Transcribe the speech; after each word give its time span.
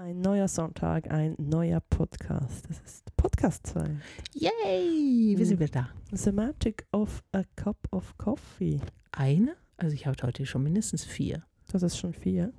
Ein 0.00 0.22
neuer 0.22 0.48
Sonntag, 0.48 1.10
ein 1.10 1.34
neuer 1.36 1.80
Podcast. 1.80 2.66
Das 2.70 2.80
ist 2.80 3.14
Podcast 3.18 3.66
2. 3.66 3.96
Yay! 4.32 5.34
Wir 5.36 5.44
sind 5.44 5.60
wieder 5.60 5.70
da. 5.70 5.88
The 6.10 6.32
Magic 6.32 6.86
of 6.90 7.22
a 7.32 7.42
Cup 7.54 7.76
of 7.90 8.16
Coffee. 8.16 8.80
Eine? 9.12 9.56
Also 9.76 9.94
ich 9.94 10.06
habe 10.06 10.16
heute 10.22 10.46
schon 10.46 10.62
mindestens 10.62 11.04
vier. 11.04 11.44
Das 11.70 11.82
ist 11.82 11.98
schon 11.98 12.14
vier. 12.14 12.50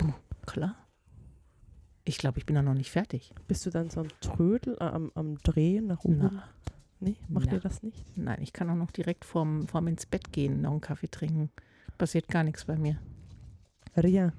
Klar. 0.46 0.76
Ich 2.04 2.20
glaube, 2.20 2.38
ich 2.38 2.46
bin 2.46 2.56
da 2.56 2.62
noch 2.62 2.76
nicht 2.76 2.92
fertig. 2.92 3.34
Bist 3.48 3.66
du 3.66 3.72
dann 3.72 3.90
so 3.90 4.02
am 4.02 4.10
Trödel, 4.22 4.78
äh, 4.80 4.84
am, 4.84 5.12
am 5.16 5.40
Drehen 5.40 5.88
nach 5.88 6.04
oben? 6.04 6.20
Na, 6.20 6.44
Nee, 7.00 7.16
macht 7.28 7.48
Na. 7.48 7.54
ihr 7.54 7.60
das 7.60 7.82
nicht? 7.82 8.16
nein, 8.16 8.38
ich 8.44 8.54
kann 8.54 8.70
auch 8.70 8.76
noch 8.76 8.92
direkt 8.92 9.26
vorm, 9.26 9.68
vorm 9.68 9.88
ins 9.88 10.06
Bett 10.06 10.32
gehen, 10.32 10.62
noch 10.62 10.70
einen 10.70 10.82
Kaffee 10.82 11.10
trinken. 11.10 11.50
Passiert 11.98 12.28
gar 12.28 12.44
nichts 12.44 12.66
bei 12.66 12.78
mir. 12.78 13.00
Ria, 13.98 14.32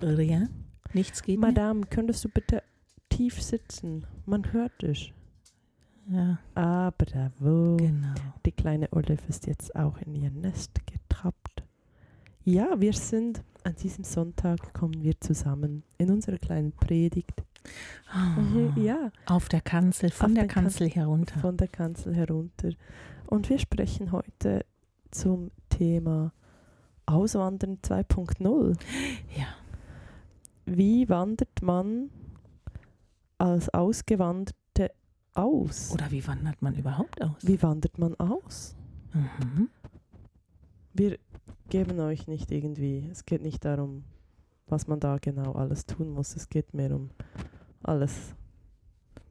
Ja? 0.00 0.48
Nichts 0.96 1.22
geht 1.22 1.38
mehr? 1.38 1.50
Madame, 1.50 1.82
könntest 1.88 2.24
du 2.24 2.28
bitte 2.28 2.62
tief 3.10 3.40
sitzen? 3.42 4.06
Man 4.24 4.52
hört 4.52 4.80
dich. 4.82 5.12
Ja, 6.08 6.38
Ah, 6.54 6.90
bravo. 6.96 7.76
genau. 7.76 8.14
Die 8.44 8.52
kleine 8.52 8.88
Olive 8.92 9.22
ist 9.28 9.46
jetzt 9.46 9.74
auch 9.76 9.98
in 9.98 10.14
ihr 10.14 10.30
Nest 10.30 10.70
getrappt. 10.86 11.62
Ja, 12.44 12.80
wir 12.80 12.92
sind 12.92 13.42
an 13.64 13.74
diesem 13.74 14.04
Sonntag 14.04 14.72
kommen 14.72 15.02
wir 15.02 15.20
zusammen 15.20 15.82
in 15.98 16.10
unserer 16.10 16.38
kleinen 16.38 16.72
Predigt. 16.72 17.42
Ah, 18.12 18.36
Ja, 18.76 19.10
Auf 19.26 19.48
der 19.48 19.60
Kanzel, 19.60 20.10
von 20.10 20.26
Auf 20.30 20.34
der 20.34 20.44
der 20.44 20.48
Kan- 20.54 20.62
Kanzel 20.64 20.88
herunter. 20.88 21.40
von 21.40 21.56
der 21.56 21.66
Kanzel 21.68 22.14
herunter. 22.14 22.70
Und 23.26 23.50
wir 23.50 23.58
sprechen 23.58 24.12
heute 24.12 24.64
zum 25.10 25.50
Thema 25.68 26.32
Auswandern 27.06 27.78
2.0. 27.82 28.76
Ja. 29.36 29.46
Wie 30.66 31.08
wandert 31.08 31.62
man 31.62 32.10
als 33.38 33.68
Ausgewanderte 33.72 34.90
aus? 35.34 35.92
Oder 35.92 36.10
wie 36.10 36.26
wandert 36.26 36.60
man 36.60 36.74
überhaupt 36.74 37.22
aus? 37.22 37.36
Wie 37.42 37.62
wandert 37.62 37.98
man 37.98 38.14
aus? 38.16 38.74
Mhm. 39.14 39.68
Wir 40.92 41.18
geben 41.68 41.98
euch 42.00 42.26
nicht 42.26 42.50
irgendwie, 42.50 43.08
es 43.10 43.24
geht 43.26 43.42
nicht 43.42 43.64
darum, 43.64 44.04
was 44.66 44.86
man 44.88 44.98
da 45.00 45.18
genau 45.18 45.52
alles 45.52 45.86
tun 45.86 46.10
muss. 46.10 46.34
Es 46.36 46.48
geht 46.48 46.74
mehr 46.74 46.94
um 46.94 47.10
alles 47.82 48.34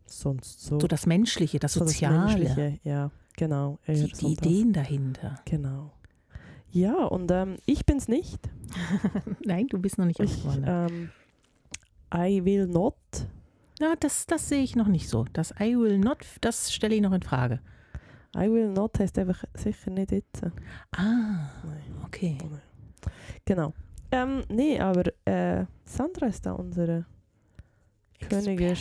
sonst 0.05 0.61
so. 0.61 0.79
So 0.79 0.87
das 0.87 1.05
Menschliche, 1.05 1.59
das 1.59 1.73
So 1.73 1.81
das 1.81 1.89
Soziale, 1.91 2.19
Menschliche, 2.19 2.79
ja, 2.83 3.11
genau. 3.35 3.79
die, 3.87 4.11
die. 4.11 4.33
Ideen 4.33 4.73
dahinter. 4.73 5.35
Genau. 5.45 5.91
Ja, 6.71 7.05
und 7.05 7.31
ähm, 7.31 7.57
ich 7.65 7.85
bin's 7.85 8.07
nicht. 8.07 8.49
Nein, 9.45 9.67
du 9.67 9.79
bist 9.79 9.97
noch 9.97 10.05
nicht 10.05 10.19
Ich, 10.19 10.31
ausgewandert. 10.45 10.91
ähm, 10.91 11.09
I 12.13 12.43
will 12.43 12.67
not. 12.67 12.95
Ja, 13.79 13.95
das, 13.99 14.25
das 14.25 14.49
sehe 14.49 14.63
ich 14.63 14.75
noch 14.75 14.87
nicht 14.87 15.09
so. 15.09 15.25
Das 15.33 15.53
I 15.59 15.77
will 15.77 15.97
not, 15.97 16.19
das 16.41 16.73
stelle 16.73 16.95
ich 16.95 17.01
noch 17.01 17.13
in 17.13 17.21
Frage. 17.21 17.59
I 18.35 18.51
will 18.51 18.69
not 18.69 18.99
heißt 18.99 19.17
einfach 19.19 19.43
sicher 19.53 19.91
nicht 19.91 20.11
jetzt. 20.11 20.43
Ah, 20.91 21.49
okay. 22.05 22.37
Genau. 23.45 23.73
Ähm, 24.11 24.43
nee, 24.49 24.79
aber 24.79 25.11
äh, 25.25 25.65
Sandra 25.85 26.27
ist 26.27 26.45
da 26.45 26.53
unsere 26.53 27.05
Königin. 28.29 28.75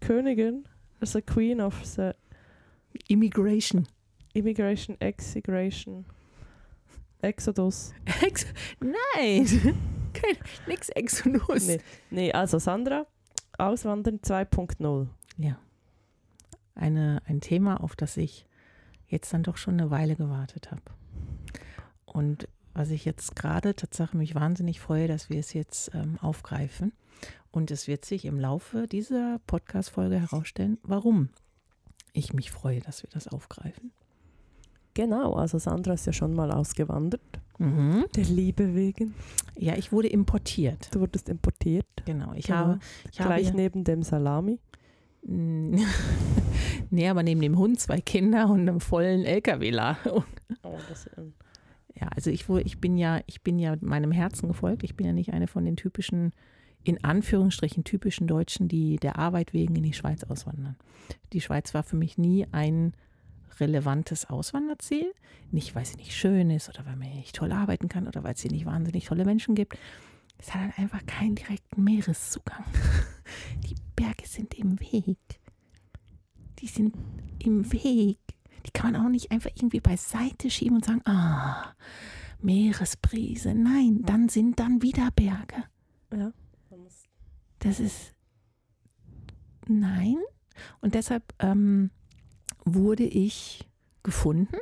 Königin, 0.00 0.64
also 1.00 1.20
Queen 1.20 1.60
of 1.60 1.84
the 1.84 2.10
Immigration. 3.08 3.86
Immigration, 4.34 4.98
Exigration, 5.00 6.04
Exodus. 7.20 7.92
Ex 8.22 8.46
Nein, 8.80 9.46
Nix 10.66 10.88
Exodus. 10.90 11.66
Nee, 11.66 11.80
nee, 12.10 12.32
also 12.32 12.58
Sandra, 12.58 13.06
Auswandern 13.58 14.20
2.0. 14.20 15.08
Ja. 15.38 15.58
Eine, 16.74 17.22
ein 17.26 17.40
Thema, 17.40 17.82
auf 17.82 17.96
das 17.96 18.16
ich 18.16 18.46
jetzt 19.06 19.32
dann 19.32 19.42
doch 19.42 19.56
schon 19.56 19.78
eine 19.78 19.90
Weile 19.90 20.16
gewartet 20.16 20.70
habe. 20.70 20.82
Und 22.06 22.48
was 22.74 22.90
ich 22.90 23.04
jetzt 23.04 23.36
gerade 23.36 23.74
tatsächlich 23.74 24.14
mich 24.14 24.34
wahnsinnig 24.34 24.80
freue, 24.80 25.08
dass 25.08 25.28
wir 25.28 25.38
es 25.38 25.52
jetzt 25.52 25.94
ähm, 25.94 26.18
aufgreifen. 26.20 26.92
Und 27.50 27.70
es 27.70 27.86
wird 27.86 28.04
sich 28.04 28.24
im 28.24 28.40
Laufe 28.40 28.88
dieser 28.88 29.38
Podcast-Folge 29.46 30.18
herausstellen, 30.18 30.78
warum 30.82 31.28
ich 32.14 32.32
mich 32.32 32.50
freue, 32.50 32.80
dass 32.80 33.02
wir 33.02 33.10
das 33.10 33.28
aufgreifen. 33.28 33.92
Genau, 34.94 35.34
also 35.34 35.58
Sandra 35.58 35.94
ist 35.94 36.06
ja 36.06 36.12
schon 36.12 36.34
mal 36.34 36.50
ausgewandert. 36.50 37.40
Mhm. 37.62 38.04
Der 38.16 38.24
Liebe 38.24 38.74
wegen. 38.74 39.14
Ja, 39.56 39.76
ich 39.76 39.92
wurde 39.92 40.08
importiert. 40.08 40.88
Du 40.94 41.00
wurdest 41.00 41.28
importiert. 41.28 41.86
Genau. 42.04 42.32
Ich 42.34 42.46
Genau. 42.46 42.58
habe, 42.58 42.78
ich 43.10 43.20
habe 43.20 43.28
Gleich 43.34 43.46
ja- 43.48 43.54
neben 43.54 43.84
dem 43.84 44.02
Salami. 44.02 44.58
Nee, 46.90 47.08
aber 47.08 47.22
neben 47.22 47.40
dem 47.40 47.56
Hund 47.58 47.80
zwei 47.80 48.00
Kinder 48.00 48.50
und 48.50 48.60
einem 48.60 48.80
vollen 48.80 49.24
LKW-Ladung. 49.24 50.24
Oh, 50.62 50.78
das, 50.88 51.08
ähm, 51.16 51.32
Ja, 51.98 52.08
also 52.08 52.30
ich, 52.30 52.48
ich 52.48 52.80
bin 52.80 52.98
ja, 52.98 53.20
ich 53.26 53.42
bin 53.42 53.58
ja 53.58 53.76
meinem 53.80 54.12
Herzen 54.12 54.48
gefolgt. 54.48 54.82
Ich 54.82 54.96
bin 54.96 55.06
ja 55.06 55.12
nicht 55.12 55.32
eine 55.32 55.46
von 55.46 55.64
den 55.64 55.76
typischen, 55.76 56.32
in 56.84 57.02
Anführungsstrichen 57.04 57.84
typischen 57.84 58.26
Deutschen, 58.26 58.68
die 58.68 58.96
der 58.96 59.18
Arbeit 59.18 59.52
wegen 59.52 59.74
in 59.76 59.84
die 59.84 59.92
Schweiz 59.92 60.24
auswandern. 60.24 60.76
Die 61.32 61.40
Schweiz 61.40 61.72
war 61.74 61.82
für 61.82 61.96
mich 61.96 62.18
nie 62.18 62.46
ein 62.52 62.92
relevantes 63.60 64.28
Auswanderziel. 64.28 65.12
Nicht, 65.50 65.74
weil 65.74 65.84
sie 65.84 65.96
nicht 65.96 66.14
schön 66.14 66.50
ist 66.50 66.68
oder 66.68 66.86
weil 66.86 66.96
man 66.96 67.08
hier 67.08 67.20
nicht 67.20 67.36
toll 67.36 67.52
arbeiten 67.52 67.88
kann 67.88 68.06
oder 68.06 68.22
weil 68.22 68.34
es 68.34 68.42
hier 68.42 68.50
nicht 68.50 68.66
wahnsinnig 68.66 69.06
tolle 69.06 69.24
Menschen 69.24 69.54
gibt. 69.54 69.78
Es 70.38 70.54
hat 70.54 70.78
einfach 70.78 71.04
keinen 71.06 71.34
direkten 71.34 71.84
Meereszugang. 71.84 72.64
Die 73.64 73.76
Berge 73.94 74.26
sind 74.26 74.54
im 74.54 74.80
Weg. 74.80 75.18
Die 76.58 76.66
sind 76.66 76.94
im 77.38 77.70
Weg. 77.72 78.18
Die 78.66 78.70
kann 78.72 78.92
man 78.92 79.06
auch 79.06 79.08
nicht 79.08 79.30
einfach 79.30 79.50
irgendwie 79.54 79.80
beiseite 79.80 80.50
schieben 80.50 80.76
und 80.76 80.84
sagen, 80.84 81.02
ah, 81.04 81.74
Meeresbrise. 82.40 83.54
Nein, 83.54 84.02
dann 84.02 84.28
sind 84.28 84.58
dann 84.58 84.82
wieder 84.82 85.10
Berge. 85.14 85.64
ja. 86.14 86.32
Das 87.62 87.78
ist 87.78 88.12
nein. 89.68 90.16
Und 90.80 90.94
deshalb 90.94 91.22
ähm, 91.38 91.90
wurde 92.64 93.04
ich 93.04 93.68
gefunden, 94.02 94.56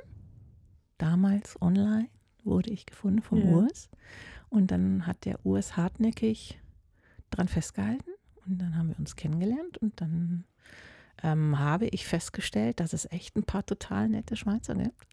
damals 0.98 1.60
online 1.62 2.08
wurde 2.44 2.70
ich 2.70 2.86
gefunden 2.86 3.22
vom 3.22 3.38
Ja. 3.38 3.50
Urs. 3.56 3.88
Und 4.48 4.70
dann 4.70 5.06
hat 5.06 5.24
der 5.24 5.44
Urs 5.46 5.76
hartnäckig 5.76 6.58
dran 7.30 7.48
festgehalten 7.48 8.10
und 8.46 8.58
dann 8.58 8.76
haben 8.76 8.88
wir 8.88 8.98
uns 8.98 9.14
kennengelernt 9.16 9.78
und 9.78 10.00
dann 10.00 10.44
ähm, 11.22 11.58
habe 11.58 11.86
ich 11.86 12.06
festgestellt, 12.06 12.80
dass 12.80 12.92
es 12.92 13.04
echt 13.12 13.36
ein 13.36 13.44
paar 13.44 13.64
total 13.64 14.08
nette 14.08 14.34
Schweizer 14.36 14.74
gibt. 14.74 15.06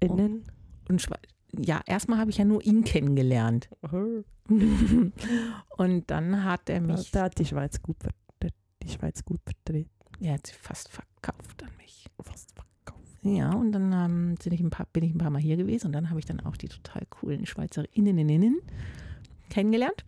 Innen. 0.00 0.44
Und 0.88 1.00
Schwe 1.00 1.16
ja, 1.56 1.80
erstmal 1.86 2.18
habe 2.18 2.30
ich 2.30 2.38
ja 2.38 2.44
nur 2.44 2.64
ihn 2.64 2.84
kennengelernt. 2.84 3.70
Oh. 3.90 4.22
und 5.78 6.10
dann 6.10 6.44
hat 6.44 6.68
er 6.68 6.80
mich, 6.80 7.10
da 7.10 7.24
hat 7.24 7.38
die 7.38 7.44
Schweiz 7.46 7.80
gut, 7.82 7.96
ver- 8.00 8.50
die 8.82 8.88
Schweiz 8.88 9.24
gut 9.24 9.40
vertreten. 9.44 9.90
er 10.20 10.34
hat 10.34 10.46
sie 10.46 10.54
fast 10.54 10.90
verkauft 11.22 11.62
an 11.62 11.70
mich. 11.78 12.06
Fast 12.22 12.52
verkauft. 12.54 13.04
Ja, 13.22 13.52
und 13.52 13.72
dann 13.72 13.92
ähm, 13.92 14.34
ich 14.44 14.60
ein 14.60 14.70
paar, 14.70 14.86
bin 14.92 15.04
ich 15.04 15.14
ein 15.14 15.18
paar 15.18 15.30
Mal 15.30 15.40
hier 15.40 15.56
gewesen 15.56 15.86
und 15.88 15.92
dann 15.92 16.10
habe 16.10 16.18
ich 16.20 16.26
dann 16.26 16.40
auch 16.40 16.56
die 16.56 16.68
total 16.68 17.02
coolen 17.10 17.46
Schweizerinnen 17.46 18.60
kennengelernt. 19.50 20.04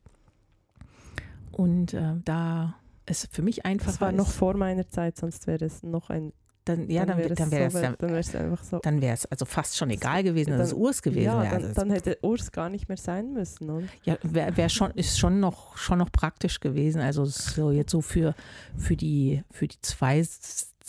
Und 1.50 1.92
äh, 1.94 2.14
da 2.24 2.74
es 3.06 3.28
für 3.30 3.42
mich 3.42 3.66
einfacher 3.66 3.90
Das 3.92 4.00
war 4.00 4.12
noch 4.12 4.28
vor 4.30 4.56
meiner 4.56 4.88
Zeit, 4.88 5.16
sonst 5.18 5.46
wäre 5.46 5.64
es 5.64 5.82
noch 5.82 6.08
ein. 6.08 6.32
dann, 6.64 6.88
ja, 6.88 7.04
dann, 7.04 7.18
wäre 7.18 7.34
dann 7.34 7.50
wäre 7.50 7.66
es 7.66 7.72
dann, 7.74 7.96
dann 7.98 8.10
wäre 8.10 8.20
es 8.20 8.34
einfach 8.34 8.62
so. 8.64 8.78
dann 8.78 9.02
wäre 9.02 9.14
es 9.14 9.26
also 9.26 9.44
fast 9.44 9.76
schon 9.76 9.90
egal 9.90 10.22
gewesen, 10.22 10.50
dass 10.52 10.68
es 10.68 10.70
Dann- 10.70 10.78
Urs 10.78 11.02
gewesen 11.02 11.24
ja, 11.24 11.42
wäre. 11.42 11.50
dann, 11.54 11.64
Also 11.64 11.74
dann 11.74 11.90
hätte 11.90 12.18
Urs 12.22 12.52
gar 12.52 12.70
nicht 12.70 12.88
mehr 12.88 12.96
sein 12.96 13.32
müssen, 13.32 13.68
oder? 13.68 13.86
Ja, 14.04 14.16
wär, 14.22 14.56
wär 14.56 14.68
schon, 14.68 14.92
ist 14.92 15.18
schon 15.18 15.40
noch, 15.40 15.76
schon 15.76 15.98
noch 15.98 16.10
praktisch 16.12 16.60
gewesen. 16.60 17.00
Also 17.02 17.24
so 17.24 17.70
jetzt 17.72 17.90
so 17.90 18.00
für, 18.00 18.34
für 18.78 18.96
die, 18.96 19.42
für 19.50 19.66
die 19.66 19.76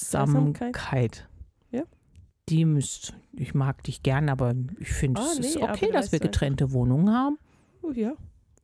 Zweisamkeit. 0.09 1.27
Ja. 1.71 1.83
Die 2.49 2.65
müsst, 2.65 3.13
ich 3.33 3.53
mag 3.53 3.83
dich 3.83 4.03
gern, 4.03 4.29
aber 4.29 4.53
ich 4.79 4.91
finde, 4.91 5.21
Ah, 5.21 5.29
es 5.31 5.39
ist 5.39 5.55
nee, 5.55 5.63
okay, 5.63 5.85
aber 5.85 5.93
dass 5.93 6.11
wir 6.11 6.19
getrennte 6.19 6.71
Wohnungen 6.71 7.13
haben. 7.13 7.37
Oh, 7.81 7.91
ja. 7.91 8.13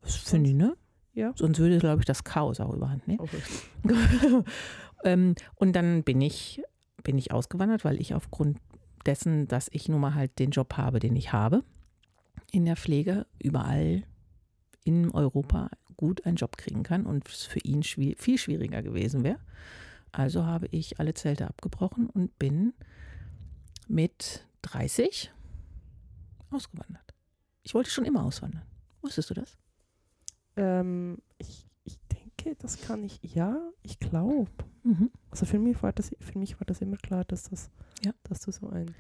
Das 0.02 0.16
finde 0.16 0.50
ich, 0.50 0.56
ne? 0.56 0.76
Ja. 1.14 1.34
Sonst 1.36 1.60
würde, 1.60 1.80
glaube 1.80 2.02
ich, 2.02 2.06
das 2.06 2.24
Chaos 2.24 2.60
auch 2.60 2.74
überhand 2.74 3.08
nehmen. 3.08 3.20
Okay. 3.20 3.42
ähm, 5.04 5.36
und 5.56 5.76
dann 5.76 6.04
bin 6.04 6.22
ich, 6.22 6.62
bin 7.04 7.18
ich 7.18 7.32
ausgewandert, 7.32 7.84
weil 7.84 8.00
ich 8.00 8.14
aufgrund 8.14 8.60
dessen, 9.06 9.48
dass 9.48 9.68
ich 9.72 9.90
nun 9.90 10.02
mal 10.02 10.16
halt 10.16 10.40
den 10.40 10.52
Job 10.52 10.78
habe, 10.78 11.00
den 11.00 11.16
ich 11.16 11.34
habe, 11.34 11.64
in 12.52 12.66
der 12.66 12.76
Pflege 12.76 13.26
überall 13.40 14.04
in 14.84 15.12
Europa 15.12 15.70
gut 15.98 16.26
einen 16.26 16.38
Job 16.38 16.58
kriegen 16.58 16.84
kann 16.84 17.06
und 17.06 17.28
es 17.28 17.44
für 17.44 17.60
ihn 17.60 17.84
schwi 17.84 18.16
viel 18.18 18.38
schwieriger 18.38 18.82
gewesen 18.82 19.24
wäre. 19.24 19.40
Also 20.12 20.46
habe 20.46 20.68
ich 20.72 21.00
alle 21.00 21.14
Zelte 21.14 21.48
abgebrochen 21.48 22.10
und 22.10 22.38
bin 22.40 22.74
mit 23.88 24.46
30 24.64 25.32
ausgewandert. 26.50 27.14
Ich 27.64 27.74
wollte 27.74 27.90
schon 27.90 28.06
immer 28.06 28.24
auswandern. 28.24 28.64
Wusstest 29.02 29.30
du 29.30 29.34
das? 29.36 29.58
Ähm, 30.56 31.20
ich, 31.38 31.66
ich 31.84 31.98
denke, 32.12 32.56
das 32.60 32.82
kann 32.82 33.04
ich, 33.04 33.20
ja, 33.24 33.60
ich 33.84 34.00
glaube. 34.00 34.50
Mhm. 34.84 35.12
Also 35.30 35.46
für 35.46 35.60
mich 35.60 35.82
war 35.84 35.94
das, 35.94 36.16
für 36.20 36.40
mich 36.40 36.60
war 36.60 36.66
das 36.66 36.82
immer 36.82 36.98
klar, 36.98 37.24
dass 37.26 37.44
das, 37.44 37.70
Ja. 38.04 38.12
dass 38.24 38.42
du 38.42 38.52
so 38.52 38.70
ein, 38.70 38.94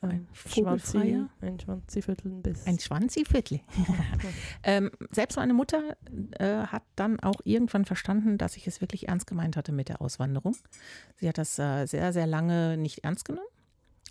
Ein 0.00 0.10
ein 0.10 0.28
vogelfreier- 0.32 1.28
ein 1.40 1.58
Schwanziviertel 1.60 2.30
bist. 2.42 2.66
Ein 2.66 2.78
Schwanziviertel. 2.78 3.60
ähm, 4.62 4.90
selbst 5.10 5.36
meine 5.36 5.54
Mutter 5.54 5.96
äh, 6.38 6.66
hat 6.66 6.82
dann 6.96 7.20
auch 7.20 7.40
irgendwann 7.44 7.84
verstanden, 7.84 8.38
dass 8.38 8.56
ich 8.56 8.66
es 8.66 8.80
wirklich 8.80 9.08
ernst 9.08 9.26
gemeint 9.26 9.56
hatte 9.56 9.72
mit 9.72 9.88
der 9.88 10.00
Auswanderung. 10.00 10.56
Sie 11.16 11.28
hat 11.28 11.38
das 11.38 11.58
äh, 11.58 11.86
sehr, 11.86 12.12
sehr 12.12 12.26
lange 12.26 12.76
nicht 12.76 13.04
ernst 13.04 13.24
genommen. 13.24 13.46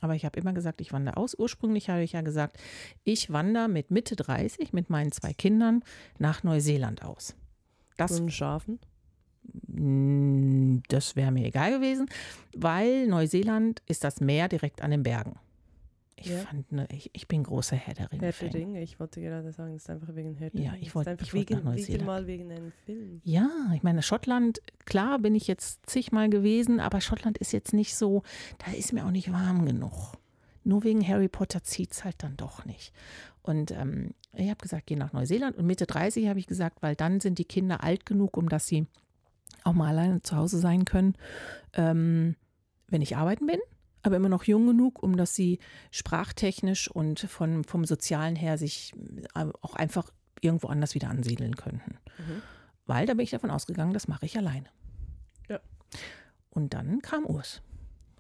Aber 0.02 0.16
ich 0.16 0.26
habe 0.26 0.40
immer 0.40 0.54
gesagt, 0.54 0.82
ich 0.82 0.94
wandere 0.94 1.18
aus. 1.18 1.36
Ursprünglich 1.38 1.90
habe 1.90 2.04
ich 2.04 2.12
ja 2.12 2.22
gesagt, 2.22 2.58
ich 3.04 3.32
wandere 3.32 3.68
mit 3.68 3.90
Mitte 3.90 4.16
30 4.16 4.74
mit 4.74 4.90
meinen 4.90 5.12
zwei 5.12 5.34
Kindern 5.34 5.84
nach 6.20 6.44
Neuseeland 6.44 7.04
aus. 7.04 7.36
Das 7.98 8.20
und 8.20 8.32
Schafen. 8.32 8.80
Das 10.90 11.16
wäre 11.16 11.32
mir 11.32 11.46
egal 11.46 11.72
gewesen, 11.72 12.08
weil 12.56 13.08
Neuseeland 13.08 13.82
ist 13.88 14.04
das 14.04 14.20
Meer 14.20 14.50
direkt 14.50 14.82
an 14.82 14.92
den 14.92 15.04
Bergen. 15.04 15.40
Ich 16.20 16.26
Ja. 16.28 16.40
fand, 16.40 16.72
ne, 16.72 16.88
ich, 16.92 17.12
ich 17.14 17.28
bin 17.28 17.44
großer 17.44 17.76
Herr 17.76 17.94
der 17.94 18.12
Ringe. 18.12 18.24
Herr 18.24 18.32
der 18.50 18.54
Ringe, 18.60 18.82
ich 18.82 19.00
wollte 19.00 19.22
gerade 19.22 19.52
sagen, 19.52 19.74
das 19.74 19.84
ist 19.84 19.90
einfach 19.92 20.16
wegen 20.16 20.34
Herr 20.34 20.50
der 20.50 20.62
Ja, 20.62 20.74
ich 20.74 20.86
Das 20.86 20.96
wollt- 20.96 21.06
ist 21.08 21.12
einfach 21.12 21.26
ich 21.28 21.34
wollt 21.36 21.50
wegen, 21.52 21.64
Neuseeland. 21.64 22.06
mal 22.08 22.26
wegen 22.28 22.52
einem 22.52 22.72
Film. 22.86 23.22
Ja, 23.24 23.48
ich 23.76 23.84
meine, 23.84 24.02
Schottland, 24.02 24.60
klar 24.86 25.20
bin 25.20 25.36
ich 25.36 25.46
jetzt 25.48 25.88
zigmal 25.88 26.30
gewesen, 26.30 26.80
aber 26.80 27.02
Schottland 27.02 27.38
ist 27.38 27.52
jetzt 27.54 27.72
nicht 27.72 27.96
so, 27.96 28.24
da 28.66 28.72
ist 28.72 28.94
mir 28.94 29.06
auch 29.06 29.12
nicht 29.12 29.32
warm 29.32 29.66
genug. 29.66 30.14
Nur 30.64 30.84
wegen 30.84 31.08
Harry 31.08 31.28
Potter 31.30 31.64
zieht 31.64 31.92
es 31.92 32.04
halt 32.04 32.16
dann 32.24 32.36
doch 32.36 32.66
nicht. 32.66 32.94
Und 33.44 33.70
ähm, 33.72 34.16
ich 34.34 34.50
habe 34.50 34.58
gesagt, 34.62 34.88
geh 34.88 34.96
nach 34.96 35.14
Neuseeland. 35.14 35.56
Und 35.56 35.66
Mitte 35.68 35.86
30 35.86 36.28
habe 36.28 36.40
ich 36.40 36.48
gesagt, 36.48 36.82
weil 36.82 36.96
dann 36.96 37.20
sind 37.20 37.38
die 37.38 37.46
Kinder 37.46 37.84
alt 37.84 38.06
genug, 38.08 38.36
um 38.38 38.50
dass 38.50 38.66
sie 38.68 38.88
auch 39.64 39.74
mal 39.74 39.90
alleine 39.90 40.22
zu 40.24 40.36
Hause 40.36 40.58
sein 40.58 40.84
können, 40.84 41.14
ähm, 41.74 42.36
wenn 42.88 43.02
ich 43.02 43.16
arbeiten 43.16 43.46
bin. 43.46 43.60
Aber 44.04 44.16
immer 44.16 44.30
noch 44.30 44.44
jung 44.44 44.68
genug, 44.68 45.02
um 45.02 45.18
dass 45.18 45.36
sie 45.36 45.60
sprachtechnisch 45.92 46.90
und 46.90 47.20
von, 47.22 47.64
vom 47.64 47.86
Sozialen 47.86 48.36
her 48.36 48.58
sich 48.58 48.94
äh, 49.36 49.46
auch 49.62 49.76
einfach 49.76 50.12
irgendwo 50.42 50.68
anders 50.68 50.96
wieder 50.96 51.10
ansiedeln 51.10 51.56
könnten. 51.56 51.98
Mhm. 52.18 52.42
Weil 52.86 53.06
da 53.06 53.14
bin 53.14 53.24
ich 53.24 53.32
davon 53.32 53.52
ausgegangen, 53.52 53.94
das 53.94 54.08
mache 54.08 54.26
ich 54.26 54.38
alleine. 54.38 54.68
Ja. 55.50 55.60
Und 56.50 56.74
dann 56.74 57.02
kam 57.02 57.26
Urs. 57.26 57.62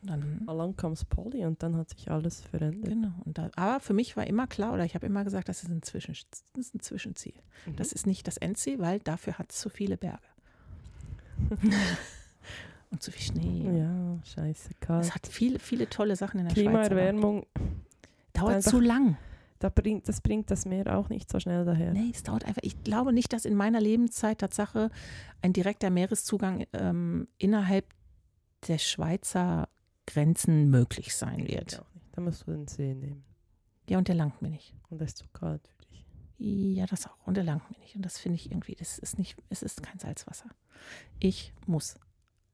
Und 0.01 0.09
dann, 0.09 0.43
Along 0.47 0.75
comes 0.75 1.05
Polly 1.05 1.45
und 1.45 1.63
dann 1.63 1.75
hat 1.75 1.89
sich 1.89 2.11
alles 2.11 2.41
verändert. 2.41 2.89
genau. 2.89 3.13
Da, 3.25 3.49
aber 3.55 3.79
für 3.79 3.93
mich 3.93 4.15
war 4.15 4.27
immer 4.27 4.45
klar, 4.45 4.73
oder 4.73 4.85
ich 4.85 4.93
habe 4.93 5.05
immer 5.05 5.23
gesagt, 5.23 5.49
das 5.49 5.63
ist 5.63 5.69
ein, 5.69 5.81
Zwischen, 5.81 6.13
das 6.29 6.43
ist 6.55 6.75
ein 6.75 6.81
Zwischenziel. 6.81 7.33
Mhm. 7.65 7.75
Das 7.77 7.91
ist 7.91 8.05
nicht 8.05 8.27
das 8.27 8.37
Endziel, 8.37 8.79
weil 8.79 8.99
dafür 8.99 9.39
hat 9.39 9.51
es 9.51 9.59
zu 9.59 9.69
viele 9.69 9.97
Berge. 9.97 10.27
Und 12.97 13.03
zu 13.03 13.11
viel 13.11 13.21
Schnee. 13.21 13.77
Ja, 13.77 14.17
scheiße, 14.23 14.71
kalt. 14.79 15.03
Es 15.05 15.13
hat 15.13 15.27
viele, 15.27 15.59
viele 15.59 15.87
tolle 15.87 16.15
Sachen 16.15 16.39
in 16.39 16.47
der 16.47 16.55
Schweiz. 16.55 16.65
aber 16.67 16.81
Klimaerwärmung, 16.87 17.45
Dauert 18.33 18.63
zu 18.63 18.79
lang. 18.79 19.17
da 19.59 19.69
bringt, 19.69 20.09
das 20.09 20.19
bringt 20.19 20.49
das 20.49 20.65
Meer 20.65 20.97
auch 20.97 21.07
nicht 21.07 21.29
so 21.29 21.39
schnell 21.39 21.63
daher. 21.63 21.93
Nee, 21.93 22.09
es 22.11 22.23
dauert 22.23 22.45
einfach. 22.45 22.63
Ich 22.63 22.83
glaube 22.83 23.13
nicht, 23.13 23.33
dass 23.33 23.45
in 23.45 23.53
meiner 23.53 23.79
Lebenszeit 23.79 24.39
Tatsache 24.39 24.89
ein 25.43 25.53
direkter 25.53 25.91
Meereszugang 25.91 26.65
ähm, 26.73 27.27
innerhalb 27.37 27.85
der 28.67 28.79
Schweizer 28.79 29.69
Grenzen 30.07 30.71
möglich 30.71 31.15
sein 31.15 31.47
wird. 31.47 31.83
Da 32.13 32.21
musst 32.21 32.47
du 32.47 32.51
den 32.51 32.67
See 32.67 32.95
nehmen. 32.95 33.23
Ja, 33.87 33.99
und 33.99 34.07
der 34.07 34.15
langt 34.15 34.41
mir 34.41 34.49
nicht. 34.49 34.73
Und 34.89 35.01
das 35.01 35.09
ist 35.09 35.17
zu 35.17 35.25
kalt 35.33 35.61
für 35.67 35.85
dich. 35.85 36.03
Ja, 36.39 36.87
das 36.87 37.05
auch. 37.05 37.27
Und 37.27 37.37
der 37.37 37.43
langt 37.43 37.69
mir 37.69 37.77
nicht. 37.77 37.95
Und 37.95 38.03
das 38.03 38.17
finde 38.17 38.37
ich 38.37 38.49
irgendwie, 38.49 38.73
das 38.73 38.97
ist 38.97 39.19
nicht, 39.19 39.37
es 39.49 39.61
ist 39.61 39.83
kein 39.83 39.99
Salzwasser. 39.99 40.49
Ich 41.19 41.53
muss 41.67 41.95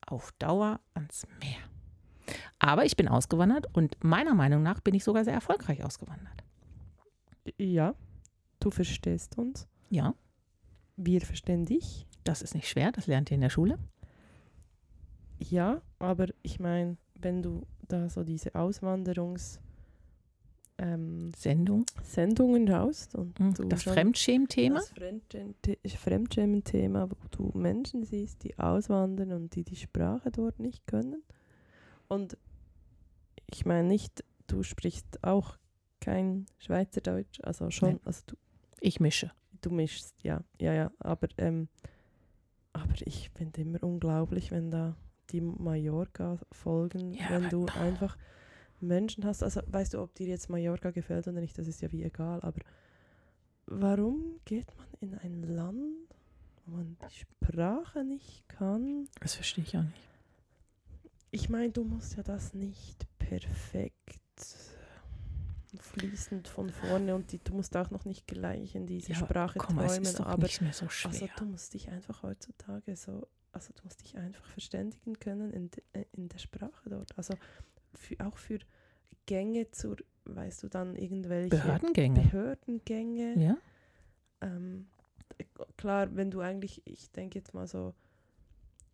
auf 0.08 0.32
Dauer 0.40 0.80
ans 0.94 1.26
Meer. 1.40 1.60
Aber 2.60 2.86
ich 2.86 2.96
bin 2.96 3.08
ausgewandert 3.08 3.68
und 3.74 4.02
meiner 4.04 4.34
Meinung 4.34 4.64
nach 4.64 4.80
bin 4.80 4.94
ich 4.96 5.04
sogar 5.04 5.24
sehr 5.26 5.34
erfolgreich 5.34 5.84
ausgewandert. 5.84 6.44
Ja, 7.58 7.96
du 8.60 8.72
verstehst 8.72 9.38
uns. 9.38 9.68
Ja, 9.90 10.14
Wir 10.96 11.22
verstehen 11.22 11.66
dich. 11.66 12.08
das 12.24 12.42
ist 12.42 12.56
nicht 12.56 12.70
schwer, 12.70 12.92
das 12.94 13.08
lernt 13.08 13.30
ihr 13.32 13.36
in 13.36 13.42
der 13.42 13.50
Schule. 13.50 13.78
Ja, 15.40 15.82
aber 16.00 16.28
ich 16.42 16.60
meine, 16.60 16.98
wenn 17.16 17.42
du 17.44 17.66
da 17.90 18.10
so 18.10 18.24
diese 18.24 18.56
Auswanderungs 18.56 19.60
ähm, 20.78 21.32
Sendung. 21.36 21.86
Sendungen 22.04 22.68
schaust 22.68 23.16
und 23.16 23.40
Mhm. 23.40 23.70
Das 23.70 23.84
Fremdschämen-Thema. 23.84 24.76
das 24.80 24.92
Fremdschämen- 24.94 25.98
Fremdschämen-Thema, 25.98 27.10
wo 27.12 27.16
du 27.32 27.58
Menschen 27.58 28.04
siehst, 28.04 28.44
die 28.44 28.58
auswandern 28.58 29.32
und 29.34 29.56
die 29.56 29.64
die 29.64 29.76
Sprache 29.76 30.32
dort 30.32 30.60
nicht 30.60 30.86
können. 30.88 31.24
Und 32.08 32.38
ich 33.50 33.66
meine 33.66 33.88
nicht, 33.88 34.24
du 34.48 34.64
sprichst 34.64 35.24
auch 35.24 35.58
kein 36.00 36.46
Schweizerdeutsch, 36.60 37.40
also 37.44 37.70
schon, 37.70 37.90
Nein. 37.90 38.00
also 38.06 38.22
du, 38.28 38.36
Ich 38.82 39.00
mische. 39.00 39.32
du 39.62 39.70
mischst, 39.70 40.16
ja, 40.24 40.44
ja, 40.60 40.74
ja, 40.74 40.92
aber, 41.00 41.28
ähm, 41.38 41.70
aber 42.74 42.94
ich 43.06 43.30
finde 43.36 43.62
immer 43.62 43.82
unglaublich, 43.84 44.52
wenn 44.52 44.70
da 44.72 44.96
die 45.30 45.40
Mallorca 45.42 46.40
folgen, 46.52 47.14
Ja, 47.14 47.30
wenn 47.30 47.50
du 47.50 47.66
einfach 47.80 48.18
Menschen 48.84 49.26
hast, 49.26 49.44
also 49.44 49.62
weißt 49.68 49.94
du, 49.94 50.02
ob 50.02 50.14
dir 50.16 50.28
jetzt 50.28 50.50
Mallorca 50.50 50.92
gefällt 50.92 51.28
oder 51.28 51.40
nicht, 51.42 51.58
das 51.58 51.68
ist 51.68 51.82
ja 51.82 51.92
wie 51.92 52.04
egal, 52.04 52.42
aber 52.42 52.60
warum 53.66 54.40
geht 54.46 54.68
man 54.78 54.88
in 55.02 55.16
ein 55.16 55.44
Land, 55.44 56.08
wo 56.66 56.78
man 56.78 56.98
die 57.10 57.16
Sprache 57.16 58.04
nicht 58.04 58.48
kann? 58.50 59.08
Das 59.20 59.36
verstehe 59.36 59.64
ich 59.64 59.78
auch 59.78 59.84
nicht. 59.84 60.10
Ich 61.32 61.50
meine, 61.50 61.72
du 61.72 61.84
musst 61.84 62.16
ja 62.16 62.24
das 62.24 62.54
nicht 62.54 63.08
perfekt 63.18 64.22
fließend 65.80 66.48
von 66.48 66.70
vorne 66.70 67.16
und 67.16 67.32
die, 67.32 67.40
du 67.40 67.54
musst 67.54 67.76
auch 67.76 67.90
noch 67.90 68.06
nicht 68.06 68.28
gleich 68.28 68.76
in 68.76 68.86
diese 68.86 69.14
Ja, 69.14 69.18
Sprache 69.18 69.58
Komm, 69.60 69.80
es 69.80 69.94
träumen, 69.94 70.04
ist 70.04 70.20
doch 70.20 70.26
aber 70.28 70.44
nicht 70.44 70.62
mehr 70.62 70.74
so 70.74 70.88
schwer. 70.90 71.12
also 71.12 71.28
du 71.38 71.46
musst 71.46 71.74
dich 71.74 71.90
einfach 71.90 72.24
heutzutage 72.24 72.96
so, 72.96 73.28
also 73.52 73.74
du 73.74 73.84
musst 73.84 74.02
dich 74.04 74.16
einfach 74.18 74.46
verständigen 74.46 75.20
können 75.20 75.52
in, 75.52 75.72
de, 75.72 75.84
äh, 75.94 76.06
in 76.12 76.30
der 76.30 76.38
Sprache 76.38 76.90
dort. 76.90 77.18
Also 77.18 77.34
für, 77.96 78.16
auch 78.26 78.38
für 78.38 78.60
Gänge 79.26 79.72
zur, 79.72 79.98
weißt 80.26 80.64
du 80.64 80.68
dann 80.70 80.96
irgendwelche 80.96 81.50
Behördengänge. 81.50 82.22
Behördengänge. 82.22 83.40
Ja? 83.40 83.58
Ähm, 84.42 84.88
äh, 85.38 85.46
klar, 85.78 86.16
wenn 86.16 86.32
du 86.32 86.42
eigentlich, 86.42 86.82
ich 86.86 87.12
denke 87.12 87.40
jetzt 87.40 87.54
mal 87.54 87.68
so, 87.68 87.94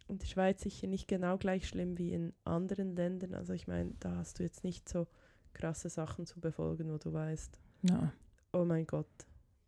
in 0.08 0.18
der 0.18 0.26
Schweiz 0.26 0.62
sicher 0.62 0.88
nicht 0.88 1.08
genau 1.08 1.38
gleich 1.38 1.68
schlimm 1.68 1.98
wie 1.98 2.14
in 2.14 2.34
anderen 2.44 2.96
Ländern. 2.96 3.36
Also 3.36 3.54
ich 3.54 3.68
meine, 3.68 3.94
da 4.00 4.16
hast 4.16 4.40
du 4.40 4.44
jetzt 4.44 4.64
nicht 4.64 4.90
so 4.90 5.08
krasse 5.54 5.90
Sachen 5.90 6.26
zu 6.26 6.40
befolgen, 6.40 6.92
wo 6.92 6.98
du 6.98 7.14
weißt, 7.14 7.60
ja. 7.84 8.12
oh 8.54 8.66
mein 8.66 8.88
Gott, 8.88 9.08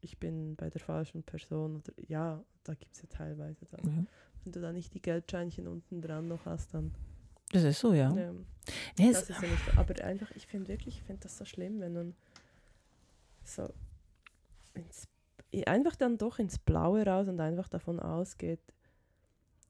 ich 0.01 0.17
bin 0.19 0.55
bei 0.55 0.69
der 0.69 0.81
falschen 0.81 1.23
Person. 1.23 1.77
Oder, 1.77 1.93
ja, 2.07 2.43
da 2.63 2.73
gibt 2.73 2.95
es 2.95 3.03
ja 3.03 3.07
teilweise 3.09 3.65
dann. 3.67 3.95
ja. 3.95 4.03
Wenn 4.43 4.53
du 4.53 4.61
da 4.61 4.73
nicht 4.73 4.93
die 4.95 5.01
Geldscheinchen 5.01 5.67
unten 5.67 6.01
dran 6.01 6.27
noch 6.27 6.45
hast, 6.45 6.73
dann. 6.73 6.91
Das 7.51 7.63
ist 7.63 7.79
so, 7.79 7.93
ja. 7.93 8.09
Nee, 8.97 9.11
das 9.11 9.29
ist 9.29 9.41
ja 9.41 9.47
nicht, 9.47 9.77
aber 9.77 10.03
einfach, 10.03 10.31
ich 10.31 10.47
finde 10.47 10.67
wirklich, 10.67 10.97
ich 10.97 11.03
finde 11.03 11.23
das 11.23 11.37
so 11.37 11.45
schlimm, 11.45 11.79
wenn 11.79 11.93
man 11.93 12.15
so 13.43 13.73
ins, 14.73 15.07
einfach 15.65 15.95
dann 15.95 16.17
doch 16.17 16.39
ins 16.39 16.59
Blaue 16.59 17.05
raus 17.05 17.27
und 17.27 17.39
einfach 17.39 17.67
davon 17.67 17.99
ausgeht, 17.99 18.59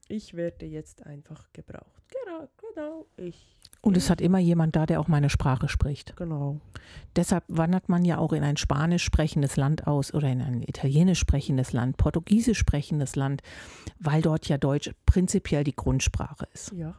ich 0.07 0.33
werde 0.33 0.65
jetzt 0.65 1.05
einfach 1.05 1.51
gebraucht. 1.53 2.03
Genau, 2.25 2.49
genau, 2.57 3.05
ich. 3.15 3.57
und 3.79 3.95
es 3.95 4.09
hat 4.09 4.19
immer 4.19 4.39
jemand 4.39 4.75
da, 4.75 4.85
der 4.85 4.99
auch 4.99 5.07
meine 5.07 5.29
Sprache 5.29 5.69
spricht. 5.69 6.17
Genau. 6.17 6.59
Deshalb 7.15 7.45
wandert 7.47 7.87
man 7.87 8.03
ja 8.03 8.17
auch 8.17 8.33
in 8.33 8.43
ein 8.43 8.57
spanisch 8.57 9.03
sprechendes 9.03 9.55
Land 9.55 9.87
aus 9.87 10.13
oder 10.13 10.27
in 10.27 10.41
ein 10.41 10.63
italienisch 10.63 11.19
sprechendes 11.19 11.71
Land, 11.71 11.95
portugiesisch 11.95 12.59
sprechendes 12.59 13.15
Land, 13.15 13.41
weil 13.99 14.21
dort 14.21 14.49
ja 14.49 14.57
Deutsch 14.57 14.91
prinzipiell 15.05 15.63
die 15.63 15.75
Grundsprache 15.75 16.47
ist. 16.53 16.73
Ja. 16.73 16.95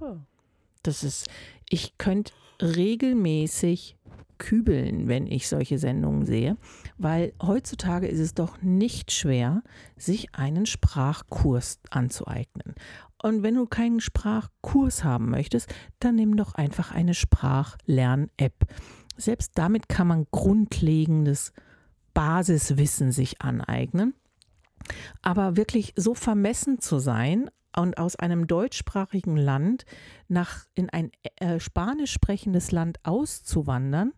Das 0.83 1.05
ist, 1.05 1.29
ich 1.69 1.97
könnte 1.99 2.33
regelmäßig 2.61 3.97
kübeln, 4.39 5.07
wenn 5.07 5.29
ich 5.29 5.49
solche 5.49 5.79
Sendungen 5.79 6.27
sehe, 6.27 6.57
weil 6.99 7.33
heutzutage 7.41 8.09
ist 8.09 8.19
es 8.19 8.35
doch 8.35 8.61
nicht 8.61 9.13
schwer, 9.13 9.63
sich 9.97 10.35
einen 10.35 10.67
Sprachkurs 10.67 11.79
anzueignen. 11.91 12.75
Und 13.23 13.45
wenn 13.45 13.55
du 13.55 13.67
keinen 13.67 14.01
Sprachkurs 14.01 15.05
haben 15.05 15.31
möchtest, 15.31 15.73
dann 16.01 16.17
nimm 16.17 16.37
doch 16.37 16.57
einfach 16.57 16.91
eine 16.91 17.15
Sprachlern-App. 17.15 18.67
Selbst 19.17 19.53
damit 19.55 19.89
kann 19.89 20.09
man 20.09 20.27
grundlegendes 20.33 21.53
Basiswissen 22.13 23.13
sich 23.13 23.41
aneignen. 23.43 24.15
Aber 25.23 25.57
wirklich 25.57 25.93
so 25.95 26.15
vermessen 26.15 26.81
zu 26.81 26.99
sein 26.99 27.49
und 27.77 27.99
aus 27.99 28.17
einem 28.17 28.47
deutschsprachigen 28.47 29.37
Land 29.37 29.85
nach 30.29 30.67
in 30.75 30.91
ein 30.91 31.11
äh, 31.37 31.61
spanisch 31.61 32.13
sprechendes 32.13 32.73
Land 32.73 32.99
auszuwandern, 33.05 34.13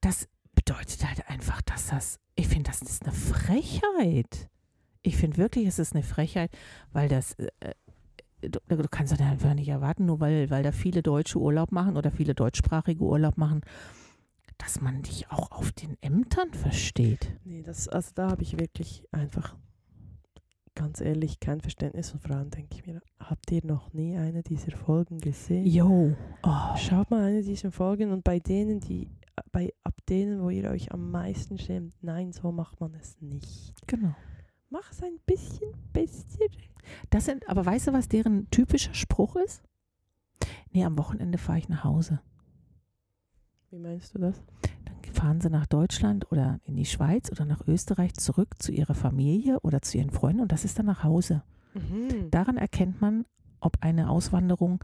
das 0.00 0.28
bedeutet 0.54 1.06
halt 1.06 1.28
einfach, 1.28 1.62
dass 1.62 1.88
das, 1.88 2.20
ich 2.34 2.48
finde, 2.48 2.70
das 2.70 2.82
ist 2.82 3.04
eine 3.04 3.12
Frechheit. 3.12 4.48
Ich 5.02 5.16
finde 5.16 5.36
wirklich, 5.36 5.66
es 5.66 5.78
ist 5.78 5.94
eine 5.94 6.04
Frechheit, 6.04 6.50
weil 6.92 7.08
das, 7.08 7.34
äh, 7.34 7.48
du, 8.40 8.60
du 8.68 8.88
kannst 8.88 9.12
das 9.12 9.20
einfach 9.20 9.54
nicht 9.54 9.68
erwarten, 9.68 10.06
nur 10.06 10.20
weil, 10.20 10.50
weil 10.50 10.62
da 10.62 10.72
viele 10.72 11.02
Deutsche 11.02 11.38
Urlaub 11.38 11.72
machen 11.72 11.96
oder 11.96 12.10
viele 12.10 12.34
deutschsprachige 12.34 13.02
Urlaub 13.02 13.36
machen, 13.36 13.62
dass 14.58 14.80
man 14.80 15.02
dich 15.02 15.30
auch 15.30 15.50
auf 15.50 15.72
den 15.72 15.96
Ämtern 16.02 16.52
versteht. 16.52 17.32
Nee, 17.44 17.62
das, 17.62 17.88
also 17.88 18.10
da 18.14 18.30
habe 18.30 18.42
ich 18.42 18.58
wirklich 18.58 19.04
einfach 19.10 19.56
ganz 20.74 21.00
ehrlich 21.00 21.40
kein 21.40 21.60
Verständnis. 21.60 22.12
Und 22.12 22.20
vor 22.20 22.36
allem 22.36 22.50
denke 22.50 22.76
ich 22.76 22.86
mir, 22.86 23.00
habt 23.18 23.50
ihr 23.52 23.64
noch 23.64 23.92
nie 23.92 24.16
eine 24.16 24.42
dieser 24.42 24.76
Folgen 24.76 25.18
gesehen? 25.18 25.66
Jo. 25.66 26.16
Oh. 26.42 26.76
Schaut 26.76 27.10
mal 27.10 27.24
eine 27.24 27.42
dieser 27.42 27.72
Folgen 27.72 28.10
und 28.10 28.24
bei 28.24 28.38
denen, 28.38 28.80
die, 28.80 29.08
bei 29.50 29.72
ab 29.82 29.94
denen, 30.08 30.42
wo 30.42 30.50
ihr 30.50 30.70
euch 30.70 30.92
am 30.92 31.10
meisten 31.10 31.58
schämt, 31.58 31.94
nein, 32.02 32.32
so 32.32 32.52
macht 32.52 32.80
man 32.80 32.94
es 32.94 33.20
nicht. 33.20 33.74
Genau. 33.86 34.14
Mach 34.70 34.90
es 34.90 35.02
ein 35.02 35.18
bisschen 35.26 35.72
besser. 35.92 36.38
Das 37.10 37.26
sind, 37.26 37.48
aber 37.48 37.64
weißt 37.64 37.88
du, 37.88 37.92
was 37.92 38.08
deren 38.08 38.48
typischer 38.50 38.94
Spruch 38.94 39.36
ist? 39.36 39.62
Nee, 40.72 40.84
am 40.84 40.98
Wochenende 40.98 41.38
fahre 41.38 41.58
ich 41.58 41.68
nach 41.68 41.84
Hause. 41.84 42.20
Wie 43.70 43.78
meinst 43.78 44.14
du 44.14 44.18
das? 44.18 44.42
Fahren 45.22 45.40
sie 45.40 45.50
nach 45.50 45.66
Deutschland 45.66 46.32
oder 46.32 46.58
in 46.64 46.74
die 46.74 46.84
Schweiz 46.84 47.30
oder 47.30 47.44
nach 47.44 47.68
Österreich 47.68 48.14
zurück 48.14 48.60
zu 48.60 48.72
ihrer 48.72 48.94
Familie 48.94 49.60
oder 49.60 49.80
zu 49.80 49.96
ihren 49.96 50.10
Freunden 50.10 50.40
und 50.40 50.50
das 50.50 50.64
ist 50.64 50.80
dann 50.80 50.86
nach 50.86 51.04
Hause. 51.04 51.44
Mhm. 51.74 52.28
Daran 52.32 52.56
erkennt 52.56 53.00
man, 53.00 53.24
ob 53.60 53.76
eine 53.82 54.10
Auswanderung 54.10 54.82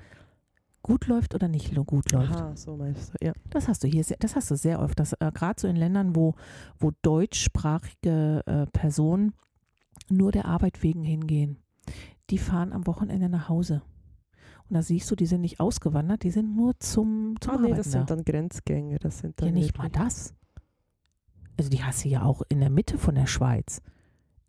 gut 0.81 1.09
läuft 1.09 1.35
oder 1.35 1.49
nicht 1.49 1.75
gut 1.87 2.13
läuft. 2.13 2.37
Aha, 2.37 2.55
so 2.55 2.77
meinst 2.77 3.15
du, 3.15 3.27
ja. 3.27 3.33
Das 3.51 3.67
hast 3.67 3.83
du 3.83 3.89
hier, 3.89 4.05
sehr, 4.05 4.17
das 4.21 4.37
hast 4.37 4.49
du 4.53 4.55
sehr 4.55 4.81
oft. 4.81 5.01
Das 5.01 5.13
äh, 5.15 5.33
gerade 5.35 5.61
so 5.61 5.67
in 5.67 5.75
Ländern, 5.75 6.15
wo, 6.15 6.37
wo 6.79 6.93
deutschsprachige 7.03 8.45
äh, 8.47 8.67
Personen 8.67 9.35
nur 10.09 10.31
der 10.31 10.45
Arbeit 10.45 10.85
wegen 10.85 11.03
hingehen. 11.03 11.59
Die 12.31 12.39
fahren 12.39 12.73
am 12.73 12.87
Wochenende 12.87 13.29
nach 13.29 13.49
Hause. 13.49 13.83
Und 14.69 14.75
da 14.75 14.83
siehst 14.83 15.11
du, 15.11 15.17
die 15.17 15.27
sind 15.27 15.41
nicht 15.41 15.61
ausgewandert, 15.61 16.23
die 16.25 16.31
sind 16.31 16.55
nur 16.55 16.79
zum, 16.79 17.37
zum 17.41 17.55
Ah, 17.55 17.59
nee, 17.59 17.71
das 17.71 17.87
da. 17.87 17.99
sind 17.99 18.11
dann 18.11 18.25
Grenzgänger. 18.25 18.99
Das 18.99 19.19
sind 19.21 19.41
dann 19.41 19.49
Ja, 19.49 19.55
nicht 19.55 19.79
mal 19.79 19.89
das. 19.89 20.35
Also 21.57 21.71
die 21.71 21.83
hast 21.83 22.05
du 22.05 22.09
ja 22.09 22.23
auch 22.23 22.43
in 22.49 22.61
der 22.61 22.71
Mitte 22.71 22.99
von 22.99 23.15
der 23.15 23.27
Schweiz. 23.27 23.81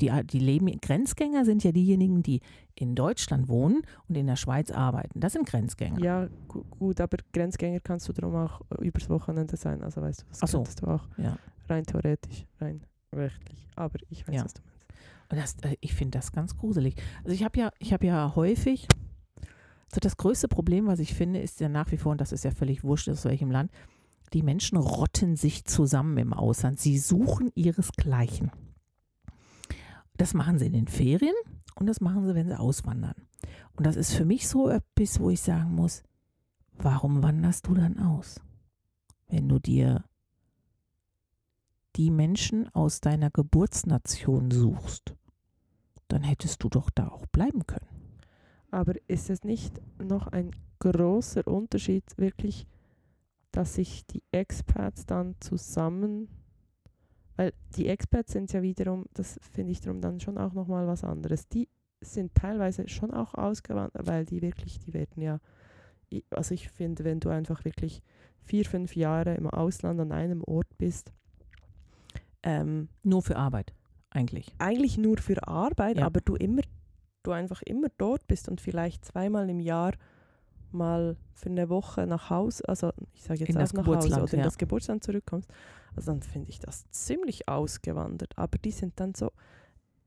Die, 0.02 0.12
die 0.24 0.40
leben, 0.40 0.68
Grenzgänger 0.80 1.44
sind 1.44 1.64
ja 1.64 1.72
diejenigen, 1.74 2.24
die 2.24 2.40
in 2.76 2.96
Deutschland 2.96 3.50
wohnen 3.50 3.82
und 4.08 4.16
in 4.16 4.28
der 4.28 4.38
Schweiz 4.38 4.72
arbeiten. 4.72 5.20
Das 5.20 5.34
sind 5.34 5.46
Grenzgänger. 5.48 6.00
Ja, 6.00 6.30
gu 6.48 6.64
gut, 6.70 7.02
aber 7.02 7.18
Grenzgänger 7.34 7.80
kannst 7.82 8.08
du 8.08 8.14
darum 8.14 8.36
auch 8.36 8.62
äh, 8.78 8.86
übers 8.86 9.10
Wochenende 9.10 9.58
sein. 9.58 9.82
Also 9.84 10.02
weißt 10.02 10.22
du, 10.22 10.26
das 10.30 10.44
Ach 10.44 10.48
so. 10.48 10.58
könntest 10.60 10.82
du 10.82 10.88
auch 10.88 11.06
Ja. 11.18 11.38
rein 11.68 11.84
theoretisch, 11.86 12.46
rein 12.62 12.82
rechtlich. 13.14 13.68
Aber 13.76 14.00
ich 14.10 14.26
weiß, 14.28 14.36
Ja. 14.36 14.44
was 14.46 14.54
du 14.54 14.62
meinst. 14.62 15.32
Und 15.32 15.38
das, 15.64 15.70
äh, 15.70 15.76
ich 15.82 15.94
finde 15.94 16.18
das 16.18 16.32
ganz 16.32 16.56
gruselig. 16.56 16.96
Also 17.24 17.32
ich 17.36 17.44
habe 17.44 17.60
ja, 17.60 17.72
ich 17.80 17.92
habe 17.92 18.06
ja 18.06 18.34
häufig, 18.36 18.88
so 19.92 20.00
das 20.00 20.18
größte 20.18 20.48
Problem, 20.48 20.88
was 20.88 21.00
ich 21.00 21.14
finde, 21.14 21.40
ist 21.40 21.60
ja 21.60 21.70
nach 21.70 21.92
wie 21.92 21.98
vor, 21.98 22.12
und 22.12 22.22
das 22.22 22.32
ist 22.32 22.44
ja 22.44 22.52
völlig 22.52 22.84
wurscht, 22.84 23.10
aus 23.10 23.26
welchem 23.26 23.52
Land, 23.52 23.72
die 24.34 24.44
Menschen 24.44 24.78
rotten 24.78 25.36
sich 25.36 25.66
zusammen 25.66 26.18
im 26.18 26.34
Ausland. 26.34 26.80
Sie 26.80 27.00
suchen 27.00 27.52
ihresgleichen. 27.56 28.52
Das 30.16 30.34
machen 30.34 30.60
sie 30.60 30.68
in 30.68 30.74
den 30.74 30.88
Ferien 30.88 31.34
und 31.76 31.88
das 31.88 32.02
machen 32.02 32.28
sie, 32.28 32.36
wenn 32.36 32.48
sie 32.48 32.60
auswandern. 32.60 33.16
Und 33.76 33.86
das 33.88 33.96
ist 33.96 34.14
für 34.14 34.26
mich 34.26 34.48
so 34.48 34.70
etwas, 34.70 35.20
wo 35.20 35.30
ich 35.30 35.42
sagen 35.42 35.74
muss, 35.74 36.04
warum 36.74 37.24
wanderst 37.24 37.68
du 37.68 37.74
dann 37.74 37.98
aus? 37.98 38.40
Wenn 39.28 39.48
du 39.48 39.60
dir 39.60 40.04
die 41.96 42.12
Menschen 42.12 42.68
aus 42.76 43.02
deiner 43.02 43.30
Geburtsnation 43.32 44.52
suchst, 44.52 45.16
dann 46.08 46.24
hättest 46.24 46.64
du 46.64 46.70
doch 46.70 46.90
da 46.90 47.08
auch 47.08 47.26
bleiben 47.28 47.66
können. 47.66 47.99
Aber 48.72 48.94
ist 49.08 49.30
es 49.30 49.44
nicht 49.44 49.82
noch 50.02 50.28
ein 50.28 50.52
großer 50.80 51.48
Unterschied 51.48 52.04
wirklich, 52.18 52.68
dass 53.52 53.76
sich 53.76 54.06
die 54.06 54.24
Expats 54.32 55.06
dann 55.06 55.36
zusammen, 55.40 56.28
weil 57.36 57.54
die 57.76 57.88
Expats 57.88 58.34
sind 58.34 58.52
ja 58.54 58.62
wiederum, 58.62 59.06
das 59.14 59.40
finde 59.52 59.72
ich 59.72 59.82
darum 59.82 60.02
dann 60.02 60.20
schon 60.20 60.38
auch 60.38 60.54
nochmal 60.54 60.88
was 60.88 61.04
anderes. 61.04 61.48
Die 61.48 61.68
sind 62.02 62.36
teilweise 62.36 62.88
schon 62.88 63.12
auch 63.12 63.34
ausgewandert, 63.34 64.06
weil 64.08 64.26
die 64.26 64.42
wirklich, 64.42 64.80
die 64.80 64.94
werden 64.94 65.22
ja, 65.22 65.40
also 66.30 66.54
ich 66.54 66.70
finde, 66.70 67.04
wenn 67.04 67.20
du 67.20 67.30
einfach 67.30 67.66
wirklich 67.66 68.02
vier, 68.44 68.66
fünf 68.66 68.96
Jahre 68.96 69.36
im 69.36 69.48
Ausland 69.48 70.00
an 70.00 70.12
einem 70.12 70.44
Ort 70.44 70.68
bist, 70.78 71.12
ähm, 72.44 72.88
Nur 73.04 73.22
für 73.22 73.36
Arbeit, 73.36 73.74
eigentlich. 74.12 74.54
eigentlich 74.60 74.98
nur 74.98 75.18
für 75.18 75.46
Arbeit, 75.48 75.98
Ja. 75.98 76.06
aber 76.06 76.22
du 76.22 76.36
immer, 76.36 76.62
du 77.24 77.32
einfach 77.32 77.62
immer 77.64 77.88
dort 77.98 78.28
bist 78.28 78.50
und 78.50 78.62
vielleicht 78.62 79.06
zweimal 79.06 79.50
im 79.50 79.60
Jahr 79.60 79.94
mal 80.72 81.18
für 81.34 81.50
eine 81.50 81.70
Woche 81.70 82.06
nach 82.06 82.30
Hause, 82.30 82.64
also 82.68 82.92
ich 83.14 83.24
sage 83.24 83.40
jetzt 83.40 83.50
In 83.50 83.58
auch 83.58 83.74
nach 83.74 83.86
Hause 83.86 84.22
oder 84.22 84.34
in 84.34 84.40
ja. 84.40 84.46
das 84.46 84.58
Geburtsland 84.58 85.04
zurückkommst, 85.04 85.50
also 85.96 86.12
dann 86.12 86.22
finde 86.22 86.50
ich 86.50 86.60
das 86.60 86.90
ziemlich 86.92 87.48
ausgewandert. 87.50 88.38
Aber 88.38 88.58
die 88.58 88.72
sind 88.72 89.00
dann 89.00 89.16
so, 89.16 89.32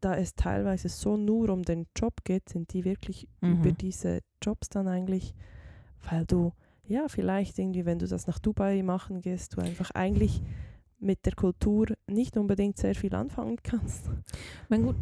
da 0.00 0.14
es 0.16 0.34
teilweise 0.34 0.88
so 0.88 1.16
nur 1.16 1.50
um 1.50 1.62
den 1.62 1.86
Job 1.96 2.24
geht, 2.24 2.48
sind 2.48 2.72
die 2.72 2.84
wirklich 2.84 3.28
Mhm. 3.40 3.52
über 3.52 3.72
diese 3.72 4.20
Jobs 4.40 4.68
dann 4.68 4.86
eigentlich, 4.88 5.34
weil 6.08 6.26
du, 6.26 6.52
ja, 6.86 7.08
vielleicht 7.08 7.58
irgendwie, 7.58 7.84
wenn 7.84 7.98
du 7.98 8.06
das 8.06 8.26
nach 8.26 8.38
Dubai 8.38 8.82
machen 8.82 9.20
gehst, 9.20 9.56
du 9.56 9.60
einfach 9.60 9.90
eigentlich 9.92 10.42
mit 11.02 11.26
der 11.26 11.34
Kultur 11.34 11.86
nicht 12.06 12.36
unbedingt 12.36 12.78
sehr 12.78 12.94
viel 12.94 13.14
anfangen 13.14 13.58
kannst 13.62 14.10
Mein 14.68 14.84
gut, 14.84 14.96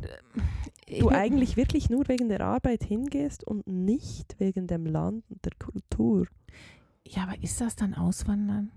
du 0.87 1.09
eigentlich 1.11 1.57
wirklich 1.57 1.91
nur 1.91 2.09
wegen 2.09 2.29
der 2.29 2.41
Arbeit 2.41 2.83
hingehst 2.83 3.45
und 3.45 3.67
nicht 3.67 4.39
wegen 4.41 4.67
dem 4.67 4.87
Land 4.87 5.25
und 5.31 5.45
der 5.45 5.53
Kultur. 5.59 6.27
Ja, 7.07 7.25
aber 7.25 7.43
ist 7.43 7.61
das 7.61 7.77
dann 7.77 7.95
Auswandern? 7.95 8.73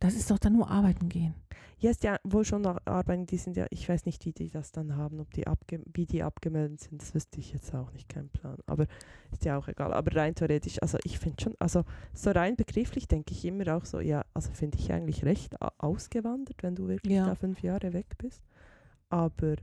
Das 0.00 0.14
ist 0.14 0.30
doch 0.30 0.38
dann 0.38 0.54
nur 0.54 0.70
arbeiten 0.70 1.08
gehen. 1.08 1.34
Ja, 1.78 1.90
ist 1.90 2.02
ja 2.04 2.16
wohl 2.24 2.44
schon 2.44 2.62
noch 2.62 2.78
Arbeiten, 2.86 3.26
die 3.26 3.36
sind 3.36 3.56
ja, 3.56 3.66
ich 3.70 3.88
weiß 3.88 4.06
nicht, 4.06 4.24
wie 4.24 4.32
die 4.32 4.48
das 4.48 4.72
dann 4.72 4.96
haben, 4.96 5.20
ob 5.20 5.32
die 5.34 5.46
abge 5.46 5.80
wie 5.92 6.06
die 6.06 6.22
abgemeldet 6.22 6.80
sind, 6.80 7.02
das 7.02 7.14
wüsste 7.14 7.40
ich 7.40 7.52
jetzt 7.52 7.74
auch 7.74 7.92
nicht, 7.92 8.08
kein 8.08 8.28
Plan. 8.28 8.56
Aber 8.66 8.86
ist 9.32 9.44
ja 9.44 9.58
auch 9.58 9.68
egal. 9.68 9.92
Aber 9.92 10.14
rein 10.16 10.34
theoretisch, 10.34 10.80
also 10.82 10.98
ich 11.04 11.18
finde 11.18 11.42
schon, 11.42 11.54
also 11.58 11.84
so 12.14 12.30
rein 12.30 12.56
begrifflich 12.56 13.08
denke 13.08 13.32
ich 13.32 13.44
immer 13.44 13.76
auch 13.76 13.84
so, 13.84 14.00
ja, 14.00 14.24
also 14.34 14.50
finde 14.52 14.78
ich 14.78 14.92
eigentlich 14.92 15.24
recht 15.24 15.56
ausgewandert, 15.78 16.62
wenn 16.62 16.74
du 16.74 16.88
wirklich 16.88 17.14
Ja. 17.14 17.26
da 17.26 17.34
fünf 17.34 17.62
Jahre 17.62 17.92
weg 17.92 18.16
bist. 18.18 18.42
Aber 19.08 19.56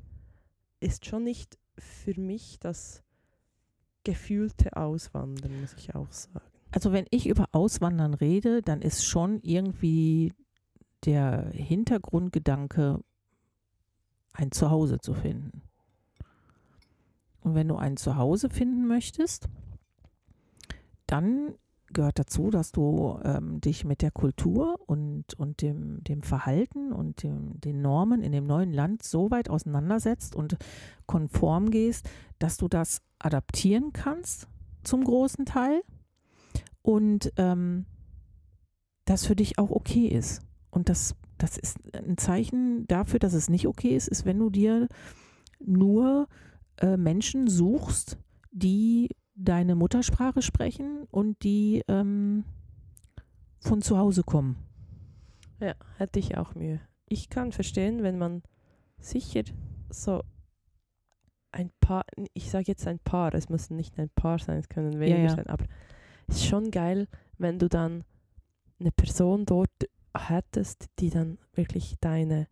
ist 0.80 1.06
schon 1.06 1.24
nicht 1.24 1.58
für 1.78 2.20
mich 2.20 2.60
das 2.60 3.04
gefühlte 4.04 4.76
Auswandern, 4.76 5.62
muss 5.62 5.74
ich 5.78 5.94
auch 5.96 6.12
sagen. 6.12 6.46
Also 6.72 6.92
wenn 6.92 7.06
ich 7.12 7.28
über 7.28 7.48
Auswandern 7.52 8.14
rede, 8.14 8.62
dann 8.62 8.82
ist 8.82 9.06
schon 9.06 9.40
irgendwie 9.42 10.34
der 11.06 11.50
Hintergrundgedanke, 11.52 13.00
ein 14.34 14.52
Zuhause 14.52 15.00
zu 15.00 15.14
finden. 15.14 15.62
Und 17.42 17.56
wenn 17.56 17.68
du 17.68 17.76
ein 17.76 17.98
Zuhause 17.98 18.50
finden 18.50 18.88
möchtest, 18.88 19.50
dann 21.08 21.56
gehört 21.94 22.20
dazu, 22.20 22.50
dass 22.50 22.72
du 22.72 23.20
ähm, 23.24 23.60
dich 23.60 23.84
mit 23.84 24.02
der 24.02 24.12
Kultur 24.12 24.80
und, 24.86 25.34
und 25.34 25.62
dem, 25.62 26.04
dem 26.04 26.24
Verhalten 26.24 26.94
und 26.94 27.24
dem, 27.24 27.60
den 27.60 27.82
Normen 27.82 28.22
in 28.22 28.32
dem 28.32 28.46
neuen 28.46 28.72
Land 28.72 29.04
so 29.04 29.30
weit 29.32 29.50
auseinandersetzt 29.50 30.36
und 30.36 30.58
konform 31.06 31.70
gehst, 31.70 32.10
dass 32.40 32.58
du 32.58 32.68
das 32.68 33.02
adaptieren 33.20 33.92
kannst 33.92 34.48
zum 34.84 35.04
großen 35.04 35.46
Teil 35.46 35.82
und 36.82 37.34
ähm, 37.38 37.86
das 39.06 39.26
für 39.26 39.36
dich 39.36 39.60
auch 39.60 39.72
okay 39.72 40.08
ist. 40.08 40.42
Und 40.72 40.90
das, 40.90 41.16
das 41.38 41.58
ist 41.58 41.78
ein 41.94 42.18
Zeichen 42.18 42.88
dafür, 42.88 43.20
dass 43.20 43.34
es 43.34 43.50
nicht 43.50 43.68
okay 43.68 43.96
ist, 43.96 44.08
ist, 44.08 44.26
wenn 44.26 44.40
du 44.40 44.50
dir 44.50 44.88
nur 45.60 46.28
äh, 46.78 46.98
Menschen 46.98 47.48
suchst, 47.48 48.18
die 48.52 49.10
deine 49.36 49.76
Muttersprache 49.76 50.42
sprechen 50.42 51.08
und 51.12 51.44
die 51.44 51.84
ähm, 51.88 52.44
von 53.60 53.82
zu 53.82 53.98
Hause 53.98 54.24
kommen. 54.24 54.58
Ja, 55.60 55.76
hätte 55.98 56.20
ich 56.20 56.38
auch 56.38 56.56
Mühe. 56.56 56.82
Ich 57.08 57.30
kann 57.30 57.52
verstehen, 57.52 58.04
wenn 58.04 58.18
man 58.18 58.42
sicher 58.98 59.44
so 59.90 60.24
ein 61.52 61.70
Paar, 61.80 62.06
ich 62.34 62.50
sage 62.50 62.66
jetzt 62.68 62.88
ein 62.88 63.00
Paar, 63.00 63.34
es 63.36 63.50
muss 63.50 63.70
nicht 63.70 64.00
ein 64.00 64.10
Paar 64.10 64.40
sein, 64.40 64.58
es 64.58 64.70
können 64.70 65.00
weniger 65.00 65.24
ja. 65.24 65.36
sein, 65.36 65.48
aber 65.48 65.66
es 66.28 66.38
ist 66.38 66.46
schon 66.46 66.72
geil, 66.72 67.08
wenn 67.38 67.60
du 67.60 67.68
dann 67.68 68.04
eine 68.80 68.92
Person 68.92 69.46
dort 69.46 69.70
hättest, 70.18 70.86
die 71.00 71.10
dann 71.10 71.38
wirklich 71.54 71.96
deine 72.02 72.48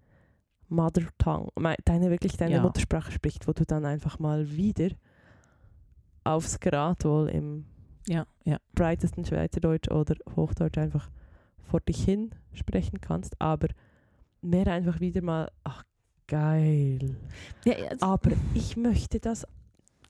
Mother 0.68 1.04
Tongue, 1.18 1.50
deine 1.86 2.10
wirklich 2.12 2.38
deine 2.38 2.56
Ja. 2.56 2.62
Muttersprache 2.62 3.12
spricht, 3.12 3.48
wo 3.48 3.54
du 3.54 3.66
dann 3.66 3.86
einfach 3.86 4.20
mal 4.20 4.52
wieder 4.52 4.90
aufs 6.24 6.60
Grad 6.60 7.06
wohl 7.06 7.30
im 7.30 7.66
Ja, 8.08 8.26
ja. 8.44 8.58
breitesten 8.76 9.26
Schweizerdeutsch 9.26 9.90
oder 9.90 10.16
Hochdeutsch 10.36 10.78
einfach 10.78 11.10
vor 11.64 11.80
dich 11.82 12.04
hin 12.04 12.32
sprechen 12.54 13.02
kannst, 13.02 13.40
aber 13.42 13.68
mehr 14.42 14.68
einfach 14.68 15.00
wieder 15.00 15.22
mal, 15.22 15.52
ach, 15.64 15.84
geil. 16.28 17.16
Ja, 17.66 17.76
also, 17.90 18.06
Aber 18.06 18.32
ich 18.54 18.78
möchte 18.78 19.20
das 19.20 19.46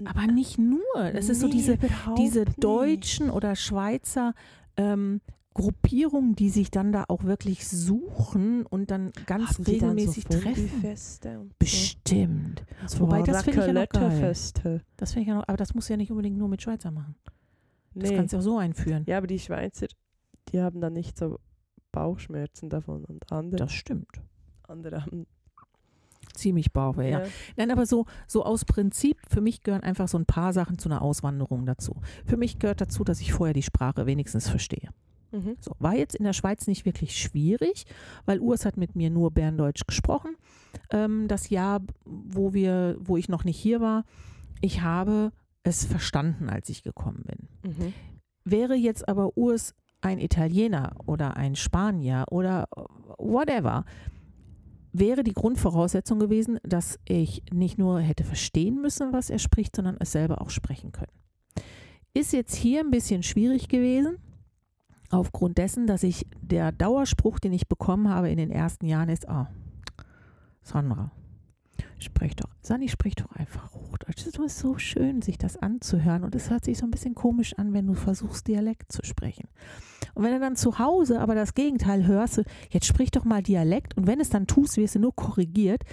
aber 0.05 0.27
nicht 0.27 0.57
nur. 0.57 0.79
Es 1.13 1.27
ist 1.29 1.41
so 1.41 1.47
Nee, 1.47 1.53
diese, 1.53 1.77
diese 2.17 2.45
deutschen 2.45 3.29
oder 3.29 3.55
Schweizer 3.55 4.33
ähm, 4.77 5.19
Gruppierungen, 5.53 6.35
die 6.35 6.49
sich 6.49 6.71
dann 6.71 6.91
da 6.91 7.05
auch 7.07 7.23
wirklich 7.23 7.67
suchen 7.67 8.65
und 8.65 8.91
dann 8.91 9.11
ganz 9.25 9.49
Haben 9.57 9.63
die 9.65 9.77
dann 9.79 9.89
regelmäßig 9.91 10.25
so 10.29 10.39
treffen. 10.39 10.69
So? 10.95 11.49
Bestimmt. 11.57 12.63
So 12.87 12.99
Wobei, 13.01 13.23
das 13.23 13.43
finde 13.43 13.59
ich 13.61 13.67
ja 13.67 13.73
noch 13.73 13.89
geil. 13.89 14.33
Das 14.97 15.11
finde 15.13 15.21
ich 15.21 15.27
ja 15.27 15.35
noch, 15.35 15.47
aber 15.47 15.57
das 15.57 15.73
muss 15.73 15.89
ja 15.89 15.97
nicht 15.97 16.11
unbedingt 16.11 16.37
nur 16.37 16.47
mit 16.47 16.61
Schweizer 16.61 16.91
machen. 16.91 17.15
Das 17.95 18.09
Nee. 18.11 18.15
kannst 18.15 18.33
du 18.33 18.37
auch 18.37 18.41
so 18.41 18.57
einführen. 18.57 19.03
Ja, 19.07 19.17
aber 19.17 19.27
die 19.27 19.39
Schweizer, 19.39 19.87
die 20.49 20.61
haben 20.61 20.79
dann 20.79 20.93
nicht 20.93 21.17
so 21.17 21.39
Bauchschmerzen 21.91 22.69
davon 22.69 23.03
und 23.05 23.31
andere, 23.31 23.57
Das 23.57 23.71
stimmt. 23.73 24.21
andere 24.67 25.05
haben. 25.05 25.25
Ziemlich 26.35 26.71
Bauchweh, 26.71 27.11
ja. 27.11 27.23
Nein, 27.57 27.71
aber 27.71 27.85
so, 27.85 28.05
so 28.27 28.45
aus 28.45 28.63
Prinzip, 28.63 29.17
für 29.27 29.41
mich 29.41 29.63
gehören 29.63 29.81
einfach 29.83 30.07
so 30.07 30.17
ein 30.17 30.25
paar 30.25 30.53
Sachen 30.53 30.77
zu 30.77 30.87
einer 30.87 31.01
Auswanderung 31.01 31.65
dazu. 31.65 31.99
Für 32.25 32.37
mich 32.37 32.59
gehört 32.59 32.79
dazu, 32.79 33.03
dass 33.03 33.19
ich 33.19 33.33
vorher 33.33 33.53
die 33.53 33.63
Sprache 33.63 34.05
wenigstens 34.05 34.47
verstehe. 34.47 34.89
Mhm. 35.31 35.57
So, 35.59 35.71
war 35.79 35.95
jetzt 35.95 36.15
in 36.15 36.25
der 36.25 36.33
Schweiz 36.33 36.67
nicht 36.67 36.85
wirklich 36.85 37.17
schwierig, 37.17 37.85
weil 38.25 38.39
Urs 38.39 38.65
hat 38.65 38.77
mit 38.77 38.95
mir 38.95 39.09
nur 39.09 39.31
Berndeutsch 39.31 39.85
gesprochen. 39.85 40.35
Ähm, 40.91 41.27
das 41.27 41.49
Jahr, 41.49 41.81
wo, 42.05 42.53
wir, 42.53 42.97
wo 42.99 43.17
ich 43.17 43.29
noch 43.29 43.43
nicht 43.43 43.57
hier 43.57 43.81
war, 43.81 44.05
ich 44.61 44.81
habe 44.81 45.31
es 45.63 45.85
verstanden, 45.85 46.49
als 46.49 46.69
ich 46.69 46.83
gekommen 46.83 47.23
bin. 47.25 47.71
Mhm. 47.71 47.93
Wäre 48.43 48.75
jetzt 48.75 49.07
aber 49.07 49.37
Urs 49.37 49.75
ein 50.01 50.19
Italiener 50.19 50.95
oder 51.05 51.37
ein 51.37 51.55
Spanier 51.55 52.25
oder 52.31 52.67
whatever, 53.17 53.85
wäre 54.91 55.23
die 55.23 55.33
Grundvoraussetzung 55.33 56.19
gewesen, 56.19 56.57
dass 56.63 56.99
ich 57.05 57.43
nicht 57.51 57.77
nur 57.77 57.99
hätte 57.99 58.23
verstehen 58.23 58.81
müssen, 58.81 59.13
was 59.13 59.29
er 59.29 59.39
spricht, 59.39 59.75
sondern 59.75 59.97
es 59.99 60.11
selber 60.11 60.41
auch 60.41 60.49
sprechen 60.49 60.91
können. 60.91 61.11
Ist 62.13 62.33
jetzt 62.33 62.55
hier 62.55 62.79
ein 62.79 62.91
bisschen 62.91 63.21
schwierig 63.21 63.67
gewesen, 63.67 64.17
aufgrund 65.09 65.57
dessen, 65.57 65.87
dass 65.87 66.03
ich 66.03 66.27
der 66.41 66.71
Dauerspruch, 66.71 67.39
den 67.39 67.53
ich 67.53 67.67
bekommen 67.67 68.09
habe 68.09 68.29
in 68.29 68.37
den 68.37 68.51
ersten 68.51 68.85
Jahren, 68.85 69.09
ist, 69.09 69.27
oh, 69.29 69.45
Sandra, 70.63 71.11
sprich 71.99 72.35
doch, 72.35 72.49
Sani, 72.61 72.89
sprich 72.89 73.15
doch 73.15 73.31
einfach 73.31 73.73
Hochdeutsch. 73.73 74.25
Es 74.27 74.37
ist 74.37 74.59
so 74.59 74.77
schön, 74.77 75.21
sich 75.21 75.37
das 75.37 75.57
anzuhören 75.57 76.23
und 76.23 76.35
es 76.35 76.49
hört 76.49 76.65
sich 76.65 76.77
so 76.77 76.85
ein 76.85 76.91
bisschen 76.91 77.15
komisch 77.15 77.53
an, 77.57 77.73
wenn 77.73 77.87
du 77.87 77.93
versuchst, 77.93 78.47
Dialekt 78.47 78.91
zu 78.91 79.03
sprechen. 79.03 79.47
Und 80.13 80.23
wenn 80.23 80.33
du 80.33 80.39
dann 80.39 80.55
zu 80.55 80.79
Hause 80.79 81.19
aber 81.19 81.35
das 81.35 81.53
Gegenteil 81.55 82.05
hörst, 82.05 82.43
jetzt 82.69 82.85
sprich 82.85 83.11
doch 83.11 83.25
mal 83.25 83.41
Dialekt 83.41 83.97
und 83.97 84.07
wenn 84.07 84.19
es 84.19 84.29
dann 84.29 84.47
tust, 84.47 84.77
wirst 84.77 84.95
du 84.95 84.99
nur 84.99 85.15
korrigiert, 85.15 85.83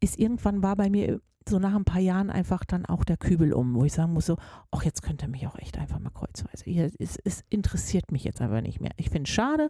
ist 0.00 0.18
irgendwann 0.18 0.62
war 0.62 0.76
bei 0.76 0.90
mir 0.90 1.20
so 1.48 1.58
nach 1.58 1.74
ein 1.74 1.84
paar 1.84 2.00
Jahren 2.00 2.30
einfach 2.30 2.64
dann 2.64 2.86
auch 2.86 3.04
der 3.04 3.16
Kübel 3.16 3.52
um, 3.52 3.74
wo 3.74 3.84
ich 3.84 3.92
sagen 3.92 4.12
muss 4.12 4.26
so, 4.26 4.36
ach, 4.70 4.82
jetzt 4.84 5.02
könnte 5.02 5.28
mich 5.28 5.46
auch 5.46 5.56
echt 5.58 5.78
einfach 5.78 5.98
mal 5.98 6.10
kreuzweise. 6.10 6.64
Hier, 6.64 6.90
es, 6.98 7.16
es 7.24 7.44
interessiert 7.48 8.12
mich 8.12 8.24
jetzt 8.24 8.40
aber 8.40 8.60
nicht 8.62 8.80
mehr. 8.80 8.92
Ich 8.96 9.10
finde 9.10 9.28
es 9.28 9.34
schade, 9.34 9.68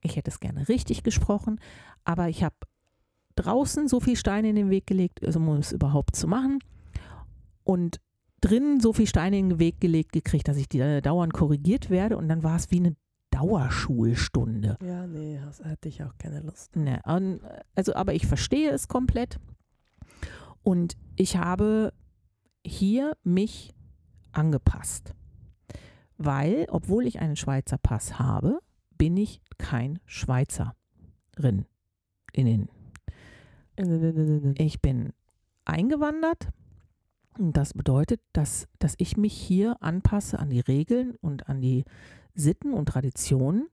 ich 0.00 0.16
hätte 0.16 0.30
es 0.30 0.40
gerne 0.40 0.68
richtig 0.68 1.02
gesprochen, 1.02 1.60
aber 2.04 2.28
ich 2.28 2.42
habe 2.44 2.54
draußen 3.34 3.88
so 3.88 4.00
viel 4.00 4.16
Steine 4.16 4.50
in 4.50 4.56
den 4.56 4.70
Weg 4.70 4.86
gelegt, 4.86 5.24
also 5.24 5.38
um 5.38 5.48
es 5.56 5.72
überhaupt 5.72 6.16
zu 6.16 6.26
machen 6.26 6.58
und 7.64 8.00
drinnen 8.40 8.80
so 8.80 8.92
viel 8.92 9.06
Steine 9.06 9.38
in 9.38 9.48
den 9.50 9.58
Weg 9.58 9.80
gelegt 9.80 10.12
gekriegt, 10.12 10.48
dass 10.48 10.56
ich 10.56 10.68
die, 10.68 10.80
äh, 10.80 11.00
dauernd 11.00 11.32
korrigiert 11.32 11.90
werde 11.90 12.16
und 12.16 12.28
dann 12.28 12.42
war 12.42 12.56
es 12.56 12.70
wie 12.70 12.78
eine 12.78 12.96
Dauerschulstunde. 13.30 14.78
Ja, 14.84 15.06
nee, 15.06 15.38
das 15.44 15.62
hätte 15.64 15.88
ich 15.88 16.02
auch 16.02 16.16
keine 16.18 16.40
Lust. 16.40 16.74
Ne, 16.76 17.04
an- 17.04 17.40
also, 17.74 17.94
aber 17.94 18.14
ich 18.14 18.26
verstehe 18.26 18.70
es 18.70 18.88
komplett. 18.88 19.38
Und 20.68 20.98
ich 21.16 21.38
habe 21.38 21.94
hier 22.62 23.16
mich 23.24 23.74
angepasst. 24.32 25.14
Weil, 26.18 26.66
obwohl 26.68 27.06
ich 27.06 27.20
einen 27.20 27.36
Schweizer 27.36 27.78
Pass 27.78 28.18
habe, 28.18 28.58
bin 28.98 29.16
ich 29.16 29.40
kein 29.56 29.98
Schweizerin. 30.04 31.64
Innen. 32.34 32.68
Ich 34.58 34.82
bin 34.82 35.14
eingewandert. 35.64 36.50
Das 37.38 37.72
bedeutet, 37.72 38.20
dass, 38.34 38.68
dass 38.78 38.94
ich 38.98 39.16
mich 39.16 39.32
hier 39.32 39.82
anpasse 39.82 40.38
an 40.38 40.50
die 40.50 40.60
Regeln 40.60 41.16
und 41.22 41.48
an 41.48 41.62
die 41.62 41.86
Sitten 42.34 42.74
und 42.74 42.90
Traditionen, 42.90 43.68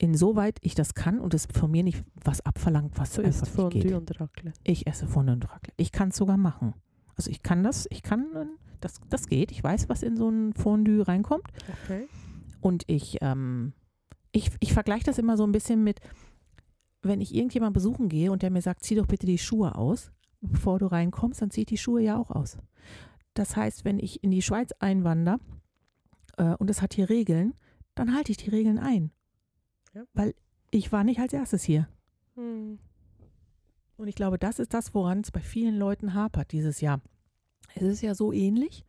insoweit 0.00 0.58
ich 0.62 0.74
das 0.74 0.94
kann 0.94 1.20
und 1.20 1.34
es 1.34 1.46
von 1.52 1.70
mir 1.70 1.82
nicht 1.82 2.02
was 2.24 2.40
abverlangt, 2.40 2.98
was 2.98 3.14
So 3.14 3.22
einfach 3.22 3.42
ist 3.46 3.56
nicht 3.58 3.70
geht. 3.70 3.82
Fondue 3.82 3.96
und 3.98 4.20
Raclette. 4.20 4.58
Ich 4.64 4.86
esse 4.86 5.06
Fondue 5.06 5.34
und 5.34 5.44
Raclette. 5.44 5.74
Ich 5.76 5.92
kann 5.92 6.08
es 6.08 6.16
sogar 6.16 6.38
machen. 6.38 6.74
Also 7.16 7.30
ich 7.30 7.42
kann 7.42 7.62
das, 7.62 7.86
ich 7.90 8.02
kann, 8.02 8.26
äh, 8.34 8.46
das, 8.80 9.00
das 9.10 9.26
geht. 9.26 9.52
Ich 9.52 9.62
weiß, 9.62 9.90
was 9.90 10.02
in 10.02 10.16
so 10.16 10.30
ein 10.30 10.54
Fondue 10.54 11.06
reinkommt. 11.06 11.46
Okay. 11.84 12.08
Und 12.60 12.84
ich, 12.86 13.18
ähm, 13.20 13.74
ich, 14.32 14.50
ich 14.60 14.72
vergleiche 14.72 15.04
das 15.04 15.18
immer 15.18 15.36
so 15.36 15.44
ein 15.44 15.52
bisschen 15.52 15.84
mit, 15.84 16.00
wenn 17.02 17.20
ich 17.20 17.34
irgendjemanden 17.34 17.74
besuchen 17.74 18.08
gehe 18.08 18.32
und 18.32 18.40
der 18.42 18.50
mir 18.50 18.62
sagt, 18.62 18.84
zieh 18.84 18.94
doch 18.94 19.06
bitte 19.06 19.26
die 19.26 19.38
Schuhe 19.38 19.74
aus, 19.74 20.12
bevor 20.40 20.78
du 20.78 20.86
reinkommst, 20.86 21.42
dann 21.42 21.50
zieh 21.50 21.62
ich 21.62 21.66
die 21.66 21.78
Schuhe 21.78 22.00
ja 22.00 22.16
auch 22.16 22.30
aus. 22.30 22.56
Das 23.34 23.54
heißt, 23.54 23.84
wenn 23.84 23.98
ich 23.98 24.24
in 24.24 24.30
die 24.30 24.42
Schweiz 24.42 24.72
einwandere 24.78 25.40
äh, 26.38 26.54
und 26.54 26.70
es 26.70 26.80
hat 26.80 26.94
hier 26.94 27.10
Regeln, 27.10 27.52
dann 27.94 28.14
halte 28.14 28.32
ich 28.32 28.38
die 28.38 28.50
Regeln 28.50 28.78
ein. 28.78 29.10
Ja. 29.94 30.04
Weil 30.14 30.34
ich 30.70 30.92
war 30.92 31.04
nicht 31.04 31.20
als 31.20 31.32
erstes 31.32 31.62
hier. 31.62 31.88
Hm. 32.34 32.78
Und 33.96 34.08
ich 34.08 34.14
glaube, 34.14 34.38
das 34.38 34.58
ist 34.58 34.72
das, 34.72 34.94
woran 34.94 35.20
es 35.20 35.30
bei 35.30 35.40
vielen 35.40 35.76
Leuten 35.76 36.14
hapert 36.14 36.52
dieses 36.52 36.80
Jahr. 36.80 37.00
Es 37.74 37.82
ist 37.82 38.02
ja 38.02 38.14
so 38.14 38.32
ähnlich 38.32 38.84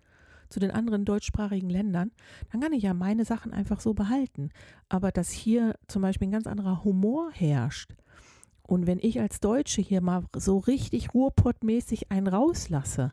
zu 0.50 0.60
den 0.60 0.72
anderen 0.72 1.06
deutschsprachigen 1.06 1.70
Ländern. 1.70 2.12
Dann 2.52 2.62
kann 2.62 2.74
ich 2.74 2.84
ja 2.84 2.94
meine 2.94 3.26
Sachen 3.26 3.54
einfach 3.54 3.80
so 3.80 3.94
behalten. 3.94 4.50
Aber 4.90 5.12
dass 5.12 5.32
hier 5.32 5.76
zum 5.88 6.02
Beispiel 6.02 6.28
ein 6.28 6.32
ganz 6.32 6.48
anderer 6.48 6.84
Humor 6.84 7.32
herrscht. 7.32 7.94
Und 8.64 8.88
wenn 8.88 9.00
ich 9.00 9.20
als 9.20 9.40
Deutsche 9.40 9.82
hier 9.82 10.02
mal 10.02 10.24
so 10.36 10.60
richtig 10.60 11.14
Ruhrpottmäßig 11.14 12.12
einen 12.12 12.28
rauslasse, 12.28 13.12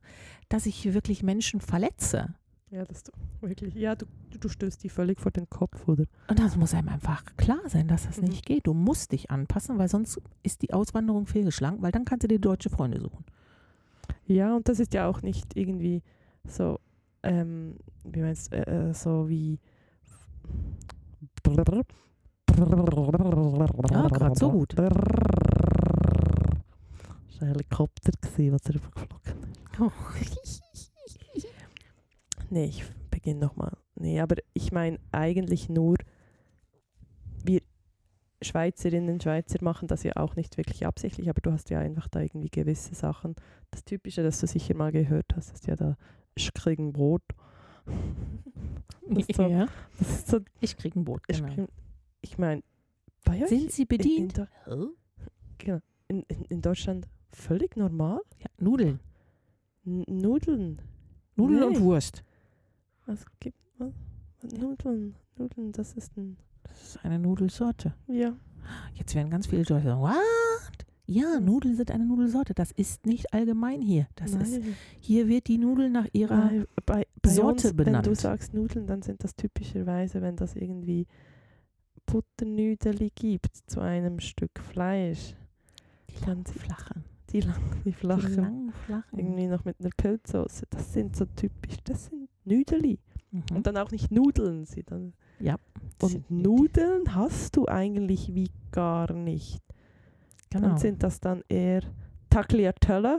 dass 0.48 0.66
ich 0.66 0.76
hier 0.76 0.94
wirklich 0.94 1.22
Menschen 1.22 1.60
verletze. 1.60 2.34
Ja, 2.70 2.84
das 2.84 3.02
du 3.02 3.12
wirklich. 3.40 3.74
Ja, 3.74 3.94
du, 3.94 4.04
du- 4.38 4.48
stößt 4.48 4.82
die 4.84 4.90
völlig 4.90 5.20
vor 5.20 5.32
den 5.32 5.48
Kopf, 5.48 5.88
oder? 5.88 6.04
Und 6.28 6.38
das 6.38 6.54
muss 6.56 6.74
einem 6.74 6.88
einfach 6.90 7.24
klar 7.38 7.60
sein, 7.66 7.88
dass 7.88 8.04
das 8.06 8.18
Mhm. 8.20 8.28
nicht 8.28 8.44
geht. 8.44 8.66
Du 8.66 8.74
musst 8.74 9.12
dich 9.12 9.30
anpassen, 9.30 9.78
weil 9.78 9.88
sonst 9.88 10.20
ist 10.42 10.60
die 10.62 10.74
Auswanderung 10.74 11.26
fehlgeschlagen, 11.26 11.80
weil 11.80 11.92
dann 11.92 12.04
kannst 12.04 12.24
du 12.24 12.28
dir 12.28 12.38
deutsche 12.38 12.68
Freunde 12.68 13.00
suchen. 13.00 13.24
Ja, 14.26 14.54
und 14.54 14.68
das 14.68 14.80
ist 14.80 14.92
ja 14.92 15.08
auch 15.08 15.22
nicht 15.22 15.56
irgendwie 15.56 16.02
so, 16.46 16.78
ähm, 17.22 17.76
wie 18.04 18.20
meinst 18.20 18.52
du, 18.52 18.56
äh, 18.66 18.90
äh, 18.90 18.92
so 18.94 19.28
wie. 19.30 19.58
Ja, 23.90 24.08
grad 24.08 24.38
so 24.38 24.50
gut. 24.50 24.74
Das 24.78 24.90
war 24.90 24.92
ein 27.40 27.48
Helikopter, 27.48 28.12
gewesen, 28.20 28.52
was 28.52 28.62
er 28.66 28.74
übergeflogen 28.74 29.52
ist. 30.42 30.62
Nee, 32.50 32.66
ich 32.66 32.84
beginne 33.10 33.40
nochmal. 33.40 33.76
Nee, 33.94 34.20
aber 34.20 34.36
ich 34.54 34.72
meine 34.72 34.98
eigentlich 35.12 35.68
nur, 35.68 35.96
wir 37.44 37.60
Schweizerinnen 38.40 39.14
und 39.14 39.22
Schweizer 39.22 39.58
machen 39.62 39.88
das 39.88 40.04
ja 40.04 40.12
auch 40.16 40.36
nicht 40.36 40.56
wirklich 40.56 40.86
absichtlich, 40.86 41.28
aber 41.28 41.40
du 41.40 41.50
hast 41.52 41.70
ja 41.70 41.80
einfach 41.80 42.06
da 42.08 42.20
irgendwie 42.20 42.50
gewisse 42.50 42.94
Sachen. 42.94 43.34
Das 43.72 43.84
Typische, 43.84 44.22
das 44.22 44.38
du 44.40 44.46
sicher 44.46 44.74
mal 44.76 44.92
gehört 44.92 45.26
hast, 45.34 45.52
ist 45.52 45.66
ja 45.66 45.74
da, 45.74 45.96
ich 46.36 46.52
kriege 46.54 46.82
ein 46.82 46.92
Brot. 46.92 47.22
Das 49.10 49.24
ist 49.26 49.36
so, 49.36 49.42
Ja. 49.48 49.66
das 49.98 50.10
ist 50.10 50.28
so 50.28 50.40
Ich 50.60 50.76
kriege 50.76 51.00
ein 51.00 51.04
ich, 51.28 51.38
genau. 51.42 51.66
ich 52.20 52.36
meine, 52.36 52.62
bei 53.24 53.42
euch 53.42 53.48
Sind 53.48 53.72
Sie 53.72 53.82
in, 53.82 53.88
bedient? 53.88 54.38
in, 54.66 54.90
genau, 55.56 55.80
in, 56.08 56.22
in, 56.24 56.44
in 56.50 56.60
Deutschland 56.60 57.08
völlig 57.32 57.74
normal? 57.76 58.20
Ja, 58.38 58.48
Nudeln. 58.58 59.00
N 59.86 60.04
Nudeln. 60.06 60.82
Nudeln 61.36 61.60
Nee. 61.60 61.66
und 61.78 61.80
Wurst. 61.80 62.22
Was 63.08 63.24
gibt 63.40 63.58
was? 63.78 63.90
Nudeln, 64.52 65.16
Nudeln, 65.38 65.72
das 65.72 65.94
ist 65.94 66.14
ein. 66.18 66.36
Das 66.62 66.82
ist 66.82 67.04
eine 67.04 67.18
Nudelsorte. 67.18 67.94
Ja. 68.06 68.36
Jetzt 68.92 69.14
werden 69.14 69.30
ganz 69.30 69.46
viele 69.46 69.62
Leute 69.62 69.82
sagen, 69.82 70.00
what? 70.02 70.86
Ja, 71.06 71.40
Nudeln 71.40 71.74
sind 71.74 71.90
eine 71.90 72.04
Nudelsorte. 72.04 72.52
Das 72.52 72.70
ist 72.70 73.06
nicht 73.06 73.32
allgemein 73.32 73.80
hier. 73.80 74.08
Das 74.14 74.32
ist, 74.32 74.60
Nein. 74.60 74.76
hier 75.00 75.26
wird 75.26 75.46
die 75.46 75.56
Nudel 75.56 75.88
nach 75.88 76.06
ihrer... 76.12 76.50
Bei, 76.50 76.66
bei, 76.84 77.06
bei 77.22 77.30
Sorte 77.30 77.68
uns, 77.68 77.78
Wenn 77.78 77.86
benannt. 77.86 78.06
du 78.06 78.14
sagst 78.14 78.52
Nudeln, 78.52 78.86
dann 78.86 79.00
sind 79.00 79.24
das 79.24 79.34
typischerweise, 79.34 80.20
wenn 80.20 80.36
das 80.36 80.54
irgendwie 80.54 81.06
Butternüdeli 82.04 83.10
gibt 83.14 83.56
zu 83.66 83.80
einem 83.80 84.20
Stück 84.20 84.60
Fleisch. 84.60 85.34
Die 86.10 86.24
Dann 86.26 86.44
flachen. 86.44 87.04
Die, 87.30 87.40
lang, 87.40 87.56
die 87.84 87.90
Die 87.90 87.92
flachen. 87.92 88.36
langen, 88.36 88.72
flachen. 88.86 89.18
Irgendwie 89.18 89.46
noch 89.46 89.64
mit 89.64 89.80
einer 89.80 89.90
Pilzsoße. 89.96 90.64
Das 90.70 90.92
sind 90.92 91.14
so 91.16 91.26
typisch, 91.26 91.76
das 91.84 92.06
sind 92.06 92.28
Nüdeli. 92.44 92.98
Mhm. 93.30 93.42
Und 93.54 93.66
dann 93.66 93.76
auch 93.76 93.90
nicht 93.90 94.10
Nudeln. 94.10 94.64
Sie 94.64 94.82
dann. 94.82 95.12
Das 95.98 96.14
Und 96.14 96.30
Nudeln 96.30 97.14
hast 97.14 97.56
du 97.56 97.66
eigentlich 97.68 98.34
wie 98.34 98.50
gar 98.72 99.12
nicht. 99.12 99.60
Genau. 100.50 100.68
Dann 100.68 100.78
sind 100.78 101.02
das 101.02 101.20
dann 101.20 101.42
eher 101.48 101.82
Tagliatelle. 102.30 103.18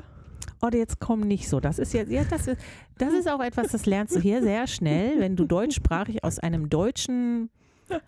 Oh, 0.62 0.68
jetzt 0.74 1.00
komm 1.00 1.22
nicht 1.22 1.48
so. 1.48 1.60
Das 1.60 1.80
ist 1.80 1.94
jetzt, 1.94 2.12
ja, 2.12 2.24
das 2.24 2.48
ist, 2.48 2.60
das 2.98 3.14
ist 3.14 3.30
auch 3.30 3.42
etwas, 3.42 3.72
das 3.72 3.86
lernst 3.86 4.16
du 4.16 4.20
hier 4.20 4.42
sehr 4.42 4.68
schnell, 4.68 5.20
wenn 5.20 5.36
du 5.36 5.46
deutschsprachig 5.46 6.24
aus 6.24 6.40
einem 6.40 6.70
deutschen, 6.70 7.50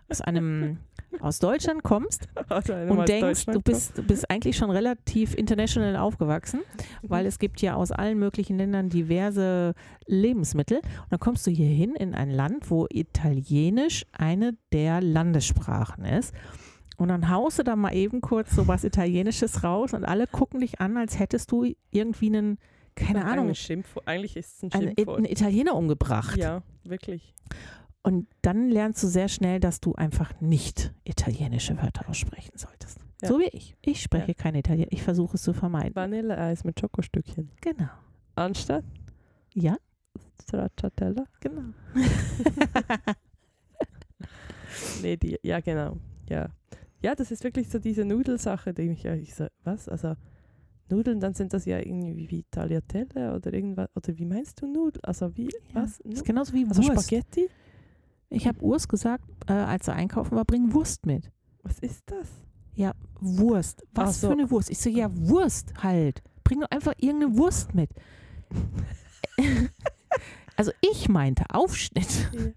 aus 0.08 0.20
einem, 0.20 0.78
aus 1.20 1.38
Deutschland 1.38 1.82
kommst 1.82 2.28
Also 2.48 2.74
und 2.74 3.08
denkst, 3.08 3.46
du 3.46 3.60
bist, 3.60 3.98
du 3.98 4.02
bist 4.02 4.30
eigentlich 4.30 4.56
schon 4.56 4.70
relativ 4.70 5.34
international 5.34 5.96
aufgewachsen, 5.96 6.60
weil 7.02 7.26
es 7.26 7.38
gibt 7.38 7.60
ja 7.62 7.74
aus 7.74 7.92
allen 7.92 8.18
möglichen 8.18 8.58
Ländern 8.58 8.88
diverse 8.88 9.74
Lebensmittel. 10.06 10.78
Und 10.78 11.10
dann 11.10 11.20
kommst 11.20 11.46
du 11.46 11.50
hier 11.50 11.68
hin 11.68 11.94
in 11.94 12.14
ein 12.14 12.30
Land, 12.30 12.70
wo 12.70 12.86
Italienisch 12.90 14.04
eine 14.12 14.56
der 14.72 15.00
Landessprachen 15.00 16.04
ist. 16.04 16.34
Und 16.96 17.08
dann 17.08 17.28
haust 17.30 17.58
du 17.58 17.62
da 17.64 17.74
mal 17.74 17.94
eben 17.94 18.20
kurz 18.20 18.54
so 18.54 18.68
was 18.68 18.84
Italienisches 18.84 19.64
raus 19.64 19.92
und 19.92 20.04
alle 20.04 20.26
gucken 20.26 20.60
dich 20.60 20.80
an, 20.80 20.96
als 20.96 21.18
hättest 21.18 21.50
du 21.50 21.66
irgendwie 21.90 22.26
einen, 22.26 22.58
keine. 22.94 23.24
Ahnung, 23.24 23.48
Ein 23.48 23.54
Schimpfwort. 23.54 24.06
Eigentlich 24.06 24.36
ist 24.36 24.62
es 24.62 24.62
ein 24.62 24.70
Schimpfwort. 24.70 25.16
einen 25.16 25.26
Italiener 25.26 25.74
umgebracht. 25.74 26.36
ja, 26.36 26.62
wirklich. 26.84 27.34
Und 28.04 28.26
dann 28.42 28.68
lernst 28.68 29.02
du 29.02 29.06
sehr 29.06 29.28
schnell, 29.28 29.60
dass 29.60 29.80
du 29.80 29.94
einfach 29.94 30.40
nicht 30.40 30.92
italienische 31.04 31.76
Wörter 31.80 32.08
aussprechen 32.08 32.52
solltest. 32.56 32.98
Ja. 33.22 33.28
So 33.28 33.38
wie 33.38 33.48
ich. 33.52 33.76
Ich 33.82 34.02
spreche 34.02 34.34
kein 34.34 34.56
Italienisch. 34.56 34.92
Ich 34.92 35.02
versuche 35.02 35.36
es 35.36 35.42
zu 35.42 35.52
vermeiden. 35.52 35.94
Vanilleeis 35.94 36.64
mit 36.64 36.80
Schokostückchen. 36.80 37.50
Genau. 37.60 37.88
Anstatt 38.34 38.84
Ja, 39.54 39.76
Stracciatella. 40.42 41.24
genau. 41.40 41.62
Nee, 45.02 45.16
die, 45.16 45.38
ja, 45.42 45.60
genau. 45.60 45.98
Ja. 46.28 46.48
ja, 47.02 47.14
das 47.14 47.30
ist 47.30 47.44
wirklich 47.44 47.68
so 47.68 47.78
diese 47.78 48.04
Nudelsache, 48.04 48.72
die 48.72 48.82
ich 48.90 49.02
ja, 49.02 49.14
ich 49.14 49.34
so, 49.34 49.46
was? 49.64 49.88
Also 49.88 50.14
Nudeln, 50.88 51.20
dann 51.20 51.34
sind 51.34 51.52
das 51.52 51.64
ja 51.66 51.78
irgendwie 51.78 52.30
wie 52.30 52.44
Tagliatelle 52.50 53.34
oder 53.34 53.52
irgendwas. 53.52 53.88
Oder 53.94 54.16
wie 54.16 54.24
meinst 54.24 54.60
du 54.60 54.66
Nudeln? 54.66 55.04
Also 55.04 55.36
wie, 55.36 55.44
Ja, 55.44 55.50
was? 55.74 55.98
Das 56.04 56.14
ist 56.14 56.24
genauso 56.24 56.52
wie 56.54 56.64
Also 56.66 56.82
Wurst. 56.82 57.04
Spaghetti? 57.08 57.48
Ich 58.32 58.46
habe 58.46 58.62
Urs 58.62 58.88
gesagt, 58.88 59.24
äh, 59.46 59.52
als 59.52 59.88
er 59.88 59.94
einkaufen 59.94 60.36
war, 60.36 60.44
bring 60.44 60.72
Wurst 60.72 61.06
mit. 61.06 61.30
Was 61.62 61.78
ist 61.80 62.02
das? 62.06 62.28
Ja, 62.74 62.92
Wurst. 63.20 63.86
Was 63.92 64.20
so. 64.20 64.28
für 64.28 64.32
eine 64.32 64.50
Wurst? 64.50 64.70
Ich 64.70 64.78
so, 64.78 64.88
ja, 64.88 65.08
Wurst 65.12 65.74
halt. 65.82 66.22
Bring 66.42 66.60
doch 66.60 66.70
einfach 66.70 66.94
irgendeine 66.96 67.36
Wurst 67.36 67.74
mit. 67.74 67.90
also 70.56 70.72
ich 70.80 71.08
meinte 71.08 71.44
Aufschnitt. 71.50 72.30
Ja. 72.32 72.52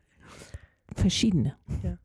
Verschiedene. 0.95 1.55
Ja. 1.83 1.97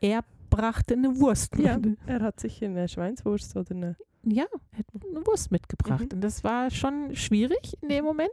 Er 0.00 0.24
brachte 0.50 0.94
eine 0.94 1.18
Wurst 1.18 1.56
mit. 1.56 1.66
Ja, 1.66 1.78
er 2.06 2.20
hat 2.20 2.38
sicher 2.38 2.66
eine 2.66 2.86
Schweinswurst 2.86 3.56
oder 3.56 3.74
eine. 3.74 3.96
Ja, 4.24 4.44
er 4.72 4.78
hat 4.78 4.86
eine 4.92 5.26
Wurst 5.26 5.50
mitgebracht. 5.50 6.00
Mhm. 6.00 6.16
Und 6.16 6.20
das 6.20 6.44
war 6.44 6.70
schon 6.70 7.14
schwierig 7.14 7.78
in 7.80 7.88
dem 7.88 8.04
Moment. 8.04 8.32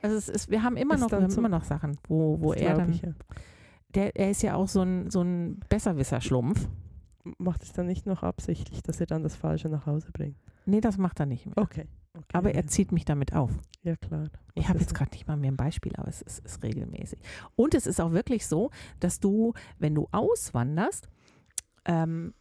Also 0.00 0.16
es 0.16 0.28
ist, 0.28 0.50
wir 0.50 0.62
haben 0.62 0.76
immer 0.76 0.94
Ist 0.94 1.00
noch, 1.00 1.10
wir 1.10 1.22
haben 1.22 1.32
immer 1.32 1.48
noch 1.48 1.64
Sachen, 1.64 1.98
wo, 2.08 2.40
wo 2.40 2.52
er 2.52 2.74
dann, 2.74 2.90
ich, 2.90 3.02
ja. 3.02 3.12
Der, 3.94 4.16
er 4.16 4.30
ist 4.30 4.42
ja 4.42 4.54
auch 4.54 4.68
so 4.68 4.82
ein, 4.82 5.10
so 5.10 5.22
ein 5.22 5.60
Besserwisser-Schlumpf. 5.68 6.68
Macht 7.38 7.62
es 7.62 7.72
dann 7.72 7.86
nicht 7.86 8.06
noch 8.06 8.22
absichtlich, 8.22 8.82
dass 8.82 9.00
er 9.00 9.06
dann 9.06 9.22
das 9.22 9.34
Falsche 9.34 9.68
nach 9.68 9.86
Hause 9.86 10.10
bringt? 10.12 10.36
Nee, 10.66 10.80
das 10.80 10.98
macht 10.98 11.20
er 11.20 11.26
nicht 11.26 11.46
mehr. 11.46 11.56
Okay. 11.56 11.86
okay 12.14 12.26
Aber 12.32 12.54
er 12.54 12.66
zieht 12.66 12.92
mich 12.92 13.04
damit 13.04 13.34
auf. 13.34 13.50
Ja, 13.82 13.96
klar. 13.96 14.28
Ich 14.54 14.64
Was 14.64 14.68
habe 14.68 14.78
ist 14.78 14.86
jetzt 14.86 14.94
gerade 14.94 15.10
nicht 15.12 15.26
mal 15.26 15.36
mehr 15.36 15.52
ein 15.52 15.56
Beispiel, 15.56 15.94
aber 15.96 16.08
es 16.08 16.22
ist, 16.22 16.44
ist 16.44 16.62
regelmäßig. 16.62 17.18
Und 17.56 17.74
es 17.74 17.86
ist 17.86 18.00
auch 18.00 18.12
wirklich 18.12 18.46
so, 18.46 18.70
dass 19.00 19.20
du, 19.20 19.54
wenn 19.78 19.94
du 19.94 20.08
auswanderst, 20.12 21.08
ähm, 21.86 22.34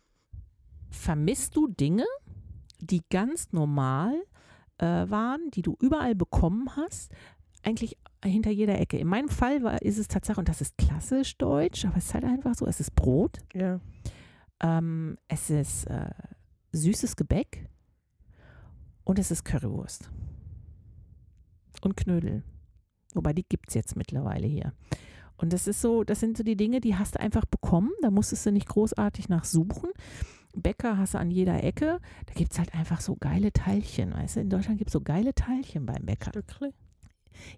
vermisst 0.89 1.55
du 1.55 1.67
Dinge, 1.67 2.05
die 2.79 3.01
ganz 3.09 3.51
normal 3.51 4.13
äh, 4.77 4.85
waren, 4.85 5.49
die 5.51 5.61
du 5.61 5.77
überall 5.81 6.15
bekommen 6.15 6.75
hast, 6.75 7.11
eigentlich 7.63 7.97
hinter 8.29 8.51
jeder 8.51 8.79
Ecke. 8.79 8.97
In 8.97 9.07
meinem 9.07 9.29
Fall 9.29 9.63
war, 9.63 9.81
ist 9.81 9.97
es 9.97 10.07
Tatsache, 10.07 10.39
und 10.39 10.49
das 10.49 10.61
ist 10.61 10.77
klassisch 10.77 11.37
deutsch, 11.37 11.85
aber 11.85 11.97
es 11.97 12.05
ist 12.05 12.13
halt 12.13 12.23
einfach 12.25 12.55
so, 12.55 12.65
es 12.65 12.79
ist 12.79 12.95
Brot, 12.95 13.39
Ja. 13.53 13.79
ähm, 14.61 15.17
es 15.27 15.49
ist 15.49 15.85
äh, 15.85 16.09
süßes 16.71 17.15
Gebäck 17.15 17.69
und 19.03 19.19
es 19.19 19.31
ist 19.31 19.43
Currywurst. 19.43 20.09
Und 21.81 21.97
Knödel. 21.97 22.43
Wobei 23.13 23.33
die 23.33 23.43
gibt 23.43 23.67
es 23.69 23.73
jetzt 23.75 23.95
mittlerweile 23.97 24.47
hier. 24.47 24.73
Und 25.35 25.51
das 25.51 25.67
ist 25.67 25.81
so, 25.81 26.03
das 26.05 26.21
sind 26.21 26.37
so 26.37 26.43
die 26.43 26.55
Dinge, 26.55 26.79
die 26.79 26.95
hast 26.95 27.15
du 27.15 27.19
einfach 27.19 27.43
bekommen. 27.45 27.91
Da 28.01 28.09
musstest 28.09 28.45
du 28.45 28.51
nicht 28.51 28.69
großartig 28.69 29.27
nachsuchen. 29.27 29.89
Bäcker 30.55 30.97
hast 30.97 31.15
du 31.15 31.17
an 31.17 31.29
jeder 31.29 31.61
Ecke. 31.61 31.99
Da 32.27 32.33
gibt 32.35 32.53
es 32.53 32.59
halt 32.59 32.73
einfach 32.73 33.01
so 33.01 33.15
geile 33.17 33.51
Teilchen. 33.51 34.13
Weißt 34.13 34.37
du, 34.37 34.39
in 34.41 34.49
Deutschland 34.49 34.77
gibt 34.77 34.89
es 34.89 34.93
so 34.93 35.01
geile 35.01 35.33
Teilchen 35.33 35.85
beim 35.85 36.05
Bäcker. 36.05 36.29
Stückli? 36.29 36.69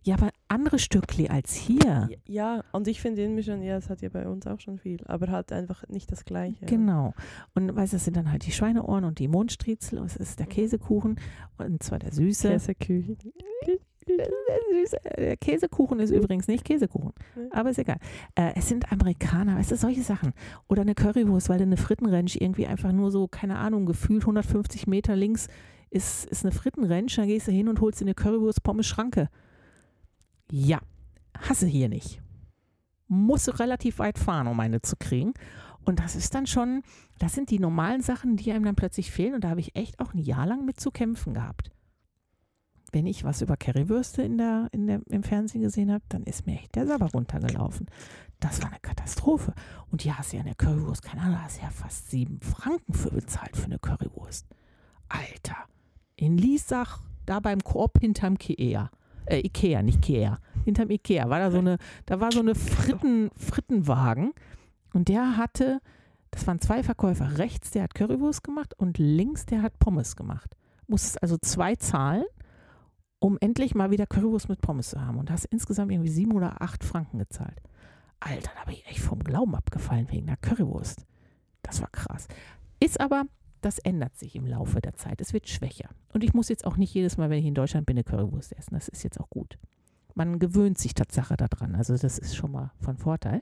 Ja, 0.03 0.15
aber 0.15 0.29
andere 0.47 0.79
Stückli 0.79 1.27
als 1.27 1.53
hier. 1.53 2.09
Ja, 2.25 2.63
und 2.71 2.87
ich 2.87 3.01
finde 3.01 3.21
irgendwie 3.21 3.43
schon, 3.43 3.61
ja, 3.63 3.77
es 3.77 3.89
hat 3.89 4.01
ja 4.01 4.09
bei 4.09 4.27
uns 4.27 4.45
auch 4.47 4.59
schon 4.59 4.77
viel, 4.77 5.03
aber 5.05 5.27
halt 5.31 5.51
einfach 5.51 5.87
nicht 5.87 6.11
das 6.11 6.25
Gleiche. 6.25 6.65
Genau. 6.65 7.13
Und 7.53 7.75
weißt 7.75 7.93
du, 7.93 7.97
das 7.97 8.05
sind 8.05 8.15
dann 8.17 8.31
halt 8.31 8.45
die 8.45 8.51
Schweineohren 8.51 9.03
und 9.03 9.19
die 9.19 9.27
Mondstriezel. 9.27 9.99
Und 9.99 10.05
es 10.07 10.15
ist 10.17 10.39
der 10.39 10.47
Käsekuchen. 10.47 11.19
Und 11.57 11.81
zwar 11.83 11.99
der 11.99 12.11
süße. 12.11 12.49
Käseküche. 12.49 13.15
Der 14.07 14.27
süße- 14.27 15.15
Der 15.17 15.37
Käsekuchen 15.37 15.99
ist 15.99 16.11
übrigens 16.11 16.47
nicht 16.47 16.63
Käsekuchen, 16.63 17.13
aber 17.51 17.71
ist 17.71 17.79
egal. 17.79 17.97
Äh, 18.35 18.51
es 18.55 18.69
sind 18.69 18.91
Amerikaner, 18.91 19.57
weißt 19.57 19.71
du, 19.71 19.75
solche 19.77 20.03
Sachen. 20.03 20.33
Oder 20.67 20.83
eine 20.83 20.93
Currywurst, 20.93 21.49
weil 21.49 21.57
du 21.57 21.63
eine 21.63 21.77
Frittenranch 21.77 22.37
irgendwie 22.39 22.67
einfach 22.67 22.91
nur 22.91 23.09
so, 23.09 23.27
keine 23.27 23.57
Ahnung, 23.57 23.87
gefühlt 23.87 24.21
150 24.21 24.85
Meter 24.85 25.15
links 25.15 25.47
ist, 25.89 26.25
ist 26.27 26.45
eine 26.45 26.51
Frittenranch, 26.51 27.15
dann 27.15 27.27
gehst 27.27 27.47
du 27.47 27.51
hin 27.51 27.67
und 27.67 27.81
holst 27.81 27.99
dir 27.99 28.05
eine 28.05 28.13
Currywurst 28.13 28.61
Pommes 28.61 28.85
Schranke. 28.85 29.29
Ja, 30.51 30.79
hasse 31.37 31.67
hier 31.67 31.89
nicht. 31.89 32.21
Musst 33.07 33.47
du 33.47 33.51
relativ 33.51 33.99
weit 33.99 34.17
fahren, 34.17 34.47
um 34.47 34.59
eine 34.59 34.81
zu 34.81 34.95
kriegen. 34.97 35.33
Und 35.83 35.99
das 35.99 36.15
ist 36.15 36.33
dann 36.33 36.47
schon, 36.47 36.81
das 37.19 37.33
sind 37.33 37.51
die 37.51 37.59
normalen 37.59 38.01
Sachen, 38.01 38.35
die 38.37 38.51
einem 38.51 38.65
dann 38.65 38.75
plötzlich 38.75 39.11
fehlen. 39.11 39.35
Und 39.35 39.43
da 39.43 39.49
habe 39.49 39.59
ich 39.59 39.75
echt 39.75 39.99
auch 39.99 40.13
ein 40.13 40.19
Jahr 40.19 40.47
lang 40.47 40.65
mit 40.65 40.79
zu 40.79 40.91
kämpfen 40.91 41.35
gehabt 41.35 41.71
wenn 42.95 43.07
ich 43.07 43.25
was 43.25 43.41
über 43.41 43.57
Currywürste 43.57 44.21
in 44.21 44.37
der, 44.37 44.69
in 44.71 44.87
der, 44.87 45.01
im 45.07 45.21
Fernsehen 45.21 45.61
gesehen 45.61 45.91
habe, 45.91 46.05
dann 46.07 46.23
ist 46.23 46.45
mir 46.45 46.53
echt 46.53 46.75
der 46.75 46.87
Sabber 46.87 47.07
runtergelaufen. 47.07 47.87
Das 48.39 48.61
war 48.61 48.69
eine 48.69 48.79
Katastrophe. 48.79 49.53
Und 49.91 50.03
hier 50.03 50.17
hast 50.17 50.31
du 50.31 50.37
ja 50.37 50.43
eine 50.43 50.55
Currywurst, 50.55 51.03
keine 51.03 51.23
Ahnung, 51.23 51.43
hast 51.43 51.57
du 51.57 51.63
ja 51.63 51.71
fast 51.71 52.09
sieben 52.09 52.39
Franken 52.39 52.93
für 52.93 53.11
bezahlt 53.11 53.57
für 53.57 53.65
eine 53.65 53.79
Currywurst. 53.79 54.47
Alter. 55.09 55.57
In 56.15 56.37
Liesach, 56.37 57.01
da 57.25 57.41
beim 57.41 57.61
Koop 57.61 57.99
hinterm 57.99 58.35
Ikea. 58.35 58.89
Äh, 59.25 59.39
Ikea, 59.39 59.81
nicht 59.81 60.01
Kea. 60.01 60.39
Hinterm 60.63 60.89
Ikea 60.89 61.29
war 61.29 61.39
da 61.39 61.51
so 61.51 61.59
eine, 61.59 61.77
da 62.05 62.19
war 62.19 62.31
so 62.31 62.39
eine 62.39 62.55
Fritten, 62.55 63.29
Frittenwagen. 63.35 64.33
Und 64.93 65.09
der 65.09 65.37
hatte, 65.37 65.81
das 66.31 66.47
waren 66.47 66.59
zwei 66.59 66.83
Verkäufer. 66.83 67.37
Rechts, 67.37 67.71
der 67.71 67.83
hat 67.83 67.95
Currywurst 67.95 68.43
gemacht 68.43 68.73
und 68.77 68.97
links, 68.97 69.45
der 69.45 69.61
hat 69.61 69.79
Pommes 69.79 70.15
gemacht. 70.15 70.55
Musstest 70.87 71.21
also 71.21 71.37
zwei 71.37 71.75
zahlen 71.75 72.25
um 73.25 73.37
endlich 73.41 73.73
mal 73.73 73.89
wieder 73.89 74.05
Currywurst 74.05 74.49
mit 74.49 74.61
Pommes 74.61 74.89
zu 74.91 75.01
haben. 75.01 75.17
Und 75.17 75.31
hast 75.31 75.45
insgesamt 75.45 75.91
irgendwie 75.91 76.11
sieben 76.11 76.33
oder 76.33 76.61
acht 76.61 76.83
Franken 76.83 77.17
gezahlt. 77.17 77.59
Alter, 78.19 78.51
da 78.55 78.65
bin 78.65 78.75
ich 78.75 78.85
echt 78.87 78.99
vom 78.99 79.23
Glauben 79.23 79.55
abgefallen 79.55 80.07
wegen 80.11 80.27
der 80.27 80.37
Currywurst. 80.37 81.05
Das 81.63 81.81
war 81.81 81.89
krass. 81.89 82.27
Ist 82.79 82.99
aber, 82.99 83.23
das 83.61 83.79
ändert 83.79 84.15
sich 84.17 84.35
im 84.35 84.45
Laufe 84.45 84.81
der 84.81 84.95
Zeit. 84.95 85.21
Es 85.21 85.33
wird 85.33 85.49
schwächer. 85.49 85.89
Und 86.13 86.23
ich 86.23 86.33
muss 86.33 86.49
jetzt 86.49 86.65
auch 86.65 86.77
nicht 86.77 86.93
jedes 86.93 87.17
Mal, 87.17 87.29
wenn 87.29 87.39
ich 87.39 87.45
in 87.45 87.55
Deutschland 87.55 87.85
bin, 87.85 87.97
eine 87.97 88.03
Currywurst 88.03 88.53
essen. 88.53 88.75
Das 88.75 88.87
ist 88.87 89.03
jetzt 89.03 89.19
auch 89.19 89.29
gut. 89.29 89.57
Man 90.13 90.39
gewöhnt 90.39 90.77
sich 90.77 90.93
Tatsache 90.93 91.35
daran. 91.35 91.75
Also 91.75 91.97
das 91.97 92.17
ist 92.17 92.35
schon 92.35 92.51
mal 92.51 92.71
von 92.79 92.97
Vorteil. 92.97 93.41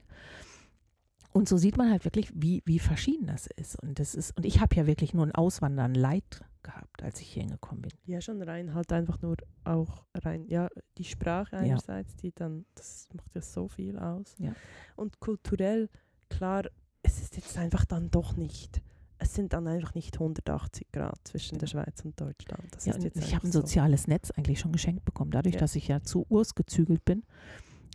Und 1.32 1.48
so 1.48 1.56
sieht 1.56 1.76
man 1.76 1.90
halt 1.90 2.04
wirklich, 2.04 2.30
wie, 2.34 2.62
wie 2.64 2.78
verschieden 2.78 3.26
das 3.26 3.46
ist. 3.46 3.76
Und 3.82 3.98
das 3.98 4.14
ist, 4.14 4.36
und 4.36 4.46
ich 4.46 4.60
habe 4.60 4.76
ja 4.76 4.86
wirklich 4.86 5.14
nur 5.14 5.26
ein 5.26 5.34
Auswandern 5.34 5.94
Leid 5.94 6.44
gehabt, 6.62 7.02
als 7.02 7.20
ich 7.20 7.28
hier 7.28 7.42
hingekommen 7.42 7.82
bin. 7.82 7.92
Ja, 8.06 8.20
schon 8.20 8.40
rein, 8.42 8.72
halt 8.72 8.92
einfach 8.92 9.20
nur 9.20 9.36
auch 9.64 10.04
rein, 10.14 10.46
ja, 10.46 10.68
die 10.96 11.04
Sprache 11.04 11.56
einerseits, 11.56 12.16
die 12.16 12.32
dann, 12.32 12.64
das 12.74 13.08
macht 13.14 13.34
ja 13.34 13.40
so 13.40 13.68
viel 13.68 13.98
aus. 13.98 14.36
Ja. 14.38 14.52
Und 14.96 15.20
kulturell, 15.20 15.88
klar, 16.28 16.64
es 17.02 17.20
ist 17.20 17.36
jetzt 17.36 17.58
einfach 17.58 17.84
dann 17.84 18.10
doch 18.10 18.36
nicht, 18.36 18.82
es 19.24 19.34
sind 19.34 19.52
dann 19.52 19.66
einfach 19.66 19.94
nicht 19.94 20.14
180 20.14 20.92
Grad 20.92 21.18
zwischen 21.24 21.58
der 21.58 21.66
Schweiz 21.66 22.04
und 22.04 22.20
Deutschland. 22.20 22.64
Das 22.72 22.84
Ja, 22.86 22.92
ist 22.92 22.98
und 22.98 23.04
jetzt 23.04 23.18
ich 23.18 23.34
habe 23.34 23.46
ein 23.46 23.52
so. 23.52 23.60
soziales 23.60 24.06
Netz 24.06 24.30
eigentlich 24.30 24.60
schon 24.60 24.72
geschenkt 24.72 25.04
bekommen, 25.04 25.30
dadurch, 25.30 25.54
Ja. 25.54 25.60
dass 25.60 25.74
ich 25.76 25.88
ja 25.88 26.02
zu 26.02 26.26
Urs 26.28 26.54
gezügelt 26.54 27.04
bin. 27.04 27.24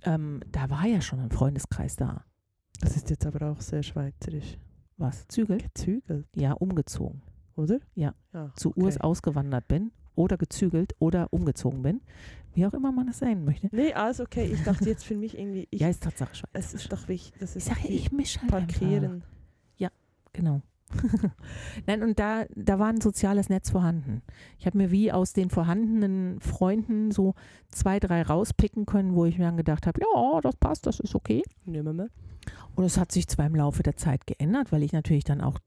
Ähm, 0.03 0.41
da 0.51 0.69
war 0.69 0.85
ja 0.85 1.01
schon 1.01 1.19
ein 1.19 1.31
Freundeskreis 1.31 1.95
da. 1.95 2.23
Das 2.81 2.95
ist 2.95 3.09
jetzt 3.09 3.25
aber 3.25 3.51
auch 3.51 3.61
sehr 3.61 3.83
schweizerisch. 3.83 4.57
Was? 4.97 5.27
Zügelt? 5.27 5.63
Gezügelt, 5.63 6.27
Ja, 6.35 6.53
umgezogen. 6.53 7.21
oder? 7.55 7.79
Ja. 7.95 8.13
ja 8.33 8.51
Zu 8.55 8.69
okay. 8.69 8.81
Urs 8.83 8.97
ausgewandert 8.99 9.67
bin 9.67 9.91
oder 10.15 10.37
gezügelt 10.37 10.93
oder 10.99 11.31
umgezogen 11.31 11.81
bin. 11.81 12.01
Wie 12.53 12.65
auch 12.65 12.73
immer 12.73 12.91
man 12.91 13.07
das 13.07 13.19
sein 13.19 13.45
möchte. 13.45 13.69
Nee, 13.71 13.93
alles 13.93 14.19
okay. 14.19 14.45
Ich 14.45 14.63
dachte 14.63 14.85
jetzt 14.89 15.05
für 15.05 15.15
mich 15.15 15.37
irgendwie, 15.37 15.67
ich, 15.71 15.81
ja, 15.81 15.89
ist 15.89 16.03
Tatsache 16.03 16.35
Schweiz. 16.35 16.49
es 16.53 16.73
ist 16.73 16.91
doch 16.91 17.07
wichtig, 17.07 17.39
das 17.39 17.51
Ich 17.51 17.57
ist 17.57 17.65
sage, 17.67 17.83
wie 17.87 17.93
ich 17.93 18.11
mische 18.11 18.41
halt 18.41 18.53
Einfach. 18.53 18.67
Parkieren. 18.79 19.23
Genau. 20.31 20.61
Nein, 21.87 22.03
und 22.03 22.19
da, 22.19 22.45
da 22.55 22.79
war 22.79 22.87
ein 22.87 23.01
soziales 23.01 23.49
Netz 23.49 23.69
vorhanden. 23.69 24.21
Ich 24.57 24.65
habe 24.65 24.77
mir 24.77 24.91
wie 24.91 25.11
aus 25.11 25.33
den 25.33 25.49
vorhandenen 25.49 26.39
Freunden 26.39 27.11
so 27.11 27.35
zwei, 27.69 27.99
drei 27.99 28.23
rauspicken 28.23 28.85
können, 28.85 29.13
wo 29.13 29.25
ich 29.25 29.37
mir 29.37 29.45
dann 29.45 29.57
gedacht 29.57 29.87
habe, 29.87 29.99
ja, 30.01 30.41
das 30.41 30.55
passt, 30.55 30.85
das 30.87 30.99
ist 30.99 31.15
okay. 31.15 31.43
Nehmen 31.65 31.97
wir. 31.97 32.09
Und 32.75 32.83
es 32.83 32.97
hat 32.97 33.11
sich 33.11 33.27
zwar 33.27 33.45
im 33.45 33.55
Laufe 33.55 33.83
der 33.83 33.95
Zeit 33.95 34.25
geändert, 34.25 34.71
weil 34.71 34.83
ich 34.83 34.93
natürlich 34.93 35.23
dann 35.23 35.41
auch 35.41 35.59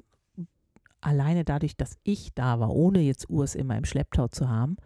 alleine 1.01 1.45
dadurch, 1.45 1.77
dass 1.77 1.99
ich 2.03 2.33
da 2.35 2.61
war, 2.61 2.71
ohne 2.71 3.01
jetzt 3.01 3.29
Urs 3.29 3.55
immer 3.55 3.77
im 3.77 3.85
Schlepptau 3.85 4.29
zu 4.29 4.49
haben, 4.49 4.77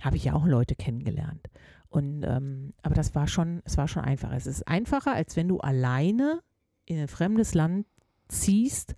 habe 0.00 0.16
ich 0.16 0.24
ja 0.24 0.34
auch 0.34 0.46
Leute 0.46 0.76
kennengelernt. 0.76 1.48
Und 1.88 2.22
ähm, 2.22 2.70
aber 2.82 2.94
das 2.94 3.14
war 3.14 3.26
schon, 3.26 3.62
es 3.64 3.76
war 3.78 3.88
schon 3.88 4.04
einfacher. 4.04 4.36
Es 4.36 4.46
ist 4.46 4.68
einfacher, 4.68 5.14
als 5.14 5.36
wenn 5.36 5.48
du 5.48 5.58
alleine 5.58 6.40
in 6.84 6.98
ein 6.98 7.08
fremdes 7.08 7.54
Land 7.54 7.86
ziehst, 8.28 8.94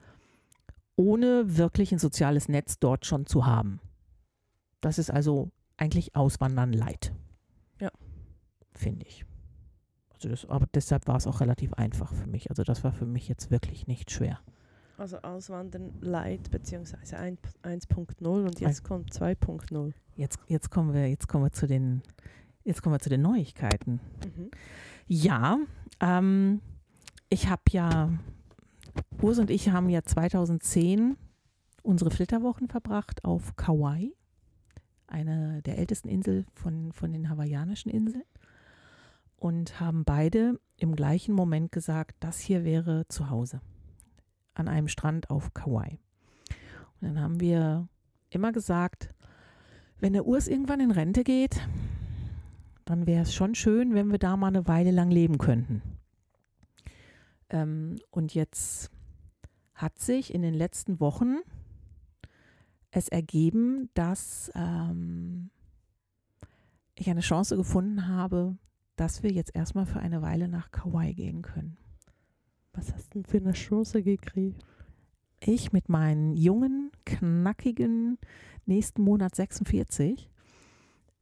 ohne 1.01 1.57
wirklich 1.57 1.93
ein 1.93 1.99
soziales 1.99 2.51
Netz 2.51 2.79
dort 2.79 3.07
schon 3.07 3.25
zu 3.25 3.47
haben. 3.47 3.81
Das 4.83 4.99
ist 4.99 5.11
also 5.11 5.51
eigentlich 5.79 6.15
Auswandern 6.15 6.75
leid. 6.75 7.15
Ja. 7.81 7.91
Finde 8.75 9.07
ich. 9.07 9.25
Also 10.13 10.29
das, 10.29 10.45
aber 10.45 10.67
deshalb 10.75 11.09
war 11.09 11.17
es 11.17 11.27
auch 11.27 11.41
relativ 11.41 11.73
einfach 11.73 12.13
für 12.13 12.27
mich. 12.27 12.51
Also 12.51 12.65
das 12.65 12.85
war 12.85 12.93
für 12.93 13.07
mich 13.07 13.29
jetzt 13.29 13.51
wirklich 13.51 13.87
nicht 13.87 14.11
schwer. 14.11 14.41
Also 14.99 15.17
Auswandern 15.23 15.95
Light 16.03 16.51
beziehungsweise 16.51 17.17
1.0 17.17 18.27
und 18.27 18.61
jetzt 18.61 18.85
kommt 18.85 19.11
2.0. 19.11 19.95
Jetzt, 20.17 20.39
jetzt 20.49 20.71
kommen 20.71 20.93
wir, 20.93 21.09
jetzt 21.09 21.29
kommen 21.29 21.45
wir 21.45 21.53
zu 21.53 21.67
den, 21.67 22.03
jetzt 22.65 22.83
kommen 22.83 22.97
wir 22.97 23.01
zu 23.01 23.09
den 23.09 23.23
Neuigkeiten. 23.23 24.01
Mhm. 24.37 24.51
Ja, 25.07 25.59
ähm, 26.01 26.61
ich 27.31 27.49
habe 27.49 27.63
ja, 27.71 28.11
Urs 29.21 29.39
und 29.39 29.51
ich 29.51 29.71
haben 29.71 29.89
ja 29.89 30.03
2010 30.03 31.17
unsere 31.83 32.11
Flitterwochen 32.11 32.69
verbracht 32.69 33.25
auf 33.25 33.57
Kauai, 33.57 34.13
eine 35.07 35.63
der 35.63 35.79
ältesten 35.79 36.09
Inseln 36.09 36.47
von, 36.55 36.93
von 36.93 37.13
den 37.13 37.29
hawaiianischen 37.29 37.91
Inseln. 37.91 38.25
Und 39.37 39.81
haben 39.81 40.05
beide 40.05 40.61
im 40.77 40.95
gleichen 40.95 41.35
Moment 41.35 41.73
gesagt, 41.73 42.17
das 42.21 42.39
hier 42.39 42.63
wäre 42.65 43.09
zu 43.09 43.31
Hause 43.31 43.63
an 44.55 44.69
einem 44.69 44.89
Strand 44.89 45.31
auf 45.31 45.55
Kauai. 45.55 45.99
Und 47.01 47.09
dann 47.09 47.21
haben 47.21 47.41
wir 47.41 47.89
immer 48.29 48.53
gesagt, 48.53 49.15
wenn 49.99 50.13
der 50.13 50.27
Urs 50.27 50.47
irgendwann 50.47 50.81
in 50.81 50.91
Rente 50.91 51.25
geht, 51.25 51.67
dann 52.85 53.07
wäre 53.07 53.23
es 53.23 53.35
schon 53.35 53.55
schön, 53.55 53.95
wenn 53.95 54.11
wir 54.11 54.19
da 54.19 54.37
mal 54.37 54.49
eine 54.49 54.67
Weile 54.67 54.91
lang 54.91 55.11
leben 55.11 55.39
könnten. 55.39 55.83
Ähm, 57.51 57.99
und 58.11 58.35
jetzt 58.35 58.91
hat 59.75 59.99
sich 59.99 60.35
in 60.35 60.43
den 60.43 60.55
letzten 60.55 61.01
Wochen 61.01 61.39
es 62.91 63.09
ergeben, 63.09 63.89
dass 63.95 64.51
ähm, 64.55 65.51
ich 66.95 67.09
eine 67.09 67.21
Chance 67.21 67.57
gefunden 67.57 68.09
habe, 68.09 68.57
dass 68.97 69.23
wir 69.23 69.31
jetzt 69.31 69.55
erstmal 69.55 69.87
für 69.87 70.01
eine 70.01 70.23
Weile 70.23 70.49
nach 70.49 70.71
Kauai 70.71 71.13
gehen 71.13 71.43
können. 71.43 71.79
Was 72.73 72.93
hast 72.93 73.15
du 73.15 73.21
denn 73.21 73.25
für 73.25 73.39
eine 73.39 73.53
Chance 73.53 74.03
gekriegt? 74.03 74.65
Ich 75.41 75.73
mit 75.73 75.89
meinen 75.89 76.35
jungen, 76.35 76.91
knackigen, 77.07 78.19
nächsten 78.67 79.03
Monat 79.03 79.35
46, 79.35 80.31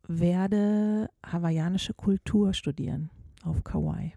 werde 0.09 1.09
hawaiianische 1.25 1.95
Kultur 1.95 2.53
studieren 2.53 3.11
auf 3.45 3.62
Kauai. 3.62 4.14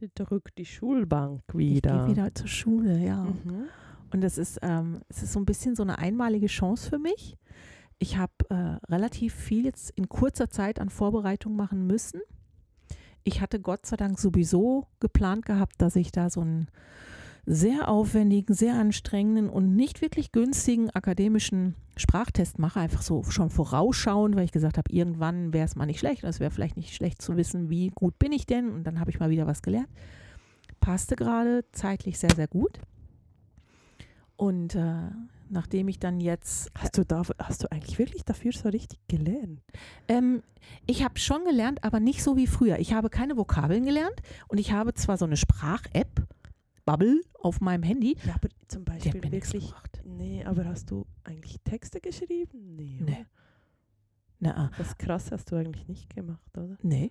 Sie 0.00 0.10
drückt 0.14 0.58
die 0.58 0.64
Schulbank 0.64 1.42
Ich 1.50 1.54
wieder. 1.54 2.06
gehe 2.06 2.16
wieder 2.16 2.34
zur 2.34 2.48
Schule, 2.48 2.98
ja. 2.98 3.24
Mhm. 3.24 3.68
Und 4.12 4.20
das 4.22 4.38
ist, 4.38 4.58
ähm, 4.62 5.00
es 5.08 5.22
ist 5.22 5.32
so 5.32 5.40
ein 5.40 5.44
bisschen 5.46 5.76
so 5.76 5.82
eine 5.82 5.98
einmalige 5.98 6.46
Chance 6.46 6.88
für 6.88 6.98
mich. 6.98 7.36
Ich 7.98 8.16
habe 8.16 8.32
äh, 8.50 8.54
relativ 8.92 9.34
viel 9.34 9.64
jetzt 9.64 9.90
in 9.90 10.08
kurzer 10.08 10.50
Zeit 10.50 10.80
an 10.80 10.90
Vorbereitung 10.90 11.54
machen 11.56 11.86
müssen. 11.86 12.20
Ich 13.22 13.40
hatte 13.40 13.60
Gott 13.60 13.86
sei 13.86 13.96
Dank 13.96 14.18
sowieso 14.18 14.86
geplant 15.00 15.46
gehabt, 15.46 15.74
dass 15.78 15.96
ich 15.96 16.12
da 16.12 16.28
so 16.28 16.40
einen 16.40 16.68
sehr 17.46 17.88
aufwendigen, 17.88 18.54
sehr 18.54 18.74
anstrengenden 18.74 19.50
und 19.50 19.76
nicht 19.76 20.00
wirklich 20.00 20.32
günstigen 20.32 20.90
akademischen 20.90 21.74
Sprachtest 21.96 22.58
mache. 22.58 22.80
Einfach 22.80 23.02
so 23.02 23.22
schon 23.24 23.50
vorausschauend, 23.50 24.36
weil 24.36 24.44
ich 24.44 24.52
gesagt 24.52 24.78
habe, 24.78 24.90
irgendwann 24.90 25.52
wäre 25.52 25.66
es 25.66 25.76
mal 25.76 25.86
nicht 25.86 25.98
schlecht. 25.98 26.24
Es 26.24 26.40
wäre 26.40 26.50
vielleicht 26.50 26.76
nicht 26.76 26.94
schlecht 26.94 27.20
zu 27.20 27.36
wissen, 27.36 27.68
wie 27.70 27.90
gut 27.90 28.18
bin 28.18 28.32
ich 28.32 28.46
denn. 28.46 28.70
Und 28.70 28.84
dann 28.84 28.98
habe 28.98 29.10
ich 29.10 29.20
mal 29.20 29.30
wieder 29.30 29.46
was 29.46 29.62
gelernt. 29.62 29.88
Passte 30.80 31.16
gerade 31.16 31.64
zeitlich 31.72 32.18
sehr, 32.18 32.34
sehr 32.34 32.48
gut. 32.48 32.78
Und 34.36 34.74
äh, 34.74 35.10
nachdem 35.50 35.88
ich 35.88 35.98
dann 35.98 36.20
jetzt 36.20 36.70
Hast 36.76 36.98
du, 36.98 37.04
da, 37.04 37.22
hast 37.38 37.62
du 37.62 37.70
eigentlich 37.70 37.98
wirklich 37.98 38.24
dafür 38.24 38.52
so 38.52 38.68
richtig 38.68 38.98
gelernt? 39.08 39.60
Ähm, 40.08 40.42
ich 40.86 41.04
habe 41.04 41.18
schon 41.18 41.44
gelernt, 41.44 41.84
aber 41.84 42.00
nicht 42.00 42.22
so 42.22 42.36
wie 42.36 42.46
früher. 42.46 42.78
Ich 42.78 42.92
habe 42.92 43.10
keine 43.10 43.36
Vokabeln 43.36 43.84
gelernt 43.84 44.20
und 44.48 44.58
ich 44.58 44.72
habe 44.72 44.94
zwar 44.94 45.16
so 45.16 45.24
eine 45.24 45.36
Sprach-App, 45.36 46.26
Bubble, 46.84 47.20
auf 47.40 47.60
meinem 47.60 47.82
Handy. 47.82 48.16
Ja, 48.26 48.34
aber 48.34 48.48
zum 48.68 48.84
Beispiel 48.84 49.14
mir 49.20 49.32
wirklich. 49.32 49.66
gebracht. 49.66 50.02
Nee, 50.04 50.44
aber 50.44 50.64
hast 50.66 50.90
du 50.90 51.06
eigentlich 51.24 51.58
Texte 51.64 52.00
geschrieben? 52.00 52.76
Nee. 52.76 52.98
oder? 53.02 53.10
Nee. 53.12 53.26
Na, 54.40 54.70
Das 54.76 54.98
krass 54.98 55.30
hast 55.32 55.50
du 55.50 55.56
eigentlich 55.56 55.88
nicht 55.88 56.14
gemacht, 56.14 56.56
oder? 56.58 56.76
nee. 56.82 57.10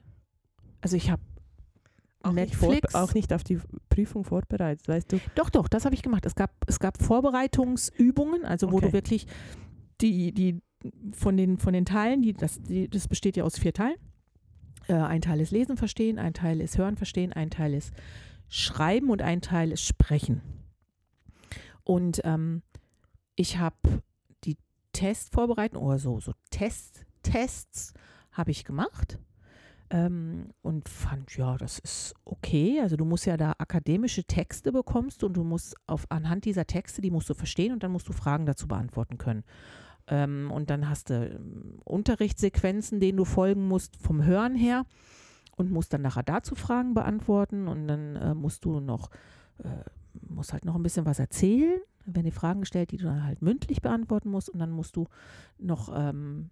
Also 0.82 0.98
ich 0.98 1.10
habe 1.10 1.22
Nicht 2.34 2.56
vor, 2.56 2.70
Netflix. 2.74 2.94
auch 2.96 3.14
nicht 3.14 3.32
auf 3.34 3.44
die 3.44 3.58
Prüfung 3.90 4.24
vorbereitet, 4.26 4.88
weißt 4.88 5.12
du? 5.14 5.20
Doch, 5.36 5.50
doch, 5.50 5.68
das 5.70 5.86
habe 5.86 5.96
ich 5.96 6.02
gemacht. 6.02 6.26
Es 6.26 6.36
gab, 6.36 6.52
es 6.68 6.78
gab 6.80 7.02
Vorbereitungsübungen, 7.02 8.46
also 8.46 8.72
wo 8.72 8.78
Okay. 8.78 8.88
du 8.88 8.94
wirklich 8.94 9.28
die, 10.02 10.34
die 10.34 10.62
von 11.14 11.38
den, 11.38 11.58
von 11.58 11.74
den 11.74 11.86
Teilen, 11.86 12.22
die, 12.22 12.34
das, 12.34 12.62
die, 12.62 12.90
das 12.90 13.08
besteht 13.08 13.38
ja 13.38 13.44
aus 13.46 13.58
vier 13.58 13.74
Teilen. 13.74 13.96
Äh, 14.90 14.96
ein 14.96 15.22
Teil 15.22 15.40
ist 15.40 15.52
Lesen 15.52 15.78
verstehen, 15.78 16.20
ein 16.20 16.34
Teil 16.34 16.60
ist 16.60 16.78
Hören 16.78 16.98
verstehen, 16.98 17.32
ein 17.32 17.50
Teil 17.50 17.74
ist 17.74 17.94
Schreiben 18.56 19.10
und 19.10 19.24
ein 19.24 19.42
Teil 19.42 19.72
ist 19.72 19.84
Sprechen. 19.84 20.44
Und 21.84 22.22
ähm, 22.24 22.62
ich 23.36 23.58
habe 23.58 24.04
die 24.44 24.58
Testvorbereitung 24.92 25.82
oder 25.82 25.98
so, 25.98 26.20
so 26.20 26.34
Test, 26.52 27.04
Tests 27.24 27.94
habe 28.32 28.52
ich 28.52 28.63
gemacht 28.63 29.18
ähm, 29.89 30.52
und 30.62 30.88
fand, 30.88 31.36
ja, 31.36 31.58
das 31.58 31.80
ist 31.80 32.13
okay. 32.26 32.80
Also 32.80 32.96
du 32.96 33.06
musst 33.06 33.26
ja 33.26 33.38
da 33.38 33.56
akademische 33.58 34.24
Texte 34.24 34.72
bekommst 34.72 35.24
und 35.24 35.34
du 35.34 35.44
musst 35.44 35.76
auf 35.88 36.06
anhand 36.10 36.46
dieser 36.46 36.68
Texte, 36.68 37.02
die 37.02 37.10
musst 37.10 37.32
du 37.32 37.34
verstehen 37.34 37.74
und 37.74 37.82
dann 37.82 37.92
musst 37.92 38.08
du 38.08 38.13
Fragen 38.13 38.46
dazu 38.46 38.68
beantworten 38.68 39.18
können. 39.18 39.44
Ähm, 40.06 40.52
und 40.52 40.70
dann 40.70 40.88
hast 40.88 41.10
du 41.10 41.26
ähm, 41.26 41.80
Unterrichtssequenzen, 41.86 43.00
denen 43.00 43.18
du 43.18 43.26
folgen 43.26 43.68
musst 43.68 43.96
vom 43.96 44.24
Hören 44.24 44.54
her 44.54 44.86
und 45.56 45.72
musst 45.72 45.94
dann 45.94 46.02
nachher 46.02 46.24
dazu 46.24 46.56
Fragen 46.56 46.94
beantworten 46.94 47.68
und 47.68 47.88
dann 47.88 48.16
äh, 48.16 48.34
musst 48.34 48.66
du 48.66 48.80
noch, 48.80 49.10
äh, 49.60 49.84
musst 50.28 50.54
halt 50.54 50.66
noch 50.66 50.76
ein 50.76 50.84
bisschen 50.84 51.06
was 51.06 51.20
erzählen. 51.20 51.80
Werden 52.06 52.26
die 52.26 52.32
Fragen 52.32 52.62
gestellt, 52.62 52.92
die 52.92 52.98
du 52.98 53.06
dann 53.06 53.24
halt 53.24 53.42
mündlich 53.42 53.82
beantworten 53.82 54.30
musst 54.30 54.50
und 54.50 54.60
dann 54.60 54.72
musst 54.72 54.96
du 54.96 55.08
noch 55.58 55.89
ähm, 55.94 56.50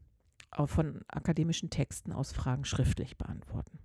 von 0.65 1.01
akademischen 1.07 1.69
Texten 1.69 2.11
aus 2.11 2.31
Fragen 2.31 2.65
schriftlich 2.65 3.17
beantworten. 3.17 3.79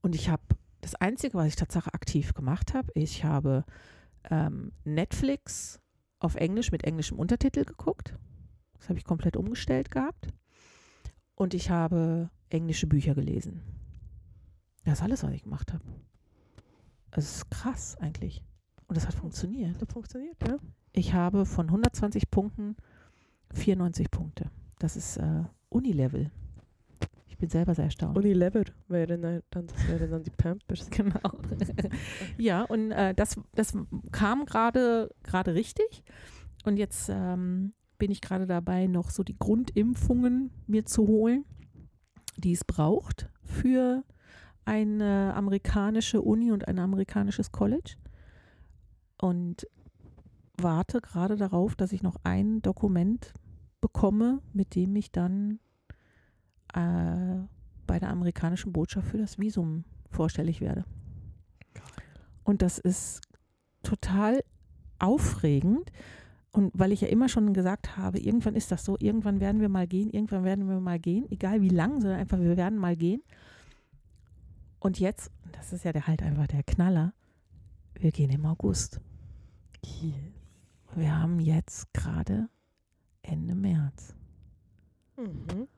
Und 0.00 0.14
ich 0.14 0.28
habe 0.28 0.42
das 0.80 0.94
Einzige, 0.96 1.34
was 1.34 1.46
ich 1.46 1.56
tatsächlich 1.56 1.94
aktiv 1.94 2.34
gemacht 2.34 2.74
habe, 2.74 2.90
ich 2.94 3.24
habe 3.24 3.64
ähm, 4.30 4.72
Netflix 4.84 5.80
auf 6.18 6.34
Englisch 6.34 6.72
mit 6.72 6.84
englischem 6.84 7.18
Untertitel 7.18 7.64
geguckt. 7.64 8.14
Das 8.78 8.88
habe 8.88 8.98
ich 8.98 9.04
komplett 9.04 9.36
umgestellt 9.36 9.90
gehabt. 9.90 10.28
Und 11.34 11.54
ich 11.54 11.70
habe 11.70 12.30
englische 12.50 12.86
Bücher 12.86 13.14
gelesen. 13.14 13.62
Das 14.84 14.98
ist 14.98 15.02
alles, 15.02 15.22
was 15.22 15.32
ich 15.32 15.44
gemacht 15.44 15.72
habe. 15.72 15.84
Es 17.12 17.36
ist 17.36 17.50
krass 17.50 17.96
eigentlich. 17.98 18.42
Und 18.88 18.96
das 18.96 19.06
hat 19.06 19.14
funktioniert. 19.14 19.80
Das 19.80 19.88
funktioniert, 19.92 20.36
ja. 20.46 20.56
Ich 20.92 21.14
habe 21.14 21.46
von 21.46 21.66
120 21.66 22.30
Punkten 22.30 22.76
94 23.54 24.10
Punkte. 24.10 24.50
Das 24.78 24.96
ist 24.96 25.16
äh, 25.16 25.44
Unilevel. 25.68 26.30
Ich 27.26 27.38
bin 27.38 27.48
selber 27.48 27.74
sehr 27.74 27.86
erstaunt. 27.86 28.16
Unilever 28.16 28.64
wäre 28.88 29.42
dann, 29.50 29.66
das 29.66 29.88
wären 29.88 30.10
dann 30.10 30.22
die 30.22 30.30
Pampers. 30.30 30.88
Genau. 30.90 31.20
ja, 32.38 32.62
und 32.64 32.90
äh, 32.92 33.14
das, 33.14 33.36
das 33.54 33.76
kam 34.10 34.44
gerade 34.44 35.10
gerade 35.22 35.54
richtig. 35.54 36.02
Und 36.64 36.76
jetzt 36.76 37.08
ähm, 37.08 37.72
bin 37.98 38.10
ich 38.10 38.20
gerade 38.20 38.46
dabei, 38.46 38.86
noch 38.86 39.10
so 39.10 39.22
die 39.22 39.38
Grundimpfungen 39.38 40.50
mir 40.66 40.84
zu 40.84 41.06
holen, 41.06 41.44
die 42.36 42.52
es 42.52 42.64
braucht 42.64 43.28
für 43.44 44.04
eine 44.64 45.34
amerikanische 45.34 46.22
Uni 46.22 46.52
und 46.52 46.68
ein 46.68 46.78
amerikanisches 46.78 47.52
College. 47.52 47.96
Und 49.20 49.66
warte 50.56 51.00
gerade 51.00 51.36
darauf, 51.36 51.74
dass 51.76 51.92
ich 51.92 52.02
noch 52.02 52.16
ein 52.24 52.62
Dokument 52.62 53.32
bekomme, 53.80 54.40
mit 54.52 54.74
dem 54.74 54.94
ich 54.96 55.12
dann 55.12 55.58
äh, 56.74 57.36
bei 57.86 57.98
der 57.98 58.10
amerikanischen 58.10 58.72
Botschaft 58.72 59.08
für 59.08 59.18
das 59.18 59.38
Visum 59.38 59.84
vorstellig 60.10 60.60
werde. 60.60 60.84
Und 62.44 62.62
das 62.62 62.78
ist 62.78 63.20
total 63.82 64.42
aufregend. 64.98 65.90
Und 66.52 66.70
weil 66.74 66.92
ich 66.92 67.00
ja 67.00 67.08
immer 67.08 67.28
schon 67.28 67.54
gesagt 67.54 67.96
habe, 67.96 68.18
irgendwann 68.18 68.54
ist 68.54 68.70
das 68.70 68.84
so, 68.84 68.96
irgendwann 69.00 69.40
werden 69.40 69.60
wir 69.60 69.70
mal 69.70 69.86
gehen, 69.86 70.10
irgendwann 70.10 70.44
werden 70.44 70.68
wir 70.68 70.80
mal 70.80 70.98
gehen, 70.98 71.26
egal 71.30 71.62
wie 71.62 71.70
lang, 71.70 72.00
sondern 72.00 72.20
einfach, 72.20 72.38
wir 72.38 72.56
werden 72.56 72.78
mal 72.78 72.96
gehen. 72.96 73.22
Und 74.82 74.98
jetzt, 74.98 75.30
das 75.52 75.72
ist 75.72 75.84
ja 75.84 75.92
der 75.92 76.08
halt 76.08 76.22
einfach 76.24 76.48
der 76.48 76.64
Knaller, 76.64 77.14
wir 77.94 78.10
gehen 78.10 78.30
im 78.30 78.44
August. 78.44 79.00
Wir 80.96 81.16
haben 81.20 81.38
jetzt 81.38 81.94
gerade 81.94 82.48
Ende 83.22 83.54
März. 83.54 84.16
Mhm. 85.16 85.68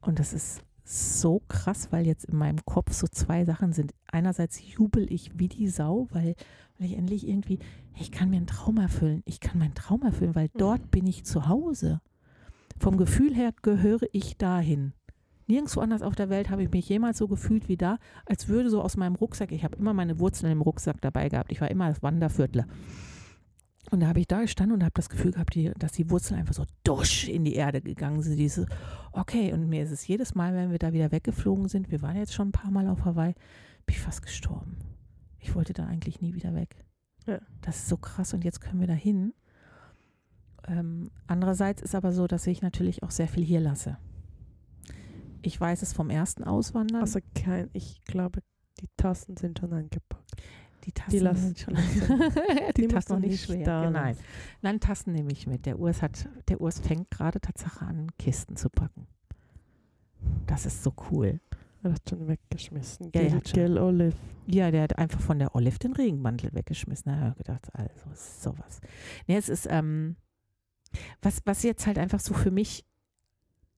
Und 0.00 0.18
das 0.18 0.32
ist 0.32 0.62
so 0.84 1.42
krass, 1.48 1.92
weil 1.92 2.06
jetzt 2.06 2.24
in 2.24 2.38
meinem 2.38 2.64
Kopf 2.64 2.94
so 2.94 3.06
zwei 3.06 3.44
Sachen 3.44 3.74
sind. 3.74 3.92
Einerseits 4.06 4.58
jubel 4.74 5.12
ich 5.12 5.38
wie 5.38 5.48
die 5.48 5.68
Sau, 5.68 6.08
weil, 6.10 6.34
weil 6.78 6.86
ich 6.86 6.96
endlich 6.96 7.28
irgendwie, 7.28 7.58
ich 7.98 8.10
kann 8.10 8.30
mir 8.30 8.36
einen 8.36 8.46
Traum 8.46 8.78
erfüllen. 8.78 9.22
Ich 9.26 9.40
kann 9.40 9.58
meinen 9.58 9.74
Traum 9.74 10.00
erfüllen, 10.02 10.34
weil 10.34 10.48
dort 10.56 10.80
Mhm. 10.80 10.88
bin 10.88 11.06
ich 11.06 11.24
zu 11.24 11.46
Hause. 11.46 12.00
Vom 12.78 12.96
Gefühl 12.96 13.34
her 13.34 13.52
gehöre 13.60 14.06
ich 14.12 14.38
dahin. 14.38 14.94
Nirgendwo 15.46 15.80
anders 15.80 16.02
auf 16.02 16.14
der 16.14 16.30
Welt 16.30 16.48
habe 16.50 16.62
ich 16.62 16.70
mich 16.70 16.88
jemals 16.88 17.18
so 17.18 17.28
gefühlt 17.28 17.68
wie 17.68 17.76
da, 17.76 17.98
als 18.24 18.48
würde 18.48 18.70
so 18.70 18.80
aus 18.80 18.96
meinem 18.96 19.14
Rucksack, 19.14 19.52
ich 19.52 19.64
habe 19.64 19.76
immer 19.76 19.92
meine 19.92 20.18
Wurzeln 20.18 20.50
im 20.50 20.62
Rucksack 20.62 21.00
dabei 21.00 21.28
gehabt. 21.28 21.52
Ich 21.52 21.60
war 21.60 21.70
immer 21.70 21.88
das 21.88 22.02
Wanderviertler. 22.02 22.66
Und 23.90 24.00
da 24.00 24.08
habe 24.08 24.20
ich 24.20 24.26
da 24.26 24.40
gestanden 24.40 24.76
und 24.76 24.82
habe 24.82 24.94
das 24.94 25.10
Gefühl 25.10 25.32
gehabt, 25.32 25.54
die, 25.54 25.70
dass 25.78 25.92
die 25.92 26.10
Wurzeln 26.10 26.40
einfach 26.40 26.54
so 26.54 26.64
dusch 26.84 27.28
in 27.28 27.44
die 27.44 27.54
Erde 27.54 27.82
gegangen 27.82 28.22
sind. 28.22 28.36
Diese, 28.36 28.66
okay, 29.12 29.52
und 29.52 29.68
mir 29.68 29.82
ist 29.82 29.90
es 29.90 30.06
jedes 30.06 30.34
Mal, 30.34 30.54
wenn 30.54 30.70
wir 30.70 30.78
da 30.78 30.92
wieder 30.92 31.12
weggeflogen 31.12 31.68
sind, 31.68 31.90
wir 31.90 32.00
waren 32.00 32.16
jetzt 32.16 32.32
schon 32.32 32.48
ein 32.48 32.52
paar 32.52 32.70
Mal 32.70 32.88
auf 32.88 33.04
Hawaii, 33.04 33.34
bin 33.84 33.94
ich 33.94 34.00
fast 34.00 34.22
gestorben. 34.22 34.78
Ich 35.38 35.54
wollte 35.54 35.74
da 35.74 35.86
eigentlich 35.86 36.22
nie 36.22 36.34
wieder 36.34 36.54
weg. 36.54 36.84
Ja. 37.26 37.38
Das 37.60 37.76
ist 37.76 37.88
so 37.88 37.98
krass 37.98 38.32
und 38.32 38.44
jetzt 38.44 38.60
können 38.60 38.80
wir 38.80 38.86
da 38.86 38.94
hin. 38.94 39.34
Ähm, 40.66 41.10
andererseits 41.26 41.82
ist 41.82 41.94
aber 41.94 42.12
so, 42.12 42.26
dass 42.26 42.46
ich 42.46 42.62
natürlich 42.62 43.02
auch 43.02 43.10
sehr 43.10 43.28
viel 43.28 43.44
hier 43.44 43.60
lasse. 43.60 43.98
Ich 45.44 45.60
weiß 45.60 45.82
es 45.82 45.92
vom 45.92 46.10
ersten 46.10 46.44
Auswandern. 46.44 47.00
Also 47.02 47.20
kein, 47.34 47.68
ich 47.72 48.02
glaube, 48.04 48.40
die 48.80 48.88
Tassen 48.96 49.36
sind 49.36 49.58
schon 49.58 49.72
eingepackt. 49.72 50.32
die 50.84 50.92
Tassen 50.92 51.10
die 51.10 51.18
lassen 51.18 51.42
sind 51.54 51.58
schon 51.58 51.74
Die 52.76 52.82
die 52.82 52.88
Tassen 52.88 53.12
noch 53.12 53.20
nicht 53.20 53.44
schwer. 53.44 53.64
da 53.64 53.90
Nein. 53.90 54.14
lassen. 54.14 54.24
Nein, 54.62 54.80
Tassen 54.80 55.12
nehme 55.12 55.32
ich 55.32 55.46
mit. 55.46 55.66
Der 55.66 55.78
Urs 55.78 56.02
hat, 56.02 56.28
der 56.48 56.60
Urs 56.60 56.78
fängt 56.80 57.10
gerade 57.10 57.40
Tatsache 57.40 57.84
an, 57.84 58.10
Kisten 58.18 58.56
zu 58.56 58.70
packen. 58.70 59.06
Das 60.46 60.64
ist 60.66 60.82
so 60.82 60.92
cool. 61.10 61.40
Er 61.82 61.92
hat 61.92 62.08
schon 62.08 62.26
weggeschmissen. 62.26 63.10
Ja, 63.14 63.38
gell, 63.52 63.76
Olive. 63.78 64.16
Ja, 64.46 64.70
der 64.70 64.82
hat 64.84 64.98
einfach 64.98 65.20
von 65.20 65.38
der 65.38 65.54
Olive 65.54 65.78
den 65.78 65.92
Regenmantel 65.92 66.54
weggeschmissen. 66.54 67.12
Da 67.12 67.18
habe 67.18 67.30
ich 67.32 67.36
gedacht, 67.36 67.68
also 67.74 68.06
sowas. 68.14 68.80
Nee, 69.26 69.36
es 69.36 69.50
ist, 69.50 69.66
ähm, 69.70 70.16
was, 71.20 71.42
was 71.44 71.62
jetzt 71.62 71.86
halt 71.86 71.98
einfach 71.98 72.20
so 72.20 72.32
für 72.32 72.50
mich 72.50 72.86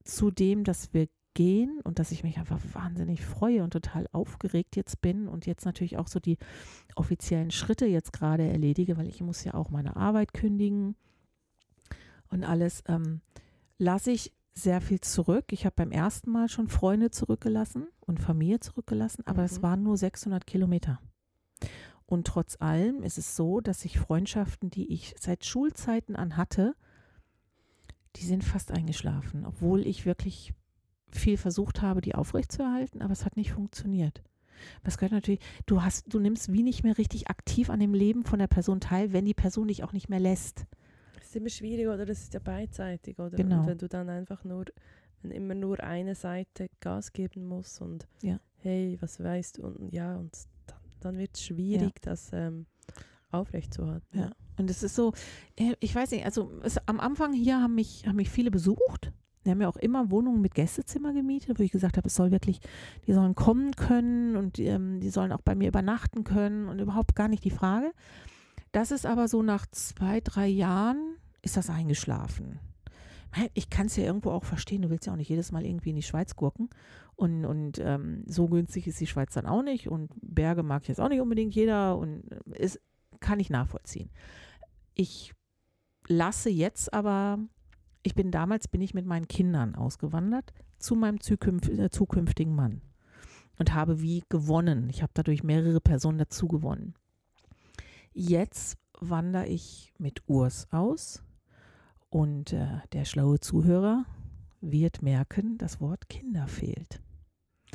zu 0.05 0.31
dem, 0.31 0.63
dass 0.63 0.93
wir 0.93 1.09
gehen 1.37 1.79
und 1.83 1.99
dass 1.99 2.11
ich 2.11 2.23
mich 2.23 2.39
einfach 2.39 2.59
wahnsinnig 2.73 3.23
freue 3.23 3.63
und 3.63 3.71
total 3.71 4.07
aufgeregt 4.11 4.75
jetzt 4.75 5.01
bin 5.01 5.27
und 5.27 5.45
jetzt 5.45 5.65
natürlich 5.65 5.95
auch 5.99 6.07
so 6.07 6.19
die 6.19 6.39
offiziellen 6.95 7.51
Schritte 7.51 7.85
jetzt 7.85 8.11
gerade 8.11 8.43
erledige, 8.43 8.97
weil 8.97 9.07
ich 9.07 9.21
muss 9.21 9.43
ja 9.43 9.53
auch 9.53 9.69
meine 9.69 9.95
Arbeit 9.95 10.33
kündigen 10.33 10.95
und 12.31 12.43
alles, 12.43 12.83
ähm, 12.87 13.21
lasse 13.77 14.09
ich 14.09 14.33
sehr 14.55 14.81
viel 14.81 14.99
zurück. 14.99 15.45
Ich 15.51 15.65
habe 15.65 15.75
beim 15.75 15.91
ersten 15.91 16.31
Mal 16.31 16.49
schon 16.49 16.69
Freunde 16.69 17.11
zurückgelassen 17.11 17.85
und 17.99 18.19
Familie 18.19 18.59
zurückgelassen, 18.59 19.21
aber 19.27 19.43
es 19.43 19.59
Mhm. 19.59 19.63
waren 19.63 19.83
nur 19.83 19.95
600 19.95 20.47
Kilometer. 20.47 20.99
Und 22.07 22.25
trotz 22.25 22.59
allem 22.59 23.03
ist 23.03 23.19
es 23.19 23.35
so, 23.35 23.61
dass 23.61 23.85
ich 23.85 23.99
Freundschaften, 23.99 24.71
die 24.71 24.91
ich 24.91 25.13
seit 25.19 25.45
Schulzeiten 25.45 26.15
an 26.15 26.35
hatte, 26.35 26.73
die 28.15 28.25
sind 28.25 28.43
fast 28.43 28.71
eingeschlafen, 28.71 29.45
obwohl 29.45 29.85
ich 29.85 30.07
wirklich 30.07 30.55
viel 31.11 31.37
versucht 31.37 31.81
habe, 31.81 32.01
die 32.01 32.15
aufrechtzuerhalten, 32.15 33.01
aber 33.01 33.13
es 33.13 33.25
hat 33.25 33.37
nicht 33.37 33.51
funktioniert. 33.51 34.23
Das 34.83 34.97
gehört 34.97 35.11
natürlich, 35.11 35.39
du 35.65 35.83
hast, 35.83 36.11
du 36.11 36.19
nimmst 36.19 36.51
wie 36.51 36.63
nicht 36.63 36.83
mehr 36.83 36.97
richtig 36.97 37.29
aktiv 37.29 37.69
an 37.69 37.79
dem 37.79 37.93
Leben 37.93 38.23
von 38.23 38.39
der 38.39 38.47
Person 38.47 38.79
teil, 38.79 39.13
wenn 39.13 39.25
die 39.25 39.33
Person 39.35 39.67
dich 39.67 39.83
auch 39.83 39.93
nicht 39.93 40.09
mehr 40.09 40.19
lässt. 40.19 40.65
Das 41.15 41.27
ist 41.27 41.35
immer 41.35 41.49
schwierig, 41.49 41.87
oder? 41.87 42.05
Das 42.05 42.19
ist 42.19 42.33
ja 42.33 42.39
beidseitig, 42.39 43.19
oder? 43.19 43.37
Genau. 43.37 43.61
Und 43.61 43.67
wenn 43.67 43.77
du 43.77 43.87
dann 43.87 44.09
einfach 44.09 44.43
nur, 44.43 44.65
wenn 45.21 45.31
immer 45.31 45.53
nur 45.53 45.79
eine 45.81 46.15
Seite 46.15 46.69
Gas 46.79 47.13
geben 47.13 47.45
muss 47.45 47.81
und 47.81 48.07
Ja. 48.21 48.39
hey, 48.57 48.97
was 48.99 49.19
weißt 49.19 49.57
du? 49.57 49.67
Und 49.67 49.93
ja, 49.93 50.15
und 50.15 50.35
dann, 50.65 50.79
dann 51.01 51.17
wird 51.17 51.35
es 51.35 51.43
schwierig, 51.43 52.01
das 52.01 52.31
ähm, 52.33 52.65
aufrechtzuerhalten. 53.29 54.19
Ja. 54.19 54.31
Und 54.57 54.69
es 54.69 54.83
ist 54.83 54.95
so, 54.95 55.13
äh, 55.55 55.75
ich 55.79 55.93
weiß 55.93 56.11
nicht, 56.11 56.25
also 56.25 56.51
es, 56.63 56.77
am 56.87 56.99
Anfang 56.99 57.33
hier 57.33 57.61
haben 57.61 57.75
mich, 57.75 58.07
haben 58.07 58.15
mich 58.15 58.29
viele 58.29 58.49
besucht. 58.49 59.11
Wir 59.47 59.51
haben 59.51 59.61
ja 59.61 59.69
auch 59.69 59.77
immer 59.77 60.11
Wohnungen 60.11 60.41
mit 60.41 60.53
Gästezimmer 60.53 61.13
gemietet, 61.13 61.57
wo 61.57 61.63
ich 61.63 61.71
gesagt 61.71 61.97
habe, 61.97 62.07
es 62.07 62.15
soll 62.15 62.31
wirklich, 62.31 62.59
die 63.07 63.13
sollen 63.13 63.33
kommen 63.33 63.71
können 63.75 64.35
und 64.35 64.59
ähm, 64.59 64.99
die 64.99 65.09
sollen 65.09 65.31
auch 65.31 65.41
bei 65.41 65.55
mir 65.55 65.69
übernachten 65.69 66.23
können 66.23 66.67
und 66.67 66.79
überhaupt 66.79 67.15
gar 67.15 67.27
nicht 67.27 67.43
die 67.43 67.49
Frage. 67.49 67.91
Das 68.71 68.91
ist 68.91 69.05
aber 69.05 69.27
so 69.27 69.41
nach 69.41 69.65
zwei, 69.67 70.19
drei 70.21 70.47
Jahren 70.47 71.15
ist 71.41 71.57
das 71.57 71.69
eingeschlafen. 71.69 72.59
Ich 73.53 73.69
kann 73.69 73.87
es 73.87 73.95
ja 73.95 74.03
irgendwo 74.03 74.31
auch 74.31 74.45
verstehen, 74.45 74.81
du 74.81 74.89
willst 74.89 75.05
ja 75.05 75.13
auch 75.13 75.17
nicht 75.17 75.29
jedes 75.29 75.51
Mal 75.51 75.65
irgendwie 75.65 75.91
in 75.91 75.95
die 75.95 76.03
Schweiz 76.03 76.35
gurken. 76.35 76.69
Und, 77.15 77.45
und 77.45 77.79
ähm, 77.79 78.23
so 78.27 78.47
günstig 78.47 78.87
ist 78.87 78.99
die 78.99 79.07
Schweiz 79.07 79.33
dann 79.33 79.45
auch 79.45 79.63
nicht. 79.63 79.87
Und 79.87 80.11
Berge 80.21 80.63
mag 80.63 80.87
jetzt 80.87 80.99
auch 80.99 81.09
nicht 81.09 81.21
unbedingt 81.21 81.55
jeder. 81.55 81.97
Und 81.97 82.23
es 82.53 82.79
kann 83.19 83.39
ich 83.39 83.49
nachvollziehen. 83.49 84.09
Ich 84.93 85.33
lasse 86.07 86.49
jetzt 86.49 86.93
aber, 86.93 87.39
ich 88.07 88.15
bin 88.15 88.31
damals, 88.31 88.69
bin 88.69 88.81
ich 88.81 88.93
mit 88.93 89.05
meinen 89.05 89.27
Kindern 89.27 89.75
ausgewandert 89.75 90.53
zu 90.79 90.95
meinem 90.95 91.17
äh, 91.17 91.89
zukünftigen 91.89 92.55
Mann 92.55 92.81
und 93.59 93.73
habe 93.73 94.01
wie 94.01 94.23
gewonnen. 94.29 94.89
Ich 94.89 95.01
habe 95.01 95.11
dadurch 95.13 95.43
mehrere 95.43 95.81
Personen 95.81 96.17
dazu 96.17 96.47
gewonnen. 96.47 96.93
Jetzt 98.13 98.77
wandere 98.99 99.47
ich 99.47 99.93
mit 99.97 100.23
Urs 100.25 100.71
aus 100.71 101.21
und 102.09 102.53
äh, 102.53 102.79
der 102.93 103.03
schlaue 103.03 103.41
Zuhörer 103.41 104.05
wird 104.61 105.01
merken, 105.01 105.57
das 105.57 105.81
Wort 105.81 106.07
Kinder 106.07 106.47
fehlt. 106.47 107.01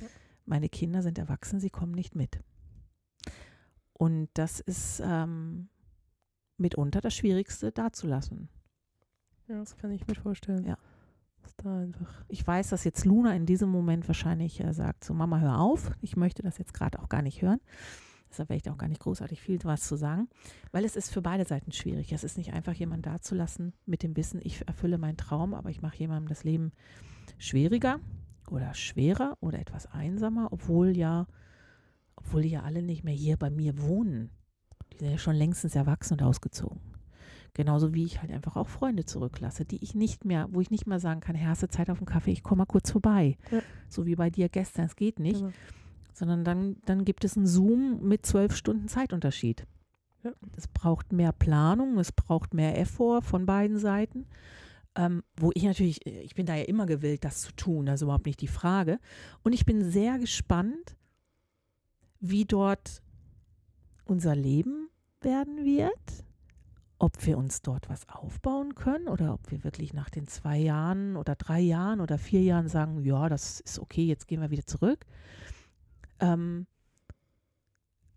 Ja. 0.00 0.06
Meine 0.46 0.70
Kinder 0.70 1.02
sind 1.02 1.18
erwachsen, 1.18 1.60
sie 1.60 1.70
kommen 1.70 1.92
nicht 1.92 2.14
mit. 2.14 2.40
Und 3.92 4.30
das 4.32 4.60
ist 4.60 5.02
ähm, 5.04 5.68
mitunter 6.56 7.02
das 7.02 7.14
Schwierigste 7.14 7.70
dazulassen. 7.70 8.48
Ja, 9.52 9.58
das 9.58 9.76
kann 9.76 9.90
ich 9.90 10.06
mir 10.06 10.14
vorstellen. 10.14 10.64
Ja. 10.64 10.78
Da 11.58 11.80
einfach. 11.80 12.24
Ich 12.28 12.46
weiß, 12.46 12.70
dass 12.70 12.84
jetzt 12.84 13.04
Luna 13.04 13.36
in 13.36 13.44
diesem 13.44 13.68
Moment 13.68 14.08
wahrscheinlich 14.08 14.60
äh, 14.60 14.72
sagt, 14.72 15.04
so 15.04 15.12
Mama, 15.12 15.40
hör 15.40 15.60
auf. 15.60 15.90
Ich 16.00 16.16
möchte 16.16 16.40
das 16.42 16.56
jetzt 16.56 16.72
gerade 16.72 16.98
auch 16.98 17.10
gar 17.10 17.20
nicht 17.20 17.42
hören. 17.42 17.60
Deshalb 18.30 18.48
werde 18.48 18.56
ich 18.56 18.62
da 18.62 18.72
auch 18.72 18.78
gar 18.78 18.88
nicht 18.88 19.02
großartig 19.02 19.42
viel 19.42 19.58
was 19.64 19.86
zu 19.86 19.96
sagen, 19.96 20.28
weil 20.70 20.86
es 20.86 20.96
ist 20.96 21.12
für 21.12 21.20
beide 21.20 21.44
Seiten 21.44 21.70
schwierig. 21.70 22.12
Es 22.12 22.24
ist 22.24 22.38
nicht 22.38 22.54
einfach, 22.54 22.72
jemanden 22.72 23.02
dazulassen 23.02 23.74
mit 23.84 24.02
dem 24.02 24.16
Wissen, 24.16 24.40
ich 24.42 24.66
erfülle 24.66 24.96
meinen 24.96 25.18
Traum, 25.18 25.52
aber 25.52 25.68
ich 25.68 25.82
mache 25.82 25.98
jemandem 25.98 26.30
das 26.30 26.44
Leben 26.44 26.72
schwieriger 27.36 28.00
oder 28.50 28.72
schwerer 28.72 29.36
oder 29.40 29.58
etwas 29.58 29.86
einsamer, 29.86 30.48
obwohl 30.50 30.96
ja, 30.96 31.26
obwohl 32.16 32.40
die 32.40 32.50
ja 32.52 32.62
alle 32.62 32.82
nicht 32.82 33.04
mehr 33.04 33.14
hier 33.14 33.36
bei 33.36 33.50
mir 33.50 33.78
wohnen. 33.82 34.30
Die 34.94 34.98
sind 35.00 35.10
ja 35.10 35.18
schon 35.18 35.36
längstens 35.36 35.74
erwachsen 35.74 36.14
und 36.14 36.22
ausgezogen. 36.22 36.91
Genauso 37.54 37.92
wie 37.92 38.04
ich 38.04 38.20
halt 38.22 38.30
einfach 38.30 38.56
auch 38.56 38.68
Freunde 38.68 39.04
zurücklasse, 39.04 39.64
die 39.66 39.82
ich 39.82 39.94
nicht 39.94 40.24
mehr, 40.24 40.48
wo 40.50 40.60
ich 40.60 40.70
nicht 40.70 40.86
mehr 40.86 41.00
sagen 41.00 41.20
kann, 41.20 41.34
hey, 41.36 41.46
hast 41.46 41.62
du 41.62 41.68
Zeit 41.68 41.90
auf 41.90 41.98
den 41.98 42.06
Kaffee, 42.06 42.32
ich 42.32 42.42
komme 42.42 42.60
mal 42.60 42.66
kurz 42.66 42.90
vorbei. 42.90 43.36
Ja. 43.50 43.60
So 43.88 44.06
wie 44.06 44.16
bei 44.16 44.30
dir 44.30 44.48
gestern, 44.48 44.86
es 44.86 44.96
geht 44.96 45.18
nicht 45.18 45.40
Genau. 45.40 45.52
sondern 46.14 46.44
dann, 46.44 46.76
dann 46.86 47.04
gibt 47.04 47.24
es 47.24 47.36
einen 47.36 47.46
Zoom 47.46 48.06
mit 48.08 48.24
zwölf 48.24 48.56
Stunden 48.56 48.88
Zeitunterschied. 48.88 49.66
Ja. 50.24 50.32
Es 50.56 50.66
braucht 50.68 51.12
mehr 51.12 51.32
Planung, 51.32 51.98
es 51.98 52.12
braucht 52.12 52.54
mehr 52.54 52.78
Effort 52.78 53.22
von 53.22 53.44
beiden 53.44 53.78
Seiten. 53.78 54.26
Ähm, 54.94 55.22
wo 55.36 55.50
ich 55.54 55.62
natürlich, 55.64 56.06
ich 56.06 56.34
bin 56.34 56.44
da 56.46 56.54
ja 56.54 56.64
immer 56.64 56.84
gewillt, 56.86 57.24
das 57.24 57.40
zu 57.40 57.52
tun, 57.52 57.86
das 57.86 57.96
ist 57.96 58.02
überhaupt 58.02 58.26
nicht 58.26 58.40
die 58.40 58.48
Frage. 58.48 58.98
Und 59.42 59.52
ich 59.54 59.64
bin 59.64 59.82
sehr 59.90 60.18
gespannt, 60.18 60.96
wie 62.20 62.44
dort 62.44 63.02
unser 64.04 64.36
Leben 64.36 64.88
werden 65.22 65.64
wird, 65.64 66.24
ob 67.02 67.26
wir 67.26 67.36
uns 67.36 67.62
dort 67.62 67.88
was 67.88 68.08
aufbauen 68.08 68.74
können 68.76 69.08
oder 69.08 69.34
ob 69.34 69.50
wir 69.50 69.64
wirklich 69.64 69.92
nach 69.92 70.08
den 70.08 70.28
zwei 70.28 70.56
Jahren 70.58 71.16
oder 71.16 71.34
drei 71.34 71.58
Jahren 71.60 72.00
oder 72.00 72.16
vier 72.16 72.42
Jahren 72.42 72.68
sagen, 72.68 73.04
ja, 73.04 73.28
das 73.28 73.58
ist 73.60 73.78
okay, 73.80 74.04
jetzt 74.06 74.28
gehen 74.28 74.40
wir 74.40 74.50
wieder 74.50 74.66
zurück 74.66 75.04
ähm, 76.20 76.66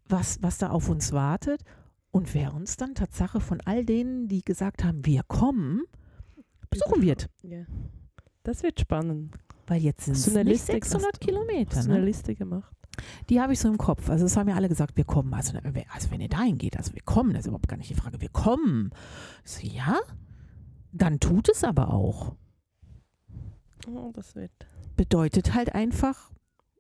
was, 0.08 0.42
was 0.44 0.58
da 0.60 0.70
auf 0.70 0.90
uns 0.90 1.12
wartet 1.12 1.64
und 2.12 2.34
wer 2.34 2.54
uns 2.54 2.78
dann 2.78 2.94
Tatsache 2.94 3.40
von 3.40 3.60
all 3.66 3.84
denen, 3.86 4.28
die 4.28 4.44
gesagt 4.44 4.84
haben, 4.84 5.04
wir 5.06 5.24
kommen, 5.24 5.82
besuchen 6.70 7.02
wird. 7.02 7.28
Ja. 7.42 7.64
Das 8.44 8.62
wird 8.64 8.80
spannend. 8.80 9.34
Weil 9.68 9.82
jetzt 9.82 10.06
sind 10.06 10.16
es 10.16 10.28
nicht 10.28 10.46
Liste- 10.46 10.74
600 10.74 11.08
hast 11.14 11.24
du- 11.24 11.26
Kilometer. 11.26 11.78
Hast 11.78 11.88
du 11.88 11.92
eine 11.92 12.00
Ne? 12.02 12.06
Liste 12.06 12.36
gemacht? 12.36 12.72
Die 13.30 13.39
habe 13.41 13.54
ich 13.54 13.60
so 13.60 13.68
im 13.68 13.78
Kopf. 13.78 14.10
Also 14.10 14.26
es 14.26 14.36
haben 14.38 14.50
ja 14.50 14.56
alle 14.56 14.70
gesagt, 14.70 14.98
wir 14.98 15.04
kommen. 15.06 15.34
Also, 15.34 15.58
also 15.93 16.12
wenn 16.12 16.22
ihr 16.22 16.30
dahin 16.30 16.58
geht, 16.58 16.78
also 16.78 16.93
wir 16.93 17.02
kommen, 17.04 17.34
das 17.34 17.41
ist 17.41 17.48
überhaupt 17.48 17.68
gar 17.68 17.78
nicht 17.78 17.89
die 17.89 17.96
Frage. 17.96 18.22
Wir 18.22 18.30
kommen. 18.30 18.91
So, 19.43 19.66
ja, 19.66 20.00
dann 20.91 21.20
tut 21.20 21.50
es 21.50 21.64
aber 21.64 21.93
auch. 21.93 22.36
Oh, 23.88 24.12
das 24.14 24.36
wird. 24.36 24.52
Bedeutet 24.96 25.54
halt 25.54 25.76
einfach, 25.76 26.32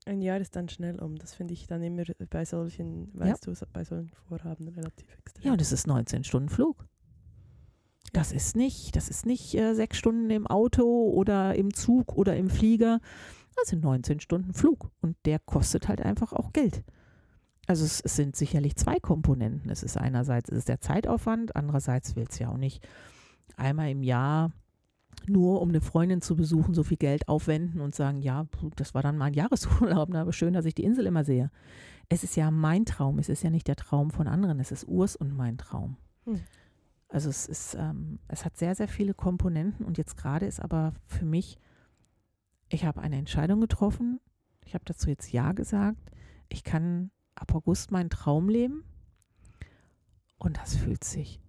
Ein 0.05 0.21
Jahr 0.21 0.37
ist 0.39 0.55
dann 0.55 0.69
schnell 0.69 0.99
um. 0.99 1.17
Das 1.17 1.33
finde 1.33 1.53
ich 1.53 1.67
dann 1.67 1.81
immer 1.83 2.03
bei 2.29 2.45
solchen, 2.45 3.09
weißt 3.19 3.47
du, 3.47 3.53
so- 3.55 3.65
bei 3.73 3.83
solchen 3.83 4.11
Vorhaben 4.29 4.67
relativ 4.69 5.11
extrem. 5.17 5.45
ja, 5.47 5.51
und 5.53 5.61
es 5.61 5.71
ist 5.71 5.87
19 5.87 6.23
Stunden 6.23 6.49
Flug. 6.49 6.85
Das 8.13 8.31
ist 8.31 8.55
nicht, 8.55 8.95
das 8.95 9.09
ist 9.09 9.25
nicht 9.25 9.55
äh, 9.55 9.73
sechs 9.73 9.97
Stunden 9.97 10.29
im 10.29 10.47
Auto 10.47 11.09
oder 11.11 11.55
im 11.55 11.73
Zug 11.73 12.13
oder 12.15 12.37
im 12.37 12.49
Flieger. 12.49 13.01
Das 13.55 13.69
sind 13.69 13.83
19 13.83 14.19
Stunden 14.19 14.53
Flug 14.53 14.91
und 15.01 15.15
der 15.25 15.39
kostet 15.39 15.87
halt 15.87 16.01
einfach 16.01 16.33
auch 16.33 16.53
Geld. 16.53 16.83
Also 17.67 17.83
es, 17.83 18.01
es 18.01 18.15
sind 18.15 18.35
sicherlich 18.35 18.75
zwei 18.75 18.99
Komponenten. 18.99 19.71
Es 19.71 19.81
ist 19.81 19.97
einerseits 19.97 20.49
ist 20.49 20.69
der 20.69 20.81
Zeitaufwand, 20.81 21.55
andererseits 21.55 22.15
will 22.15 22.25
es 22.29 22.37
ja 22.37 22.49
auch 22.49 22.57
nicht 22.57 22.87
einmal 23.57 23.89
im 23.89 24.03
Jahr 24.03 24.51
nur 25.27 25.61
um 25.61 25.69
eine 25.69 25.81
Freundin 25.81 26.21
zu 26.21 26.35
besuchen, 26.35 26.73
so 26.73 26.83
viel 26.83 26.97
Geld 26.97 27.27
aufwenden 27.27 27.81
und 27.81 27.95
sagen, 27.95 28.21
ja, 28.21 28.45
das 28.75 28.93
war 28.93 29.01
dann 29.01 29.17
mein 29.17 29.33
Jahresurlaub, 29.33 30.13
aber 30.13 30.33
schön, 30.33 30.53
dass 30.53 30.65
ich 30.65 30.75
die 30.75 30.83
Insel 30.83 31.05
immer 31.05 31.23
sehe. 31.23 31.49
Es 32.09 32.23
ist 32.23 32.35
ja 32.35 32.51
mein 32.51 32.85
Traum, 32.85 33.17
es 33.17 33.29
ist 33.29 33.41
ja 33.41 33.49
nicht 33.49 33.67
der 33.67 33.75
Traum 33.75 34.11
von 34.11 34.27
anderen, 34.27 34.59
es 34.59 34.71
ist 34.71 34.87
Urs 34.87 35.15
und 35.15 35.35
mein 35.35 35.57
Traum. 35.57 35.97
Hm. 36.25 36.41
Also 37.09 37.29
es 37.29 37.47
ist, 37.47 37.75
ähm, 37.75 38.19
es 38.27 38.45
hat 38.45 38.57
sehr, 38.57 38.75
sehr 38.75 38.87
viele 38.87 39.13
Komponenten 39.13 39.85
und 39.85 39.97
jetzt 39.97 40.17
gerade 40.17 40.45
ist 40.45 40.59
aber 40.59 40.93
für 41.07 41.25
mich, 41.25 41.57
ich 42.69 42.85
habe 42.85 43.01
eine 43.01 43.17
Entscheidung 43.17 43.61
getroffen, 43.61 44.19
ich 44.65 44.73
habe 44.73 44.85
dazu 44.85 45.09
jetzt 45.09 45.31
Ja 45.31 45.51
gesagt, 45.53 46.11
ich 46.49 46.63
kann 46.63 47.11
ab 47.35 47.53
August 47.53 47.91
meinen 47.91 48.09
Traum 48.09 48.49
leben 48.49 48.83
und 50.37 50.57
das 50.57 50.75
fühlt 50.75 51.03
sich 51.03 51.39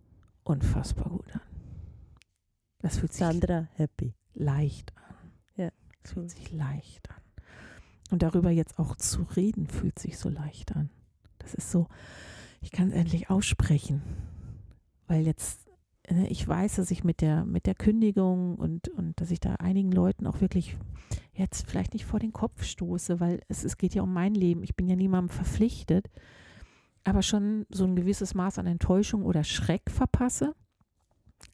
unfassbar 0.44 1.10
gut 1.10 1.34
an. 1.34 1.40
Das 2.78 2.98
fühlt 2.98 3.12
sich 3.12 3.20
Sandra, 3.26 3.68
happy. 3.74 4.14
leicht 4.34 4.92
an. 4.96 5.32
Ja, 5.56 5.70
Es 6.02 6.12
fühlt 6.12 6.30
sich 6.30 6.52
leicht 6.52 7.10
an. 7.10 7.22
Und 8.10 8.22
darüber 8.22 8.50
jetzt 8.50 8.78
auch 8.78 8.94
zu 8.96 9.22
reden, 9.22 9.66
fühlt 9.66 9.98
sich 9.98 10.18
so 10.18 10.28
leicht 10.28 10.76
an. 10.76 10.90
Das 11.38 11.54
ist 11.54 11.70
so, 11.70 11.88
ich 12.60 12.70
kann 12.70 12.88
es 12.88 12.94
endlich 12.94 13.30
aussprechen. 13.30 14.02
Weil 15.08 15.26
jetzt, 15.26 15.65
ich 16.28 16.46
weiß, 16.46 16.76
dass 16.76 16.90
ich 16.90 17.04
mit 17.04 17.20
der, 17.20 17.44
mit 17.44 17.66
der 17.66 17.74
Kündigung 17.74 18.56
und, 18.56 18.88
und 18.88 19.20
dass 19.20 19.30
ich 19.30 19.40
da 19.40 19.54
einigen 19.56 19.90
Leuten 19.90 20.26
auch 20.26 20.40
wirklich 20.40 20.76
jetzt 21.32 21.68
vielleicht 21.68 21.94
nicht 21.94 22.04
vor 22.04 22.20
den 22.20 22.32
Kopf 22.32 22.64
stoße, 22.64 23.20
weil 23.20 23.40
es, 23.48 23.64
es 23.64 23.76
geht 23.76 23.94
ja 23.94 24.02
um 24.02 24.12
mein 24.12 24.34
Leben. 24.34 24.62
Ich 24.62 24.76
bin 24.76 24.88
ja 24.88 24.96
niemandem 24.96 25.34
verpflichtet, 25.34 26.08
aber 27.04 27.22
schon 27.22 27.66
so 27.70 27.84
ein 27.84 27.96
gewisses 27.96 28.34
Maß 28.34 28.58
an 28.58 28.66
Enttäuschung 28.66 29.24
oder 29.24 29.44
Schreck 29.44 29.90
verpasse. 29.90 30.54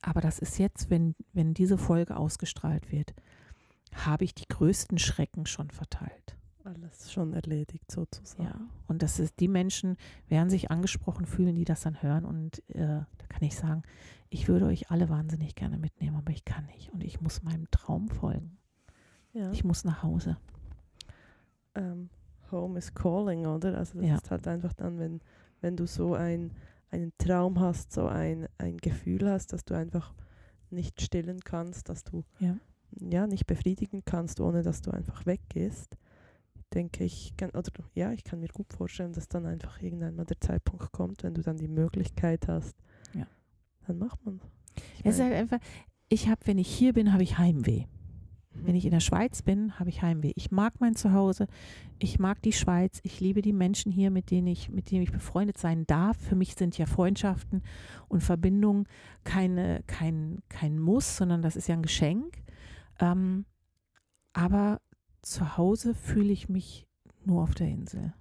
Aber 0.01 0.21
das 0.21 0.39
ist 0.39 0.59
jetzt, 0.59 0.91
wenn, 0.91 1.15
wenn 1.33 1.55
diese 1.55 1.79
Folge 1.79 2.17
ausgestrahlt 2.17 2.93
wird, 2.93 3.15
habe 3.95 4.25
ich 4.25 4.35
die 4.35 4.49
größten 4.49 4.99
Schrecken 4.99 5.47
schon 5.47 5.71
verteilt. 5.71 6.37
Alles 6.65 7.13
schon 7.13 7.33
erledigt 7.33 7.91
sozusagen. 7.91 8.45
Ja. 8.45 8.61
Und 8.87 9.03
das 9.03 9.19
ist, 9.19 9.41
die 9.41 9.49
Menschen 9.49 9.97
werden 10.29 10.49
sich 10.51 10.71
angesprochen 10.71 11.27
fühlen, 11.27 11.55
die 11.57 11.65
das 11.65 11.81
dann 11.83 12.03
hören. 12.03 12.25
Und 12.25 12.63
äh, 12.71 12.79
da 13.19 13.27
kann 13.29 13.43
ich 13.43 13.57
sagen, 13.57 13.83
ich 14.31 14.49
würde 14.49 14.67
euch 14.67 14.91
alle 14.91 15.09
wahnsinnig 15.09 15.55
gerne 15.57 15.77
mitnehmen, 15.79 16.17
aber 16.17 16.31
ich 16.31 16.45
kann 16.45 16.67
nicht. 16.67 16.91
Und 16.93 17.03
ich 17.03 17.21
muss 17.21 17.43
meinem 17.43 17.71
Traum 17.71 18.09
folgen. 18.09 18.57
Ja. 19.33 19.51
Ich 19.53 19.65
muss 19.65 19.85
nach 19.85 20.03
Hause. 20.03 20.37
ähm, 21.75 22.11
Home 22.51 22.79
is 22.79 22.93
calling, 22.95 23.47
oder? 23.47 23.79
Also 23.79 23.99
das 23.99 24.07
Ja. 24.09 24.15
ist 24.17 24.31
halt 24.31 24.47
einfach 24.47 24.73
dann, 24.75 24.99
wenn, 24.99 25.21
wenn 25.63 25.77
du 25.77 25.87
so 25.87 26.15
ein, 26.15 26.53
einen 26.91 27.13
Traum 27.19 27.59
hast, 27.61 27.93
so 27.93 28.07
ein, 28.07 28.47
ein 28.59 28.77
Gefühl 28.77 29.29
hast, 29.31 29.53
dass 29.55 29.65
du 29.65 29.75
einfach 29.75 30.13
nicht 30.71 31.01
stillen 31.01 31.41
kannst, 31.41 31.89
dass 31.89 32.05
du 32.05 32.25
Ja. 32.41 32.57
ja 33.01 33.27
nicht 33.27 33.47
befriedigen 33.47 34.03
kannst, 34.05 34.39
ohne 34.41 34.63
dass 34.63 34.83
du 34.83 34.91
einfach 34.91 35.25
weggehst, 35.25 35.97
denke 36.75 37.05
ich, 37.05 37.35
kann, 37.37 37.51
oder 37.51 37.71
ja, 37.95 38.13
ich 38.13 38.25
kann 38.25 38.41
mir 38.41 38.49
gut 38.49 38.73
vorstellen, 38.73 39.13
dass 39.13 39.29
dann 39.29 39.47
einfach 39.47 39.81
irgendwann 39.81 40.17
mal 40.17 40.25
der 40.25 40.41
Zeitpunkt 40.41 40.93
kommt, 40.93 41.23
wenn 41.23 41.35
du 41.35 41.43
dann 41.43 41.57
die 41.57 41.69
Möglichkeit 41.69 42.49
hast, 42.49 42.77
Ja. 43.15 43.27
dann 43.87 43.99
macht 43.99 44.25
man. 44.25 44.41
Es 45.05 45.17
ist 45.17 45.23
halt 45.23 45.35
einfach, 45.35 45.59
ich 46.09 46.29
habe, 46.29 46.41
wenn 46.47 46.59
ich 46.59 46.69
hier 46.69 46.93
bin, 46.93 47.13
habe 47.13 47.23
ich 47.23 47.39
Heimweh. 47.39 47.85
Mhm. 48.55 48.67
Wenn 48.67 48.75
ich 48.75 48.85
in 48.85 48.91
der 48.91 49.01
Schweiz 49.01 49.43
bin, 49.43 49.79
habe 49.79 49.91
ich 49.91 50.03
Heimweh. 50.03 50.33
Ich 50.35 50.51
mag 50.51 50.75
mein 50.81 50.95
Zuhause, 50.95 51.47
ich 51.99 52.19
mag 52.19 52.41
die 52.43 52.53
Schweiz, 52.53 53.01
ich 53.03 53.21
liebe 53.21 53.43
die 53.43 53.53
Menschen 53.53 53.93
hier, 53.93 54.11
mit 54.11 54.31
denen 54.31 54.47
ich, 54.47 54.71
mit 54.71 54.91
denen 54.91 55.03
ich 55.03 55.13
befreundet 55.13 55.59
sein 55.59 55.87
darf. 55.87 56.17
Für 56.17 56.37
mich 56.37 56.55
sind 56.55 56.79
ja 56.79 56.87
Freundschaften 56.87 57.63
und 58.09 58.23
Verbindungen 58.23 58.87
keine, 59.25 59.83
kein, 59.87 60.43
kein 60.49 60.79
Muss, 60.79 61.17
sondern 61.17 61.43
das 61.43 61.57
ist 61.57 61.69
ja 61.69 61.75
ein 61.75 61.83
Geschenk. 61.83 62.43
Ähm, 62.99 63.45
aber 64.33 64.81
zu 65.23 65.57
Hause 65.57 65.95
fühle 65.95 66.33
ich 66.33 66.49
mich 66.49 66.87
nur 67.25 67.43
auf 67.43 67.55
der 67.55 67.69
Insel. 67.69 68.13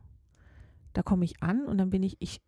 Da 0.94 1.04
komme 1.04 1.26
ich 1.26 1.42
an 1.42 1.66
und 1.66 1.78
dann 1.78 1.90
bin 1.90 2.04
ich, 2.04 2.18
ich 2.20 2.42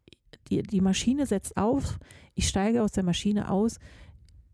die, 0.49 0.61
die 0.61 0.81
Maschine 0.81 1.25
setzt 1.25 1.57
auf, 1.57 1.99
ich 2.35 2.47
steige 2.47 2.83
aus 2.83 2.91
der 2.91 3.03
Maschine 3.03 3.49
aus, 3.49 3.79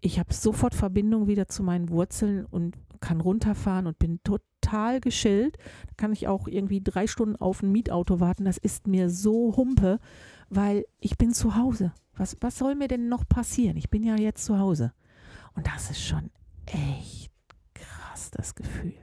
ich 0.02 0.20
habe 0.20 0.34
sofort 0.34 0.76
Verbindung 0.76 1.28
wieder 1.28 1.47
zu 1.47 1.64
meinen 1.64 1.89
Wurzeln 1.89 2.45
und 2.45 2.78
kann 3.02 3.22
runterfahren 3.22 3.88
und 3.88 4.00
bin 4.00 4.22
total 4.24 5.02
geschillt. 5.02 5.58
Da 5.88 5.93
kann 5.97 6.14
ich 6.14 6.28
auch 6.28 6.47
irgendwie 6.47 6.82
drei 6.82 7.08
Stunden 7.08 7.36
auf 7.36 7.62
ein 7.62 7.72
Mietauto 7.72 8.20
warten. 8.20 8.45
Das 8.45 8.58
ist 8.58 8.88
mir 8.88 9.10
so 9.10 9.56
Humpe, 9.58 10.00
weil 10.50 10.86
ich 11.00 11.18
bin 11.18 11.34
zu 11.34 11.56
Hause. 11.56 11.93
Was, 12.16 12.38
was 12.41 12.58
soll 12.58 12.76
mir 12.76 12.88
denn 12.88 13.10
noch 13.10 13.28
passieren? 13.28 13.78
Ich 13.78 13.89
bin 13.89 14.04
ja 14.04 14.16
jetzt 14.16 14.45
zu 14.45 14.58
Hause. 14.58 14.93
Und 15.54 15.68
das 15.68 15.91
ist 15.91 16.02
schon 16.02 16.30
echt 16.66 17.32
krass, 17.74 18.32
das 18.32 18.56
Gefühl. 18.56 18.93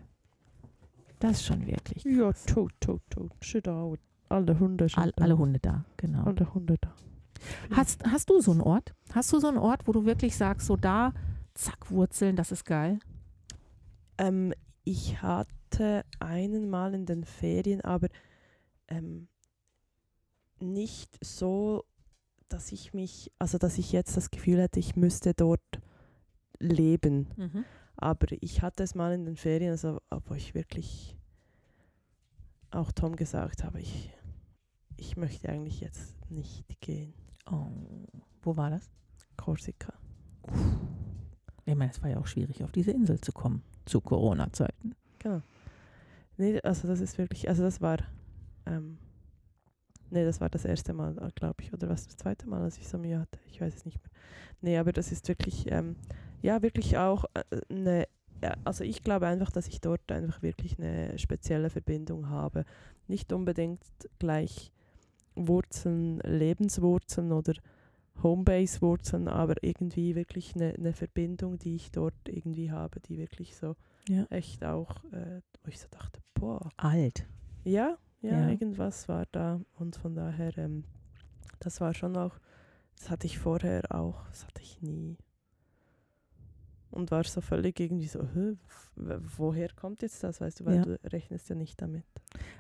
Das 1.18 1.32
ist 1.32 1.46
schon 1.46 1.66
wirklich 1.66 2.04
krass. 2.04 2.44
Ja, 2.46 2.54
tot, 2.54 2.72
tot, 2.80 3.02
tot. 3.10 3.32
Shit 3.40 3.68
out. 3.68 4.00
Alle 4.28 4.58
Hunde 4.58 4.86
All, 4.94 5.12
da. 5.14 5.24
alle 5.24 5.38
Hunde 5.38 5.60
da, 5.60 5.84
genau. 5.96 6.24
Alle 6.24 6.52
Hunde 6.52 6.76
da. 6.80 6.92
Hast, 7.70 8.04
hast 8.04 8.28
du 8.30 8.40
so 8.40 8.50
einen 8.50 8.60
Ort? 8.60 8.94
Hast 9.12 9.32
du 9.32 9.38
so 9.38 9.46
einen 9.48 9.58
Ort, 9.58 9.86
wo 9.86 9.92
du 9.92 10.04
wirklich 10.04 10.36
sagst, 10.36 10.66
so 10.66 10.76
da, 10.76 11.12
zack, 11.54 11.90
Wurzeln, 11.90 12.34
das 12.34 12.50
ist 12.50 12.64
geil? 12.64 12.98
Ähm, 14.18 14.52
ich 14.84 15.22
hatte 15.22 16.04
einen 16.18 16.68
Mal 16.68 16.94
in 16.94 17.06
den 17.06 17.24
Ferien, 17.24 17.80
aber 17.82 18.08
ähm, 18.88 19.28
nicht 20.58 21.18
so, 21.24 21.84
dass 22.48 22.72
ich 22.72 22.94
mich, 22.94 23.30
also 23.38 23.58
dass 23.58 23.78
ich 23.78 23.92
jetzt 23.92 24.16
das 24.16 24.30
Gefühl 24.30 24.60
hätte, 24.60 24.80
ich 24.80 24.96
müsste 24.96 25.34
dort 25.34 25.62
leben. 26.58 27.28
Aber 27.96 28.26
ich 28.40 28.62
hatte 28.62 28.82
es 28.82 28.94
mal 28.94 29.12
in 29.12 29.24
den 29.24 29.36
Ferien, 29.36 29.70
also 29.70 30.00
wo 30.26 30.34
ich 30.34 30.54
wirklich 30.54 31.16
auch 32.70 32.92
Tom 32.92 33.16
gesagt 33.16 33.64
habe, 33.64 33.80
ich, 33.80 34.12
ich 34.96 35.16
möchte 35.16 35.48
eigentlich 35.48 35.80
jetzt 35.80 36.14
nicht 36.30 36.64
gehen. 36.80 37.14
Oh, 37.50 37.66
wo 38.42 38.56
war 38.56 38.70
das? 38.70 38.90
Korsika. 39.36 39.92
Ich 41.64 41.74
meine, 41.74 41.90
es 41.90 42.02
war 42.02 42.10
ja 42.10 42.18
auch 42.18 42.26
schwierig, 42.26 42.62
auf 42.62 42.72
diese 42.72 42.92
Insel 42.92 43.20
zu 43.20 43.32
kommen, 43.32 43.62
zu 43.86 44.00
Corona-Zeiten. 44.00 44.94
Genau. 45.18 45.42
Nee, 46.36 46.60
also 46.60 46.86
das 46.86 47.00
ist 47.00 47.18
wirklich, 47.18 47.48
also 47.48 47.62
das 47.62 47.80
war, 47.80 47.98
ähm, 48.66 48.98
nee, 50.10 50.24
das 50.24 50.40
war 50.40 50.50
das 50.50 50.64
erste 50.64 50.92
Mal, 50.92 51.14
glaube 51.34 51.62
ich, 51.62 51.72
oder 51.72 51.88
was 51.88 52.06
das 52.06 52.16
zweite 52.16 52.48
Mal, 52.48 52.62
als 52.62 52.78
ich 52.78 52.88
so 52.88 52.98
Mühe 52.98 53.18
hatte, 53.18 53.38
ich 53.48 53.60
weiß 53.60 53.74
es 53.74 53.84
nicht 53.84 53.98
mehr. 54.02 54.10
Nee, 54.60 54.78
aber 54.78 54.92
das 54.92 55.12
ist 55.12 55.26
wirklich, 55.28 55.70
ähm, 55.72 55.96
ja, 56.42 56.62
wirklich 56.62 56.96
auch 56.98 57.24
äh, 57.34 57.42
eine, 57.70 58.06
ja, 58.42 58.54
also 58.64 58.84
ich 58.84 59.02
glaube 59.02 59.26
einfach, 59.26 59.50
dass 59.50 59.66
ich 59.68 59.80
dort 59.80 60.10
einfach 60.12 60.42
wirklich 60.42 60.78
eine 60.78 61.18
spezielle 61.18 61.70
Verbindung 61.70 62.28
habe. 62.28 62.64
Nicht 63.08 63.32
unbedingt 63.32 63.80
gleich 64.18 64.72
Wurzeln, 65.34 66.18
Lebenswurzeln 66.20 67.32
oder 67.32 67.54
Homebase-Wurzeln, 68.22 69.28
aber 69.28 69.54
irgendwie 69.62 70.14
wirklich 70.14 70.54
eine, 70.54 70.74
eine 70.74 70.92
Verbindung, 70.92 71.58
die 71.58 71.76
ich 71.76 71.90
dort 71.90 72.14
irgendwie 72.26 72.70
habe, 72.70 73.00
die 73.00 73.18
wirklich 73.18 73.54
so 73.56 73.76
Ja. 74.08 74.24
echt 74.30 74.64
auch, 74.64 75.04
äh, 75.12 75.40
wo 75.62 75.68
ich 75.68 75.78
so 75.80 75.86
dachte, 75.90 76.20
boah, 76.34 76.70
Alt. 76.76 77.26
ja, 77.64 77.96
ja, 78.22 78.30
Ja. 78.40 78.48
irgendwas 78.48 79.08
war 79.08 79.26
da 79.32 79.60
und 79.78 79.96
von 79.96 80.14
daher, 80.14 80.56
ähm, 80.58 80.84
das 81.60 81.80
war 81.80 81.92
schon 81.94 82.16
auch, 82.16 82.38
das 82.98 83.10
hatte 83.10 83.26
ich 83.26 83.38
vorher 83.38 83.82
auch, 83.94 84.26
das 84.30 84.46
hatte 84.46 84.62
ich 84.62 84.80
nie. 84.82 85.16
Und 86.96 87.10
war 87.10 87.24
so 87.24 87.40
völlig 87.42 87.78
irgendwie 87.78 88.06
so, 88.06 88.26
woher 89.36 89.68
kommt 89.74 90.00
jetzt 90.02 90.22
das, 90.24 90.40
weißt 90.40 90.60
du, 90.60 90.64
weil 90.64 90.76
Ja. 90.76 90.82
du 90.82 90.98
rechnest 91.04 91.48
ja 91.48 91.54
nicht 91.54 91.80
damit. 91.82 92.04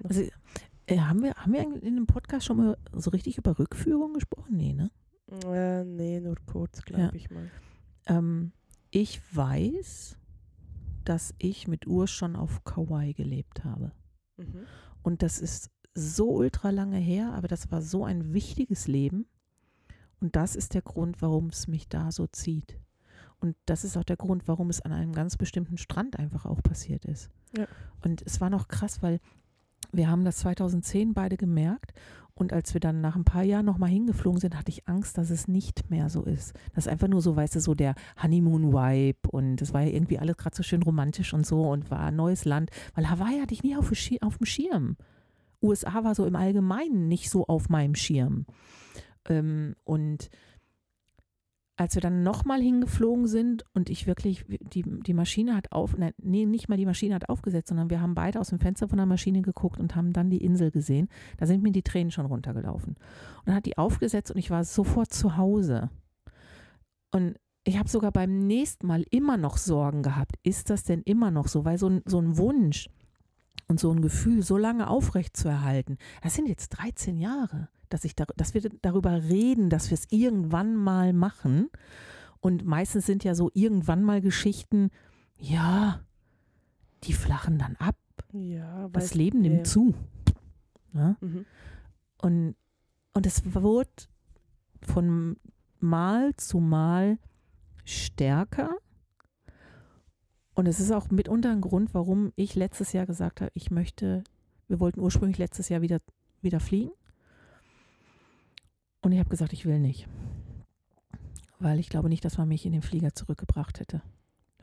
Also, 0.04 0.22
äh, 0.86 0.98
haben, 0.98 1.22
wir, 1.22 1.34
haben 1.34 1.52
wir 1.54 1.82
in 1.82 1.94
dem 1.96 2.06
Podcast 2.06 2.44
schon 2.46 2.58
mal 2.58 2.76
so 2.92 3.10
richtig 3.10 3.38
über 3.38 3.58
Rückführung 3.58 4.12
gesprochen? 4.12 4.56
Nee, 4.56 4.74
ne? 4.74 4.90
Äh, 5.46 5.84
nee, 5.84 6.20
nur 6.20 6.36
kurz, 6.46 6.82
glaube 6.82 7.02
Ja. 7.02 7.12
ich 7.14 7.30
mal. 7.30 7.50
Ähm, 8.06 8.52
ich 8.90 9.20
weiß, 9.34 10.18
dass 11.04 11.34
ich 11.38 11.66
mit 11.66 11.86
Urs 11.86 12.10
schon 12.10 12.36
auf 12.36 12.62
Kauai 12.64 13.12
gelebt 13.12 13.64
habe. 13.64 13.92
Mhm. 14.36 14.66
Und 15.02 15.22
das 15.22 15.40
ist 15.40 15.70
so 15.94 16.30
ultra 16.30 16.70
lange 16.70 16.98
her, 16.98 17.32
aber 17.32 17.48
das 17.48 17.70
war 17.70 17.80
so 17.80 18.04
ein 18.04 18.34
wichtiges 18.34 18.86
Leben. 18.86 19.26
Und 20.20 20.36
das 20.36 20.56
ist 20.56 20.74
der 20.74 20.82
Grund, 20.82 21.22
warum 21.22 21.46
es 21.46 21.68
mich 21.68 21.88
da 21.88 22.12
so 22.12 22.26
zieht. 22.26 22.78
Und 23.40 23.56
das 23.66 23.84
ist 23.84 23.96
auch 23.96 24.04
der 24.04 24.16
Grund, 24.16 24.48
warum 24.48 24.70
es 24.70 24.80
an 24.80 24.92
einem 24.92 25.12
ganz 25.12 25.36
bestimmten 25.36 25.76
Strand 25.76 26.18
einfach 26.18 26.46
auch 26.46 26.62
passiert 26.62 27.04
ist. 27.04 27.30
Ja. 27.56 27.66
Und 28.02 28.22
es 28.22 28.40
war 28.40 28.50
noch 28.50 28.68
krass, 28.68 29.02
weil 29.02 29.20
wir 29.92 30.08
haben 30.08 30.24
das 30.24 30.38
2010 30.38 31.14
beide 31.14 31.36
gemerkt. 31.36 31.92
Und 32.38 32.52
als 32.52 32.74
wir 32.74 32.80
dann 32.80 33.00
nach 33.00 33.16
ein 33.16 33.24
paar 33.24 33.44
Jahren 33.44 33.64
nochmal 33.64 33.88
hingeflogen 33.88 34.40
sind, 34.40 34.58
hatte 34.58 34.70
ich 34.70 34.86
Angst, 34.86 35.16
dass 35.16 35.30
es 35.30 35.48
nicht 35.48 35.90
mehr 35.90 36.10
so 36.10 36.22
ist. 36.22 36.54
Das 36.74 36.84
ist 36.84 36.92
einfach 36.92 37.08
nur 37.08 37.22
so, 37.22 37.34
weißt 37.34 37.54
du, 37.54 37.60
so 37.60 37.74
der 37.74 37.94
Honeymoon-Vibe 38.22 39.30
und 39.30 39.62
es 39.62 39.72
war 39.72 39.80
ja 39.82 39.88
irgendwie 39.88 40.18
alles 40.18 40.36
gerade 40.36 40.54
so 40.54 40.62
schön 40.62 40.82
romantisch 40.82 41.32
und 41.32 41.46
so 41.46 41.62
und 41.70 41.90
war 41.90 42.00
ein 42.00 42.16
neues 42.16 42.44
Land. 42.44 42.70
Weil 42.94 43.08
Hawaii 43.08 43.40
hatte 43.40 43.54
ich 43.54 43.62
nie 43.62 43.74
auf, 43.74 43.90
auf 44.20 44.36
dem 44.36 44.46
Schirm. 44.46 44.96
USA 45.62 46.04
war 46.04 46.14
so 46.14 46.26
im 46.26 46.36
Allgemeinen 46.36 47.08
nicht 47.08 47.30
so 47.30 47.46
auf 47.46 47.70
meinem 47.70 47.94
Schirm. 47.94 48.44
Ähm, 49.28 49.74
und 49.84 50.28
als 51.76 51.94
wir 51.94 52.00
dann 52.00 52.22
nochmal 52.22 52.60
hingeflogen 52.60 53.26
sind 53.26 53.64
und 53.74 53.90
ich 53.90 54.06
wirklich, 54.06 54.44
die, 54.48 54.82
die 54.82 55.12
Maschine 55.12 55.54
hat 55.54 55.72
auf, 55.72 55.96
nein, 55.96 56.14
nee, 56.18 56.46
nicht 56.46 56.68
mal 56.68 56.76
die 56.76 56.86
Maschine 56.86 57.14
hat 57.14 57.28
aufgesetzt, 57.28 57.68
sondern 57.68 57.90
wir 57.90 58.00
haben 58.00 58.14
beide 58.14 58.40
aus 58.40 58.48
dem 58.48 58.58
Fenster 58.58 58.88
von 58.88 58.96
der 58.96 59.06
Maschine 59.06 59.42
geguckt 59.42 59.78
und 59.78 59.94
haben 59.94 60.12
dann 60.12 60.30
die 60.30 60.42
Insel 60.42 60.70
gesehen. 60.70 61.08
Da 61.36 61.46
sind 61.46 61.62
mir 61.62 61.72
die 61.72 61.82
Tränen 61.82 62.10
schon 62.10 62.26
runtergelaufen. 62.26 62.94
Und 62.94 63.46
dann 63.46 63.54
hat 63.54 63.66
die 63.66 63.76
aufgesetzt 63.76 64.30
und 64.30 64.38
ich 64.38 64.50
war 64.50 64.64
sofort 64.64 65.12
zu 65.12 65.36
Hause. 65.36 65.90
Und 67.12 67.36
ich 67.64 67.78
habe 67.78 67.88
sogar 67.88 68.12
beim 68.12 68.46
nächsten 68.46 68.86
Mal 68.86 69.04
immer 69.10 69.36
noch 69.36 69.58
Sorgen 69.58 70.02
gehabt. 70.02 70.36
Ist 70.42 70.70
das 70.70 70.84
denn 70.84 71.02
immer 71.02 71.30
noch 71.30 71.48
so? 71.48 71.64
Weil 71.64 71.78
so 71.78 71.88
ein, 71.88 72.02
so 72.06 72.18
ein 72.18 72.38
Wunsch 72.38 72.88
und 73.68 73.80
so 73.80 73.90
ein 73.90 74.00
Gefühl 74.00 74.42
so 74.42 74.56
lange 74.56 74.88
aufrecht 74.88 75.36
zu 75.36 75.48
erhalten, 75.48 75.98
das 76.22 76.34
sind 76.34 76.48
jetzt 76.48 76.70
13 76.70 77.18
Jahre 77.18 77.68
dass, 77.88 78.04
ich 78.04 78.14
da, 78.14 78.24
dass 78.36 78.54
wir 78.54 78.62
darüber 78.82 79.22
reden, 79.22 79.70
dass 79.70 79.90
wir 79.90 79.94
es 79.94 80.06
irgendwann 80.10 80.76
mal 80.76 81.12
machen. 81.12 81.68
Und 82.40 82.64
meistens 82.64 83.06
sind 83.06 83.24
ja 83.24 83.34
so 83.34 83.50
irgendwann 83.54 84.02
mal 84.02 84.20
Geschichten, 84.20 84.90
ja, 85.38 86.00
die 87.04 87.12
flachen 87.12 87.58
dann 87.58 87.76
ab. 87.76 87.96
Ja, 88.32 88.88
das 88.88 89.14
Leben 89.14 89.40
nimmt 89.40 89.58
ja. 89.58 89.64
zu. 89.64 89.94
Ja? 90.92 91.16
Mhm. 91.20 91.46
Und, 92.22 92.56
und 93.14 93.26
es 93.26 93.54
wird 93.54 94.08
von 94.82 95.36
Mal 95.78 96.34
zu 96.36 96.58
Mal 96.58 97.18
stärker. 97.84 98.76
Und 100.56 100.66
es 100.66 100.80
ist 100.80 100.90
auch 100.90 101.10
mitunter 101.10 101.52
ein 101.52 101.60
Grund, 101.60 101.92
warum 101.92 102.32
ich 102.34 102.54
letztes 102.54 102.94
Jahr 102.94 103.04
gesagt 103.04 103.42
habe, 103.42 103.52
ich 103.52 103.70
möchte, 103.70 104.24
wir 104.68 104.80
wollten 104.80 105.00
ursprünglich 105.00 105.36
letztes 105.36 105.68
Jahr 105.68 105.82
wieder, 105.82 106.00
wieder 106.40 106.60
fliegen. 106.60 106.90
Und 109.02 109.12
ich 109.12 109.18
habe 109.18 109.28
gesagt, 109.28 109.52
ich 109.52 109.66
will 109.66 109.78
nicht. 109.78 110.08
Weil 111.58 111.78
ich 111.78 111.90
glaube 111.90 112.08
nicht, 112.08 112.24
dass 112.24 112.38
man 112.38 112.48
mich 112.48 112.64
in 112.64 112.72
den 112.72 112.80
Flieger 112.80 113.14
zurückgebracht 113.14 113.80
hätte. 113.80 114.00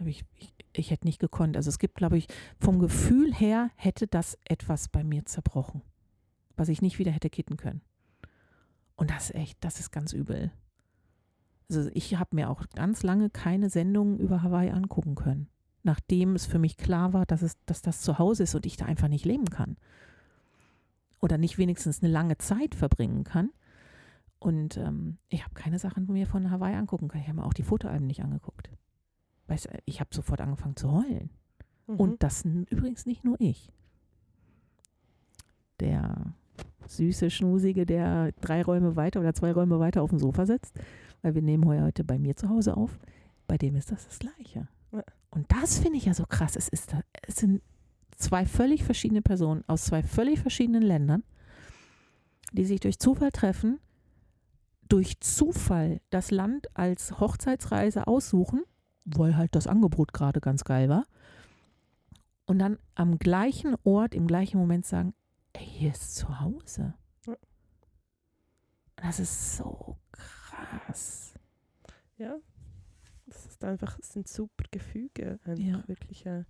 Ich, 0.03 0.25
ich, 0.35 0.55
ich 0.73 0.89
hätte 0.89 1.05
nicht 1.05 1.19
gekonnt. 1.19 1.55
Also 1.55 1.69
es 1.69 1.77
gibt, 1.77 1.93
glaube 1.93 2.17
ich, 2.17 2.27
vom 2.59 2.79
Gefühl 2.79 3.31
her 3.31 3.69
hätte 3.75 4.07
das 4.07 4.35
etwas 4.45 4.89
bei 4.89 5.03
mir 5.03 5.25
zerbrochen, 5.25 5.83
was 6.55 6.69
ich 6.69 6.81
nicht 6.81 6.97
wieder 6.97 7.11
hätte 7.11 7.29
kitten 7.29 7.55
können. 7.55 7.81
Und 8.95 9.11
das 9.11 9.29
ist 9.29 9.35
echt, 9.35 9.63
das 9.63 9.79
ist 9.79 9.91
ganz 9.91 10.11
übel. 10.11 10.51
Also 11.69 11.91
ich 11.93 12.15
habe 12.15 12.35
mir 12.35 12.49
auch 12.49 12.63
ganz 12.73 13.03
lange 13.03 13.29
keine 13.29 13.69
Sendungen 13.69 14.17
über 14.17 14.41
Hawaii 14.41 14.71
angucken 14.71 15.13
können, 15.13 15.49
nachdem 15.83 16.35
es 16.35 16.45
für 16.45 16.59
mich 16.59 16.77
klar 16.77 17.13
war, 17.13 17.25
dass, 17.25 17.41
es, 17.41 17.57
dass 17.65 17.81
das 17.81 18.01
zu 18.01 18.17
Hause 18.17 18.43
ist 18.43 18.55
und 18.55 18.65
ich 18.65 18.77
da 18.77 18.85
einfach 18.85 19.09
nicht 19.09 19.25
leben 19.25 19.49
kann. 19.49 19.77
Oder 21.21 21.37
nicht 21.37 21.57
wenigstens 21.57 22.01
eine 22.01 22.11
lange 22.11 22.37
Zeit 22.37 22.75
verbringen 22.75 23.23
kann. 23.23 23.49
Und 24.39 24.77
ähm, 24.77 25.17
ich 25.29 25.43
habe 25.43 25.53
keine 25.53 25.79
Sachen 25.79 26.05
mir 26.07 26.27
von 26.27 26.51
Hawaii 26.51 26.75
angucken 26.75 27.07
können. 27.07 27.23
Ich 27.23 27.29
habe 27.29 27.39
mir 27.39 27.45
auch 27.45 27.53
die 27.53 27.63
Fotoalben 27.63 28.07
nicht 28.07 28.23
angeguckt. 28.23 28.69
Weißt, 29.47 29.69
ich 29.85 29.99
habe 29.99 30.09
sofort 30.13 30.41
angefangen 30.41 30.75
zu 30.75 30.91
heulen. 30.91 31.29
Mhm. 31.87 31.95
Und 31.95 32.23
das 32.23 32.43
übrigens 32.43 33.05
nicht 33.05 33.23
nur 33.23 33.39
ich. 33.39 33.71
Der 35.79 36.33
süße 36.87 37.29
Schnusige, 37.29 37.85
der 37.85 38.31
drei 38.41 38.63
Räume 38.63 38.95
weiter 38.95 39.19
oder 39.19 39.33
zwei 39.33 39.51
Räume 39.51 39.79
weiter 39.79 40.01
auf 40.01 40.09
dem 40.09 40.19
Sofa 40.19 40.45
sitzt, 40.45 40.77
weil 41.21 41.35
wir 41.35 41.41
nehmen 41.41 41.65
heute 41.65 42.03
bei 42.03 42.19
mir 42.19 42.35
zu 42.35 42.49
Hause 42.49 42.75
auf, 42.75 42.99
bei 43.47 43.57
dem 43.57 43.75
ist 43.75 43.91
das 43.91 44.07
das 44.07 44.19
Gleiche. 44.19 44.67
Und 45.33 45.51
das 45.51 45.79
finde 45.79 45.97
ich 45.97 46.05
ja 46.05 46.13
so 46.13 46.25
krass. 46.25 46.55
Es, 46.55 46.67
ist, 46.67 46.95
es 47.23 47.35
sind 47.37 47.61
zwei 48.17 48.45
völlig 48.45 48.83
verschiedene 48.83 49.21
Personen 49.21 49.63
aus 49.67 49.85
zwei 49.85 50.03
völlig 50.03 50.39
verschiedenen 50.39 50.83
Ländern, 50.83 51.23
die 52.51 52.65
sich 52.65 52.79
durch 52.79 52.99
Zufall 52.99 53.31
treffen 53.31 53.79
durch 54.93 55.19
Zufall 55.21 56.01
das 56.11 56.29
Land 56.29 56.67
als 56.77 57.19
Hochzeitsreise 57.19 58.05
aussuchen, 58.05 58.63
weil 59.05 59.35
halt 59.35 59.55
das 59.55 59.65
Angebot 59.65 60.13
gerade 60.13 60.39
ganz 60.39 60.63
geil 60.63 60.87
war, 60.87 61.05
und 62.45 62.59
dann 62.59 62.77
am 62.93 63.17
gleichen 63.17 63.75
Ort, 63.83 64.13
im 64.13 64.27
gleichen 64.27 64.59
Moment 64.59 64.85
sagen, 64.85 65.15
ey, 65.53 65.65
hier 65.65 65.91
ist 65.91 66.15
zu 66.15 66.41
Hause. 66.41 66.93
Das 68.97 69.19
ist 69.19 69.57
so 69.57 69.97
krass. 70.11 71.33
Ja, 72.17 72.35
ist 73.63 73.69
einfach, 73.69 73.97
das 73.97 74.09
sind 74.09 74.27
super 74.27 74.65
Gefüge, 74.71 75.39
einfach 75.45 75.63
ja. 75.63 75.83
wirkliche 75.87 76.45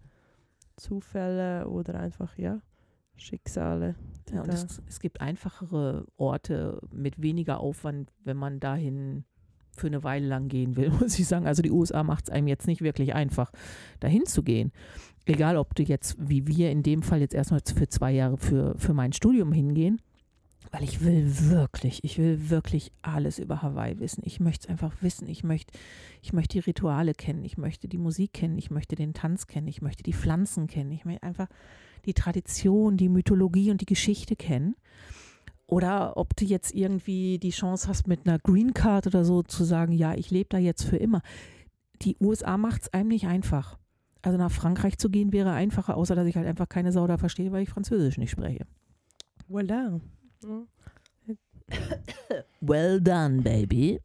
Zufälle 0.75 1.67
oder 1.67 1.99
einfach, 1.99 2.37
ja, 2.37 2.61
Schicksale. 3.15 3.95
Ja, 4.31 4.41
und 4.41 4.49
es, 4.49 4.81
es, 4.87 4.99
gibt 4.99 5.21
einfachere 5.21 6.07
Orte 6.17 6.81
mit 6.91 7.21
weniger 7.21 7.59
Aufwand, 7.59 8.11
wenn 8.23 8.37
man 8.37 8.59
dahin 8.59 9.23
für 9.75 9.87
eine 9.87 10.03
Weile 10.03 10.27
lang 10.27 10.47
gehen 10.47 10.75
will, 10.75 10.89
muss 10.99 11.17
ich 11.19 11.27
sagen. 11.27 11.45
Also 11.45 11.61
die 11.61 11.71
USA 11.71 12.03
macht 12.03 12.25
es 12.25 12.29
einem 12.31 12.47
jetzt 12.47 12.67
nicht 12.67 12.81
wirklich 12.81 13.13
einfach, 13.13 13.51
dahin 13.99 14.25
zu 14.25 14.43
gehen. 14.43 14.71
Egal, 15.25 15.57
ob 15.57 15.75
du 15.75 15.83
jetzt, 15.83 16.17
wie 16.19 16.47
wir 16.47 16.71
in 16.71 16.83
dem 16.83 17.01
Fall 17.01 17.21
jetzt 17.21 17.33
erstmal 17.33 17.61
für 17.63 17.87
zwei 17.87 18.11
Jahre 18.11 18.37
für, 18.37 18.77
für 18.77 18.93
mein 18.93 19.13
Studium 19.13 19.53
hingehen, 19.53 20.01
weil 20.71 20.83
ich 20.83 21.01
will 21.01 21.25
wirklich, 21.49 22.03
ich 22.03 22.17
will 22.17 22.49
wirklich 22.49 22.91
alles 23.01 23.39
über 23.39 23.61
Hawaii 23.61 23.99
wissen. 23.99 24.21
Ich 24.25 24.39
möchte 24.39 24.65
es 24.65 24.69
einfach 24.69 24.93
wissen. 25.01 25.27
Ich 25.27 25.43
möchte, 25.43 25.73
ich 26.21 26.33
möchte 26.33 26.53
die 26.53 26.65
Rituale 26.65 27.13
kennen. 27.13 27.43
Ich 27.43 27.57
möchte 27.57 27.87
die 27.87 27.97
Musik 27.97 28.33
kennen. 28.33 28.57
Ich 28.57 28.71
möchte 28.71 28.95
den 28.95 29.13
Tanz 29.13 29.47
kennen. 29.47 29.67
Ich 29.67 29.81
möchte 29.81 30.03
die 30.03 30.13
Pflanzen 30.13 30.67
kennen. 30.67 30.91
Ich 30.91 31.05
möchte 31.05 31.23
einfach 31.23 31.47
die 32.05 32.13
Tradition, 32.13 32.97
die 32.97 33.09
Mythologie 33.09 33.71
und 33.71 33.81
die 33.81 33.85
Geschichte 33.85 34.35
kennen. 34.35 34.75
Oder 35.67 36.17
ob 36.17 36.35
du 36.35 36.45
jetzt 36.45 36.73
irgendwie 36.73 37.39
die 37.39 37.51
Chance 37.51 37.87
hast, 37.87 38.07
mit 38.07 38.27
einer 38.27 38.39
Green 38.39 38.73
Card 38.73 39.07
oder 39.07 39.25
so 39.25 39.43
zu 39.43 39.63
sagen, 39.63 39.93
ja, 39.93 40.13
ich 40.13 40.29
lebe 40.29 40.49
da 40.49 40.57
jetzt 40.57 40.83
für 40.83 40.97
immer. 40.97 41.21
Die 42.01 42.17
USA 42.19 42.57
macht 42.57 42.83
es 42.83 42.93
einem 42.93 43.09
nicht 43.09 43.27
einfach. 43.27 43.77
Also 44.21 44.37
nach 44.37 44.51
Frankreich 44.51 44.97
zu 44.97 45.09
gehen 45.09 45.31
wäre 45.31 45.51
einfacher, 45.51 45.97
außer 45.97 46.15
dass 46.15 46.27
ich 46.27 46.35
halt 46.35 46.47
einfach 46.47 46.69
keine 46.69 46.91
Sau 46.91 47.07
da 47.07 47.17
verstehe, 47.17 47.51
weil 47.51 47.63
ich 47.63 47.69
Französisch 47.69 48.17
nicht 48.17 48.31
spreche. 48.31 48.65
Voilà. 49.49 49.99
Well 52.61 53.01
done, 53.01 53.41
baby. 53.41 54.01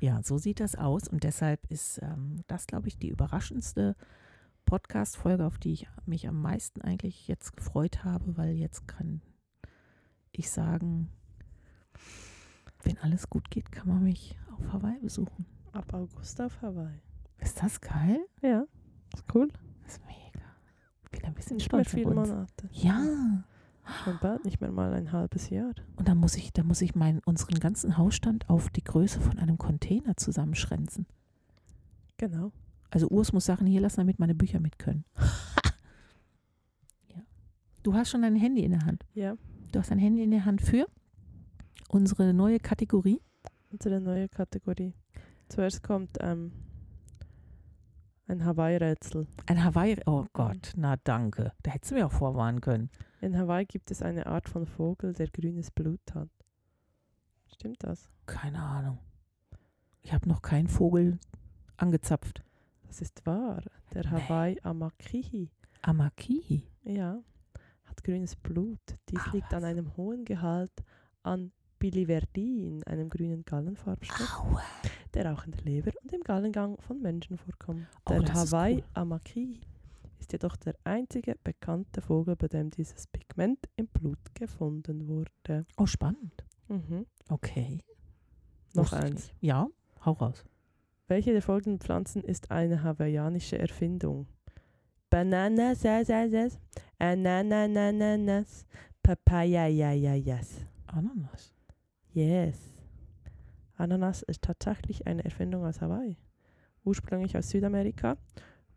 Ja, 0.00 0.22
so 0.22 0.38
sieht 0.38 0.60
das 0.60 0.76
aus 0.76 1.08
und 1.08 1.24
deshalb 1.24 1.70
ist 1.70 1.98
ähm, 2.02 2.42
das, 2.46 2.66
glaube 2.66 2.88
ich, 2.88 2.98
die 2.98 3.08
überraschendste 3.08 3.96
Podcast-Folge, 4.64 5.44
auf 5.44 5.58
die 5.58 5.72
ich 5.72 5.88
mich 6.06 6.28
am 6.28 6.40
meisten 6.40 6.80
eigentlich 6.80 7.28
jetzt 7.28 7.56
gefreut 7.56 8.04
habe, 8.04 8.36
weil 8.36 8.54
jetzt 8.54 8.88
kann 8.88 9.20
ich 10.32 10.50
sagen, 10.50 11.10
wenn 12.84 12.98
alles 12.98 13.28
gut 13.28 13.50
geht, 13.50 13.72
kann 13.72 13.88
man 13.88 14.02
mich 14.02 14.38
auf 14.52 14.72
Hawaii 14.72 14.98
besuchen. 15.00 15.46
Ab 15.72 15.92
August 15.92 16.40
auf 16.40 16.60
Hawaii. 16.62 17.00
Ist 17.38 17.62
das 17.62 17.80
geil? 17.80 18.20
Ja, 18.42 18.64
ist 19.14 19.24
cool. 19.34 19.48
Das 19.82 19.94
ist 19.94 20.06
mega. 20.06 20.46
Ich 21.04 21.10
bin 21.10 21.24
ein 21.24 21.34
bisschen 21.34 21.56
nicht 21.56 21.66
stolz 21.66 21.92
mehr 21.92 22.04
viele 22.04 22.14
Monate. 22.14 22.68
Ja. 22.72 23.44
Schon 24.04 24.18
bald 24.20 24.44
nicht 24.44 24.60
mehr 24.60 24.70
mal 24.70 24.92
ein 24.92 25.12
halbes 25.12 25.50
Jahr. 25.50 25.72
Und 25.96 26.08
da 26.08 26.14
muss 26.14 26.36
ich, 26.36 26.52
da 26.52 26.62
muss 26.62 26.80
ich 26.80 26.94
meinen, 26.94 27.20
unseren 27.24 27.58
ganzen 27.60 27.96
Hausstand 27.98 28.48
auf 28.48 28.70
die 28.70 28.84
Größe 28.84 29.20
von 29.20 29.38
einem 29.38 29.58
Container 29.58 30.16
zusammenschränzen. 30.16 31.06
Genau. 32.16 32.52
Also 32.90 33.08
Urs 33.08 33.32
muss 33.32 33.44
Sachen 33.46 33.66
hier 33.66 33.80
lassen, 33.80 34.00
damit 34.00 34.18
meine 34.18 34.34
Bücher 34.34 34.60
mit 34.60 34.78
können. 34.78 35.04
ja. 37.08 37.22
Du 37.82 37.94
hast 37.94 38.10
schon 38.10 38.22
dein 38.22 38.36
Handy 38.36 38.64
in 38.64 38.72
der 38.72 38.84
Hand. 38.84 39.04
Ja. 39.14 39.36
Du 39.72 39.78
hast 39.78 39.92
ein 39.92 39.98
Handy 39.98 40.22
in 40.22 40.30
der 40.30 40.44
Hand 40.44 40.60
für 40.60 40.86
unsere 41.88 42.34
neue 42.34 42.58
Kategorie. 42.58 43.20
Unsere 43.70 44.00
neue 44.00 44.28
Kategorie. 44.28 44.94
Zuerst 45.48 45.82
kommt 45.82 46.18
ähm, 46.20 46.52
ein 48.26 48.44
Hawaii-Rätsel. 48.44 49.26
Ein 49.46 49.64
Hawaii, 49.64 49.96
oh 50.06 50.24
Gott, 50.32 50.72
na 50.76 50.96
danke. 50.96 51.52
Da 51.62 51.72
hättest 51.72 51.90
du 51.90 51.96
mir 51.96 52.06
auch 52.06 52.12
vorwarnen 52.12 52.60
können. 52.60 52.90
In 53.20 53.36
Hawaii 53.36 53.66
gibt 53.66 53.90
es 53.90 54.02
eine 54.02 54.26
Art 54.26 54.48
von 54.48 54.66
Vogel, 54.66 55.12
der 55.12 55.28
grünes 55.28 55.70
Blut 55.70 56.00
hat. 56.14 56.30
Stimmt 57.52 57.82
das? 57.84 58.08
Keine 58.26 58.60
Ahnung. 58.62 58.98
Ich 60.02 60.12
habe 60.12 60.28
noch 60.28 60.40
keinen 60.40 60.68
Vogel 60.68 61.18
angezapft. 61.76 62.42
Das 62.86 63.00
ist 63.00 63.24
wahr. 63.26 63.62
Der 63.92 64.10
Hawaii 64.10 64.58
Amakihi. 64.62 65.50
Amakihi? 65.82 66.64
Ja. 66.84 67.22
Hat 67.84 67.96
mattgrünes 67.96 68.36
Blut. 68.36 68.80
Dies 69.10 69.20
Ah, 69.26 69.30
liegt 69.32 69.52
an 69.52 69.62
was. 69.62 69.68
einem 69.68 69.96
hohen 69.96 70.24
Gehalt 70.24 70.72
an 71.22 71.52
Biliverdin, 71.78 72.82
einem 72.84 73.08
grünen 73.08 73.44
Gallenfarbstoff, 73.44 74.38
Aua. 74.40 74.62
der 75.14 75.32
auch 75.32 75.44
in 75.44 75.52
der 75.52 75.62
Leber 75.62 75.90
und 76.02 76.12
im 76.12 76.20
Gallengang 76.22 76.78
von 76.80 77.00
Menschen 77.00 77.36
vorkommt. 77.38 77.86
Oh, 78.06 78.10
Der 78.10 78.22
ist 78.22 78.34
Hawaii 78.34 78.76
cool. 78.76 78.84
Amaki 78.94 79.60
ist 80.20 80.32
jedoch 80.32 80.56
der 80.56 80.74
einzige 80.84 81.34
bekannte 81.42 82.00
Vogel, 82.00 82.36
bei 82.36 82.48
dem 82.48 82.70
dieses 82.70 83.06
Pigment 83.06 83.58
im 83.76 83.88
Blut 83.88 84.18
gefunden 84.34 85.08
wurde. 85.08 85.64
Oh, 85.76 85.86
spannend. 85.86 86.44
Mhm. 86.68 87.06
Okay. 87.28 87.82
Noch 88.74 88.92
Wusste 88.92 88.98
eins. 88.98 89.32
Ja, 89.40 89.68
hau 90.04 90.12
raus. 90.12 90.44
Welche 91.08 91.32
der 91.32 91.42
folgenden 91.42 91.80
Pflanzen 91.80 92.22
ist 92.22 92.50
eine 92.50 92.82
hawaiianische 92.82 93.58
Erfindung? 93.58 94.28
Banana, 95.08 95.74
sa, 95.74 96.04
sa, 96.04 96.28
sa, 96.28 96.46
Ananananas, 96.98 98.64
Papaya, 99.02 99.66
ja, 99.66 99.90
ja, 99.90 100.14
yes. 100.14 100.64
Ananas. 100.86 101.52
Yes. 102.12 102.58
Ananas 103.74 104.22
ist 104.22 104.42
tatsächlich 104.42 105.06
eine 105.06 105.24
Erfindung 105.24 105.64
aus 105.64 105.80
Hawaii. 105.80 106.16
Ursprünglich 106.84 107.36
aus 107.36 107.48
Südamerika 107.48 108.16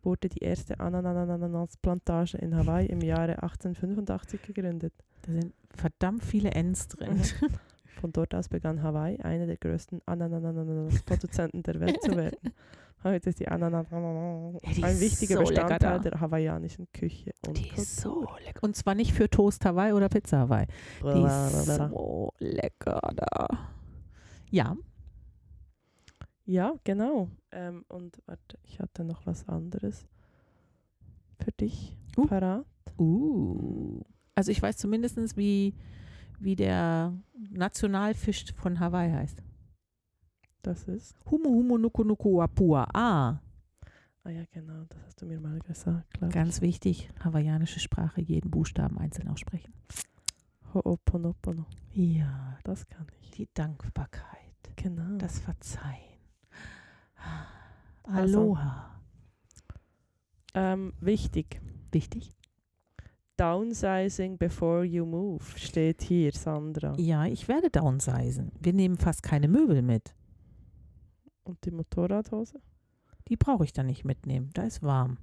wurde 0.04 0.30
die 0.30 0.40
erste 0.44 0.80
Ananasplantage 0.80 2.38
in 2.38 2.56
Hawaii 2.56 2.88
im 2.88 3.02
Jahre 3.02 3.42
1885 3.42 4.42
gegründet. 4.42 4.94
Da 5.24 5.32
sind 5.32 5.54
verdammt 5.70 6.24
viele 6.24 6.52
Ns 6.52 6.88
drin. 6.88 7.22
Von 8.02 8.12
dort 8.12 8.36
aus 8.36 8.50
begann 8.50 8.84
Hawaii, 8.84 9.20
einer 9.22 9.46
der 9.46 9.58
größten 9.58 10.02
Ananas-Produzenten 10.06 11.64
der 11.64 11.80
Welt 11.80 12.02
zu 12.02 12.16
werden. 12.16 12.54
Heute 13.04 13.30
ist 13.30 13.40
die 13.40 13.48
Ananas 13.48 13.88
ein 13.92 15.00
wichtiger 15.00 15.36
so 15.36 15.44
Bestandteil 15.44 16.00
der 16.00 16.22
hawaiianischen 16.22 16.88
Küche 16.94 17.32
und 17.46 17.58
Die 17.58 17.70
ist 17.76 17.98
so 18.00 18.26
lecker. 18.44 18.64
Und 18.64 18.78
zwar 18.78 18.96
nicht 18.96 19.14
für 19.14 19.30
Toast 19.30 19.66
Hawaii 19.66 19.92
oder 19.92 20.08
Pizza 20.08 20.40
Hawaii. 20.40 20.68
Die 21.02 21.24
ist 21.24 21.66
so 21.66 22.34
lecker 22.40 23.02
da. 23.16 23.48
Ja, 24.50 24.78
Ja, 26.46 26.74
genau. 26.84 27.30
Ähm, 27.52 27.86
und 27.88 28.22
warte, 28.26 28.58
ich 28.64 28.80
hatte 28.80 29.04
noch 29.04 29.26
was 29.26 29.48
anderes 29.48 30.06
für 31.40 31.52
dich 31.52 31.96
Uh. 32.18 32.26
parat. 32.28 32.66
Uh. 32.98 34.02
Also 34.36 34.52
ich 34.52 34.62
weiß 34.62 34.78
zumindest, 34.78 35.38
wie, 35.38 35.74
wie 36.40 36.56
der 36.56 37.14
Nationalfisch 37.50 38.54
von 38.56 38.80
Hawaii 38.80 39.12
heißt. 39.12 39.42
Das 40.64 40.84
ist. 40.88 41.16
Humu 41.30 41.50
humu 41.50 41.78
nuku 41.78 42.04
nuku 42.04 42.42
apua. 42.42 42.88
Ah, 42.94 43.40
Ah 44.26 44.30
ja, 44.30 44.44
genau, 44.52 44.86
das 44.88 44.98
hast 45.06 45.22
du 45.22 45.26
mir 45.26 45.38
mal 45.42 45.60
gesagt, 45.60 46.18
ganz 46.32 46.62
wichtig. 46.62 47.10
Hawaiianische 47.22 47.82
Sprache, 47.82 48.22
jeden 48.22 48.50
Buchstaben 48.52 48.98
einzeln 48.98 49.28
aussprechen. 49.28 49.74
ich. 49.90 50.74
Ho'oponopono. 50.74 51.66
Ja, 51.94 52.58
Das 52.64 52.88
kann 52.88 53.06
ich. 53.22 53.32
die 53.32 53.50
Dankbarkeit, 53.54 54.54
Genau. 54.78 55.18
das 55.18 55.40
Verzeihen. 55.40 56.13
Also. 58.04 58.40
Aloha. 58.40 59.02
ähm, 60.54 60.94
wichtig. 61.00 61.62
Wichtig? 61.92 62.32
Downsizing 63.38 64.38
before 64.38 64.84
you 64.84 65.06
move 65.06 65.44
steht 65.58 66.04
hier, 66.04 66.32
Sandra. 66.34 66.94
Ja, 66.98 67.26
ich 67.26 67.48
werde 67.48 67.70
downsizen. 67.70 68.52
Wir 68.60 68.74
nehmen 68.74 68.98
fast 68.98 69.24
keine 69.24 69.48
Möbel 69.48 69.82
mit. 69.82 70.14
Und 71.44 71.66
die 71.66 71.72
Motorradhose? 71.72 72.62
Die 73.28 73.38
brauche 73.38 73.64
ich 73.64 73.74
dann 73.74 73.88
nicht 73.88 74.06
mitnehmen. 74.06 74.52
Da 74.54 74.64
ist 74.64 74.84
warm. 74.84 75.18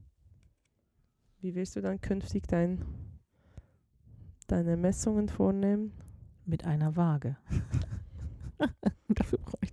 Wie 1.41 1.55
wirst 1.55 1.77
du 1.77 1.81
dann 1.81 2.01
künftig 2.01 2.47
dein, 2.47 2.85
deine 4.47 4.77
Messungen 4.77 5.29
vornehmen? 5.29 5.93
Mit 6.45 6.65
einer 6.65 6.97
Waage. 6.97 7.37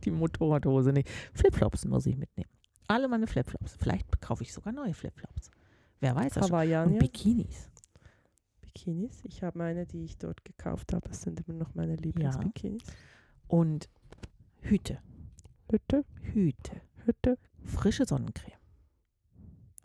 Die 0.07 0.11
Motorradhose 0.11 0.91
nicht. 0.91 1.09
Flipflops 1.33 1.85
muss 1.85 2.05
ich 2.05 2.17
mitnehmen. 2.17 2.49
Alle 2.87 3.07
meine 3.07 3.27
Flipflops. 3.27 3.75
Vielleicht 3.75 4.21
kaufe 4.21 4.43
ich 4.43 4.53
sogar 4.53 4.71
neue 4.71 4.93
Flipflops. 4.93 5.51
Wer 5.99 6.15
weiß 6.15 6.33
das 6.33 6.47
schon. 6.47 6.93
Und? 6.93 6.99
Bikinis. 6.99 7.69
Bikinis. 8.61 9.19
Ich 9.23 9.43
habe 9.43 9.57
meine, 9.57 9.85
die 9.85 10.05
ich 10.05 10.17
dort 10.17 10.45
gekauft 10.45 10.93
habe. 10.93 11.07
Das 11.07 11.21
sind 11.21 11.41
immer 11.47 11.57
noch 11.57 11.75
meine 11.75 11.95
Lieblingsbikinis. 11.95 12.83
Und 13.47 13.89
Hüte. 14.61 14.99
Hütte, 15.69 16.05
Hüte. 16.21 16.81
Hütte. 17.05 17.37
Frische 17.63 18.05
Sonnencreme. 18.05 18.53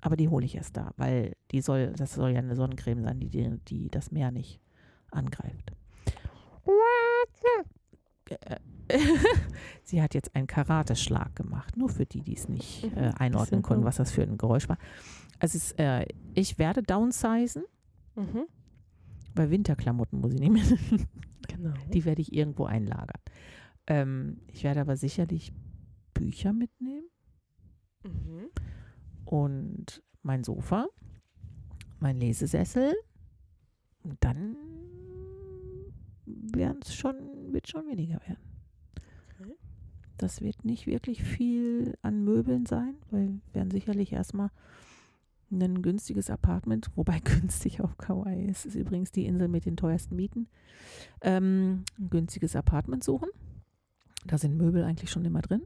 Aber 0.01 0.17
die 0.17 0.29
hole 0.29 0.45
ich 0.45 0.57
erst 0.57 0.77
da, 0.77 0.93
weil 0.97 1.37
die 1.51 1.61
soll, 1.61 1.93
das 1.93 2.15
soll 2.15 2.31
ja 2.31 2.39
eine 2.39 2.57
Sonnencreme 2.57 3.03
sein, 3.03 3.21
die, 3.21 3.31
die, 3.31 3.59
die 3.69 3.89
das 3.89 4.11
Meer 4.11 4.31
nicht 4.31 4.61
angreift. 5.11 5.73
Äh, 8.29 8.57
Sie 9.85 10.01
hat 10.03 10.15
jetzt 10.15 10.35
einen 10.35 10.47
Karateschlag 10.47 11.35
gemacht, 11.37 11.77
nur 11.77 11.89
für 11.89 12.07
die, 12.07 12.21
die 12.23 12.35
es 12.35 12.49
nicht 12.49 12.85
Mhm, 12.91 12.99
äh, 12.99 13.13
einordnen 13.19 13.63
konnten, 13.63 13.85
was 13.85 13.97
das 13.97 14.11
für 14.13 14.23
ein 14.23 14.39
Geräusch 14.39 14.69
war. 14.69 14.79
Also 15.39 15.57
es, 15.59 15.73
äh, 15.73 16.07
ich 16.35 16.59
werde 16.59 16.83
downsizen, 16.83 17.65
Mhm. 18.15 18.45
bei 19.35 19.51
Winterklamotten 19.51 20.21
muss 20.21 20.35
ich 20.35 20.41
nicht 20.41 20.53
mehr. 20.53 20.63
Genau. 21.49 21.75
Die 21.93 22.05
werde 22.05 22.23
ich 22.23 22.33
irgendwo 22.33 22.65
einlagern. 22.67 23.21
Ähm, 23.89 24.39
ich 24.47 24.63
werde 24.65 24.81
aber 24.81 24.97
sicherlich 24.97 25.53
Bücher 26.15 26.53
mitnehmen 26.53 27.09
Mhm. 28.05 28.49
und 29.25 30.03
mein 30.23 30.45
Sofa, 30.45 30.87
mein 31.99 32.17
Lesesessel. 32.21 32.95
Und 34.05 34.17
dann 34.25 34.57
werden's 36.27 36.95
schon, 36.95 37.53
wird 37.53 37.69
schon 37.69 37.87
weniger 37.89 38.21
werden. 38.27 38.39
Das 40.23 40.41
wird 40.41 40.65
nicht 40.65 40.87
wirklich 40.87 41.25
viel 41.25 41.99
an 42.01 42.23
Möbeln 42.23 42.65
sein, 42.65 42.95
weil 43.11 43.41
wir 43.47 43.55
werden 43.55 43.73
sicherlich 43.73 44.13
erstmal 44.13 44.51
ein 45.51 45.83
günstiges 45.83 46.31
Apartment, 46.31 46.91
wobei 46.97 47.19
günstig 47.19 47.81
auf 47.81 47.99
Kauai 47.99 48.45
ist, 48.45 48.65
ist 48.65 48.77
übrigens 48.77 49.11
die 49.11 49.27
Insel 49.27 49.49
mit 49.49 49.67
den 49.67 49.77
teuersten 49.77 50.15
Mieten, 50.15 50.47
ähm, 51.23 51.85
ein 51.99 52.09
günstiges 52.09 52.55
Apartment 52.55 53.03
suchen. 53.03 53.29
Da 54.25 54.39
sind 54.39 54.57
Möbel 54.57 54.85
eigentlich 54.85 55.11
schon 55.11 55.25
immer 55.25 55.43
drin. 55.43 55.63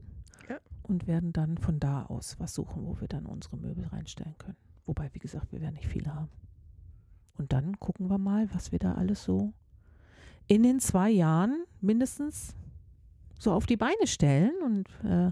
Ja. 0.49 0.57
Und 0.81 1.05
werden 1.05 1.33
dann 1.33 1.59
von 1.59 1.79
da 1.79 2.07
aus 2.07 2.39
was 2.39 2.55
suchen, 2.55 2.83
wo 2.83 2.99
wir 2.99 3.07
dann 3.07 3.27
unsere 3.27 3.57
Möbel 3.57 3.85
reinstellen 3.85 4.35
können. 4.39 4.57
Wobei, 4.87 5.13
wie 5.13 5.19
gesagt, 5.19 5.51
wir 5.51 5.61
werden 5.61 5.75
nicht 5.75 5.87
viele 5.87 6.15
haben. 6.15 6.31
Und 7.37 7.53
dann 7.53 7.79
gucken 7.79 8.09
wir 8.09 8.17
mal, 8.17 8.51
was 8.55 8.71
wir 8.71 8.79
da 8.79 8.95
alles 8.95 9.23
so 9.23 9.53
in 10.47 10.63
den 10.63 10.79
zwei 10.79 11.11
Jahren 11.11 11.63
mindestens 11.79 12.55
so 13.37 13.51
auf 13.51 13.65
die 13.65 13.77
Beine 13.77 14.05
stellen. 14.07 14.53
Und 14.63 14.87
äh, 15.03 15.31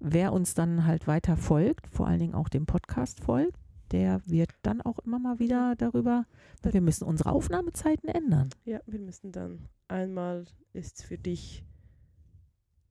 wer 0.00 0.32
uns 0.32 0.54
dann 0.54 0.84
halt 0.86 1.06
weiter 1.06 1.36
folgt, 1.36 1.88
vor 1.88 2.06
allen 2.06 2.18
Dingen 2.20 2.34
auch 2.34 2.48
dem 2.48 2.66
Podcast 2.66 3.20
folgt, 3.20 3.58
der 3.90 4.20
wird 4.26 4.50
dann 4.62 4.80
auch 4.82 4.98
immer 5.00 5.18
mal 5.18 5.38
wieder 5.38 5.74
darüber, 5.76 6.26
weil 6.62 6.74
wir 6.74 6.80
müssen 6.80 7.04
unsere 7.04 7.32
Aufnahmezeiten 7.32 8.08
ändern. 8.08 8.50
Ja, 8.64 8.80
wir 8.86 9.00
müssen 9.00 9.32
dann 9.32 9.68
einmal 9.88 10.44
ist 10.72 11.02
für 11.02 11.16
dich 11.18 11.64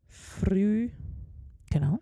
früh. 0.08 0.90
Genau. 1.70 2.00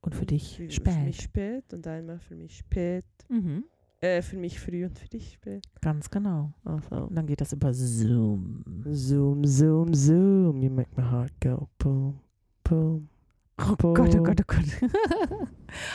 Und 0.00 0.14
für 0.14 0.26
dich 0.26 0.56
für, 0.56 0.64
Für 0.64 0.72
spät. 0.72 1.04
mich 1.04 1.20
spät 1.20 1.72
und 1.72 1.86
einmal 1.86 2.18
für 2.18 2.34
mich 2.34 2.56
spät. 2.56 3.04
Mhm. 3.28 3.64
Äh, 4.02 4.20
für 4.20 4.36
mich 4.36 4.58
früh 4.60 4.84
und 4.84 4.98
für 4.98 5.08
dich 5.08 5.32
spät. 5.34 5.64
Ganz 5.80 6.10
genau. 6.10 6.52
Also. 6.64 7.06
Und 7.06 7.14
dann 7.14 7.26
geht 7.26 7.40
das 7.40 7.52
über 7.52 7.72
Zoom. 7.72 8.64
Zoom, 8.90 9.44
zoom, 9.46 9.94
zoom. 9.94 10.60
You 10.60 10.70
make 10.70 10.90
my 10.96 11.04
heart 11.04 11.32
go 11.40 11.68
boom, 11.78 12.18
boom. 12.64 13.08
Oh 13.58 13.76
Boom. 13.76 13.94
Gott, 13.94 14.14
oh 14.16 14.22
Gott, 14.22 14.40
oh 14.40 14.44
Gott. 14.54 14.90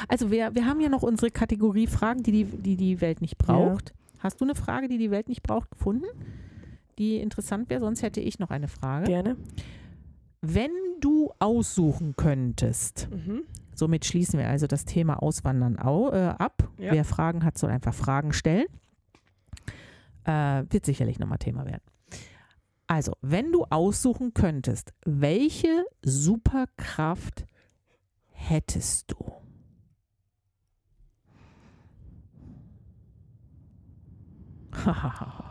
also 0.07 0.31
wir, 0.31 0.55
wir 0.55 0.65
haben 0.65 0.79
ja 0.79 0.87
noch 0.89 1.03
unsere 1.03 1.31
Kategorie 1.31 1.87
Fragen, 1.87 2.23
die 2.23 2.31
die, 2.31 2.45
die, 2.45 2.77
die 2.77 3.01
Welt 3.01 3.19
nicht 3.19 3.37
braucht. 3.37 3.93
Hast 4.19 4.39
du 4.39 4.45
eine 4.45 4.55
Frage, 4.55 4.87
die 4.87 4.97
die 4.97 5.11
Welt 5.11 5.27
nicht 5.27 5.43
braucht, 5.43 5.71
gefunden? 5.71 6.05
Die 6.97 7.17
interessant 7.17 7.69
wäre, 7.69 7.81
sonst 7.81 8.03
hätte 8.03 8.21
ich 8.21 8.39
noch 8.39 8.51
eine 8.51 8.67
Frage. 8.69 9.07
Gerne. 9.07 9.35
Wenn 10.41 10.71
du 11.01 11.31
aussuchen 11.39 12.15
könntest, 12.15 13.09
Mhm. 13.11 13.41
Somit 13.77 14.05
schließen 14.05 14.39
wir 14.39 14.49
also 14.49 14.67
das 14.67 14.85
Thema 14.85 15.21
Auswandern 15.21 15.77
au, 15.77 16.11
äh, 16.11 16.33
ab. 16.37 16.67
Ja. 16.77 16.93
Wer 16.93 17.05
Fragen 17.05 17.43
hat, 17.43 17.57
soll 17.57 17.69
einfach 17.69 17.93
Fragen 17.93 18.33
stellen. 18.33 18.65
Äh, 20.23 20.63
wird 20.69 20.85
sicherlich 20.85 21.19
nochmal 21.19 21.37
Thema 21.37 21.65
werden. 21.65 21.83
Also, 22.87 23.13
wenn 23.21 23.51
du 23.51 23.65
aussuchen 23.65 24.33
könntest, 24.33 24.93
welche 25.05 25.85
Superkraft 26.01 27.45
hättest 28.31 29.11
du? 29.11 29.33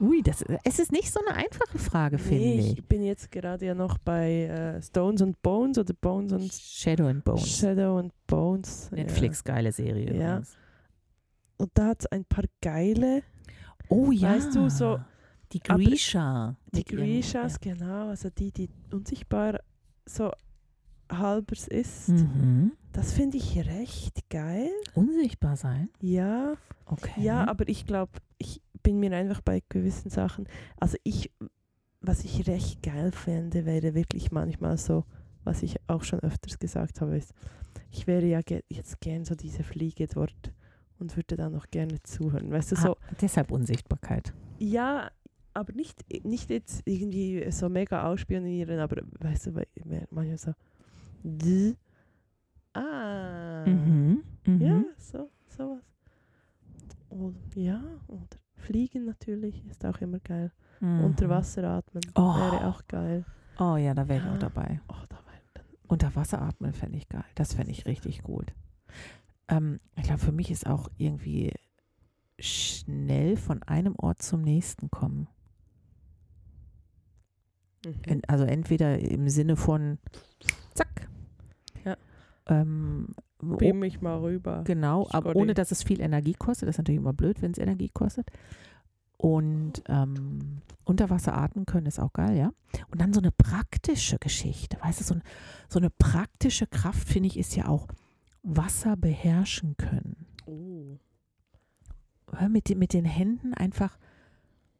Ui, 0.00 0.22
das, 0.22 0.44
es 0.64 0.78
ist 0.78 0.90
nicht 0.92 1.10
so 1.12 1.20
eine 1.26 1.36
einfache 1.36 1.78
Frage, 1.78 2.18
finde 2.18 2.44
Nee, 2.44 2.60
ich. 2.60 2.78
ich 2.78 2.84
bin 2.84 3.02
jetzt 3.02 3.30
gerade 3.30 3.64
ja 3.66 3.74
noch 3.74 3.96
bei 3.98 4.44
äh, 4.44 4.82
Stones 4.82 5.22
and 5.22 5.40
Bones 5.42 5.78
oder 5.78 5.94
Bones 5.94 6.32
and 6.32 6.52
Shadow 6.52 7.06
and 7.06 7.24
Bones. 7.24 7.48
Shadow 7.58 7.98
and 7.98 8.12
Bones. 8.26 8.90
Netflix, 8.90 9.42
geile 9.44 9.70
Serie. 9.72 10.06
Ja. 10.14 10.30
übrigens. 10.38 10.56
Und 11.56 11.70
da 11.74 11.86
hat 11.88 12.00
es 12.00 12.06
ein 12.06 12.24
paar 12.24 12.44
geile, 12.60 13.22
Oh 13.88 14.10
ja. 14.10 14.30
Weißt 14.34 14.54
du, 14.54 14.68
so- 14.70 14.98
Die 15.52 15.60
Grisha. 15.60 16.56
Die 16.72 16.84
Grishas, 16.84 17.60
genau, 17.60 18.08
also 18.08 18.30
die, 18.30 18.50
die 18.50 18.68
unsichtbar 18.92 19.60
so 20.06 20.32
halbers 21.12 21.68
ist. 21.68 22.08
Ja. 22.08 22.14
Mhm. 22.14 22.72
Das 22.92 23.12
finde 23.12 23.36
ich 23.36 23.56
recht 23.58 24.28
geil. 24.30 24.70
Unsichtbar 24.94 25.56
sein. 25.56 25.90
Ja, 26.00 26.54
Okay. 26.86 27.20
ja, 27.22 27.46
aber 27.46 27.68
ich 27.68 27.86
glaube, 27.86 28.12
ich 28.38 28.60
bin 28.84 29.00
mir 29.00 29.10
einfach 29.16 29.40
bei 29.40 29.62
gewissen 29.68 30.10
Sachen, 30.10 30.46
also 30.78 30.96
ich, 31.02 31.32
was 32.00 32.22
ich 32.24 32.46
recht 32.46 32.82
geil 32.84 33.10
fände, 33.10 33.64
wäre 33.66 33.94
wirklich 33.94 34.30
manchmal 34.30 34.76
so, 34.78 35.04
was 35.42 35.64
ich 35.64 35.76
auch 35.88 36.04
schon 36.04 36.20
öfters 36.20 36.58
gesagt 36.60 37.00
habe, 37.00 37.16
ist, 37.16 37.32
ich 37.90 38.06
wäre 38.06 38.24
ja 38.26 38.40
ge 38.42 38.62
jetzt 38.68 39.00
gern 39.00 39.24
so 39.24 39.34
diese 39.34 39.64
Fliege 39.64 40.06
dort 40.06 40.52
und 41.00 41.16
würde 41.16 41.36
dann 41.36 41.52
noch 41.52 41.70
gerne 41.70 42.00
zuhören. 42.04 42.50
Weißt 42.52 42.70
du, 42.72 42.76
so, 42.76 42.90
ah, 42.92 42.96
deshalb 43.20 43.50
Unsichtbarkeit. 43.50 44.32
ja, 44.58 45.10
aber 45.54 45.72
nicht, 45.72 46.04
nicht 46.24 46.50
jetzt 46.50 46.82
irgendwie 46.84 47.50
so 47.50 47.68
mega 47.68 48.04
ausspionieren, 48.06 48.78
aber 48.80 49.02
weißt 49.20 49.46
du, 49.46 49.52
manchmal 50.10 50.38
so, 50.38 50.52
ah, 52.74 53.64
Mhm. 53.66 54.22
Mhm. 54.46 54.60
ja, 54.60 54.84
so, 54.98 55.30
sowas. 55.56 55.82
Und 57.08 57.36
ja, 57.54 57.82
oder 58.08 58.26
fliegen 58.64 59.04
natürlich 59.04 59.64
ist 59.66 59.84
auch 59.84 59.98
immer 60.00 60.18
geil. 60.20 60.52
Mhm. 60.80 61.04
Unter 61.04 61.28
Wasser 61.28 61.64
atmen 61.64 62.02
Oh. 62.14 62.34
wäre 62.34 62.66
auch 62.66 62.82
geil. 62.88 63.24
Oh 63.58 63.76
ja, 63.76 63.94
da 63.94 64.08
wäre 64.08 64.18
ich 64.18 64.24
Ja. 64.24 64.32
auch 64.34 64.38
dabei. 64.38 64.80
Oh, 64.88 64.94
da 65.08 65.18
Unter 65.86 66.14
Wasser 66.16 66.40
atmen 66.42 66.72
fände 66.72 66.96
ich 66.96 67.08
geil. 67.08 67.24
Das 67.34 67.52
fände 67.54 67.70
ich 67.70 67.84
richtig 67.86 68.22
gut. 68.22 68.52
Ähm, 69.48 69.78
ich 69.96 70.04
glaube, 70.04 70.18
für 70.20 70.32
mich 70.32 70.50
ist 70.50 70.66
auch 70.66 70.88
irgendwie 70.96 71.52
schnell 72.38 73.36
von 73.36 73.62
einem 73.62 73.94
Ort 73.96 74.22
zum 74.22 74.40
nächsten 74.42 74.90
kommen. 74.90 75.28
mhm. 77.84 77.94
En, 78.06 78.22
also 78.28 78.44
entweder 78.44 78.98
im 78.98 79.28
Sinne 79.28 79.56
von 79.56 79.98
zack. 80.74 81.08
Ja. 81.84 81.96
Ähm, 82.46 83.08
beam 83.58 83.78
mich 83.80 84.00
mal 84.00 84.18
rüber. 84.18 84.62
Genau, 84.64 85.06
aber 85.10 85.30
Scotty. 85.30 85.38
ohne 85.38 85.54
dass 85.54 85.70
es 85.70 85.82
viel 85.82 86.00
Energie 86.00 86.34
kostet. 86.34 86.68
Das 86.68 86.74
ist 86.74 86.78
natürlich 86.78 87.00
immer 87.00 87.12
blöd, 87.12 87.40
wenn 87.42 87.52
es 87.52 87.58
Energie 87.58 87.90
kostet. 87.92 88.28
Und 89.16 89.82
ähm, 89.88 90.60
unter 90.84 91.08
Wasser 91.08 91.36
atmen 91.36 91.64
können 91.66 91.86
ist 91.86 91.98
auch 92.00 92.12
geil, 92.12 92.36
ja. 92.36 92.52
Und 92.90 93.00
dann 93.00 93.12
so 93.14 93.20
eine 93.20 93.30
praktische 93.30 94.18
Geschichte, 94.18 94.76
weißt 94.82 95.00
du, 95.00 95.04
so, 95.04 95.14
ein, 95.14 95.22
so 95.68 95.78
eine 95.78 95.88
praktische 95.90 96.66
Kraft, 96.66 97.08
finde 97.08 97.28
ich, 97.28 97.38
ist 97.38 97.56
ja 97.56 97.68
auch 97.68 97.86
Wasser 98.42 98.96
beherrschen 98.96 99.76
können. 99.78 100.26
Oh. 100.46 100.98
Mit, 102.48 102.68
den- 102.68 102.78
mit 102.78 102.92
den 102.92 103.04
Händen 103.04 103.54
einfach 103.54 103.96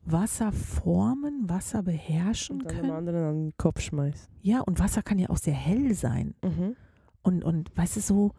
Wasser 0.04 0.52
formen, 0.52 1.48
Wasser 1.48 1.82
beherrschen 1.82 2.60
Und 2.60 2.70
dann 2.70 2.76
können. 2.80 2.90
anderen 2.90 3.24
an 3.24 3.34
den 3.46 3.56
Kopf 3.56 3.80
schmeißen. 3.80 4.28
Ja, 4.42 4.60
und 4.60 4.78
Wasser 4.80 5.02
kann 5.02 5.18
ja 5.18 5.30
auch 5.30 5.38
sehr 5.38 5.54
hell 5.54 5.94
sein. 5.94 6.34
Mhm. 6.44 6.76
Und, 7.22 7.42
und 7.44 7.74
weißt 7.76 7.96
du, 7.96 8.00
so, 8.00 8.32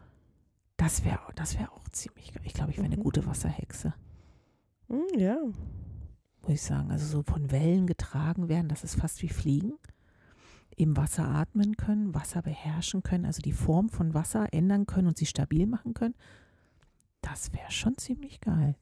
das 0.76 1.04
wäre 1.04 1.20
das 1.34 1.58
wär 1.58 1.72
auch 1.72 1.88
ziemlich 1.90 2.32
geil. 2.32 2.42
Ich 2.44 2.52
glaube, 2.54 2.70
ich 2.70 2.76
wäre 2.76 2.86
eine 2.86 2.96
Mhm. 2.96 3.02
gute 3.02 3.26
Wasserhexe. 3.26 3.94
Mm, 4.88 5.18
ja, 5.18 5.36
muss 6.42 6.50
ich 6.52 6.62
sagen. 6.62 6.90
Also 6.90 7.06
so 7.06 7.22
von 7.22 7.50
Wellen 7.50 7.86
getragen 7.86 8.48
werden, 8.48 8.68
das 8.68 8.84
ist 8.84 8.96
fast 8.96 9.22
wie 9.22 9.28
Fliegen. 9.28 9.72
Im 10.76 10.96
Wasser 10.96 11.26
atmen 11.26 11.76
können, 11.78 12.14
Wasser 12.14 12.42
beherrschen 12.42 13.02
können, 13.02 13.24
also 13.24 13.40
die 13.40 13.52
Form 13.52 13.88
von 13.88 14.12
Wasser 14.12 14.52
ändern 14.52 14.86
können 14.86 15.08
und 15.08 15.16
sie 15.16 15.24
stabil 15.26 15.66
machen 15.66 15.94
können. 15.94 16.14
Das 17.22 17.52
wäre 17.54 17.70
schon 17.70 17.96
ziemlich 17.96 18.40
geil. 18.40 18.76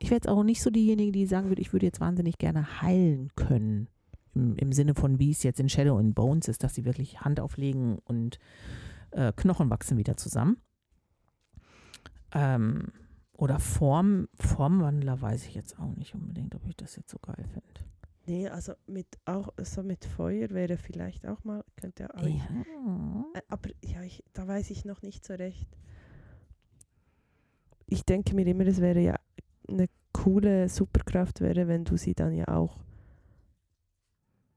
Ich 0.00 0.10
wäre 0.10 0.16
jetzt 0.16 0.28
auch 0.28 0.42
nicht 0.42 0.60
so 0.60 0.68
diejenige, 0.70 1.12
die 1.12 1.26
sagen 1.26 1.48
würde, 1.48 1.62
ich 1.62 1.72
würde 1.72 1.86
jetzt 1.86 2.00
wahnsinnig 2.00 2.38
gerne 2.38 2.82
heilen 2.82 3.30
können. 3.36 3.88
Im, 4.34 4.56
im 4.56 4.72
Sinne 4.72 4.94
von, 4.94 5.18
wie 5.18 5.30
es 5.30 5.42
jetzt 5.44 5.60
in 5.60 5.68
Shadow 5.70 5.96
and 5.96 6.14
Bones 6.14 6.48
ist, 6.48 6.62
dass 6.64 6.74
sie 6.74 6.84
wirklich 6.84 7.20
Hand 7.20 7.40
auflegen 7.40 7.98
und 8.04 8.38
äh, 9.12 9.32
Knochen 9.32 9.70
wachsen 9.70 9.96
wieder 9.96 10.16
zusammen. 10.18 10.58
Ähm, 12.36 12.92
oder 13.32 13.58
Form, 13.58 14.28
Formwandler 14.38 15.20
weiß 15.20 15.46
ich 15.46 15.54
jetzt 15.54 15.78
auch 15.78 15.94
nicht 15.96 16.14
unbedingt, 16.14 16.54
ob 16.54 16.66
ich 16.66 16.76
das 16.76 16.96
jetzt 16.96 17.10
so 17.10 17.18
geil 17.18 17.44
finde. 17.52 17.80
nee, 18.26 18.48
also 18.48 18.74
mit 18.86 19.06
auch 19.24 19.48
so 19.62 19.82
mit 19.82 20.04
Feuer 20.04 20.50
wäre 20.50 20.76
vielleicht 20.76 21.26
auch 21.26 21.42
mal, 21.44 21.64
könnte 21.76 22.14
auch 22.14 22.22
Ja. 22.22 23.24
Äh, 23.34 23.40
Aber 23.48 23.70
ja, 23.82 24.02
ich, 24.02 24.22
da 24.32 24.46
weiß 24.46 24.70
ich 24.70 24.84
noch 24.84 25.02
nicht 25.02 25.24
so 25.24 25.34
recht. 25.34 25.68
Ich 27.86 28.04
denke 28.04 28.34
mir 28.34 28.46
immer, 28.46 28.66
es 28.66 28.80
wäre 28.80 29.00
ja 29.00 29.16
eine 29.68 29.88
coole 30.12 30.68
Superkraft 30.68 31.40
wäre, 31.40 31.68
wenn 31.68 31.84
du 31.84 31.96
sie 31.96 32.14
dann 32.14 32.34
ja 32.34 32.48
auch 32.48 32.80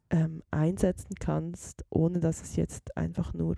ähm, 0.09 0.41
einsetzen 0.51 1.15
kannst, 1.19 1.85
ohne 1.89 2.19
dass 2.19 2.41
es 2.41 2.55
jetzt 2.55 2.97
einfach 2.97 3.33
nur 3.33 3.55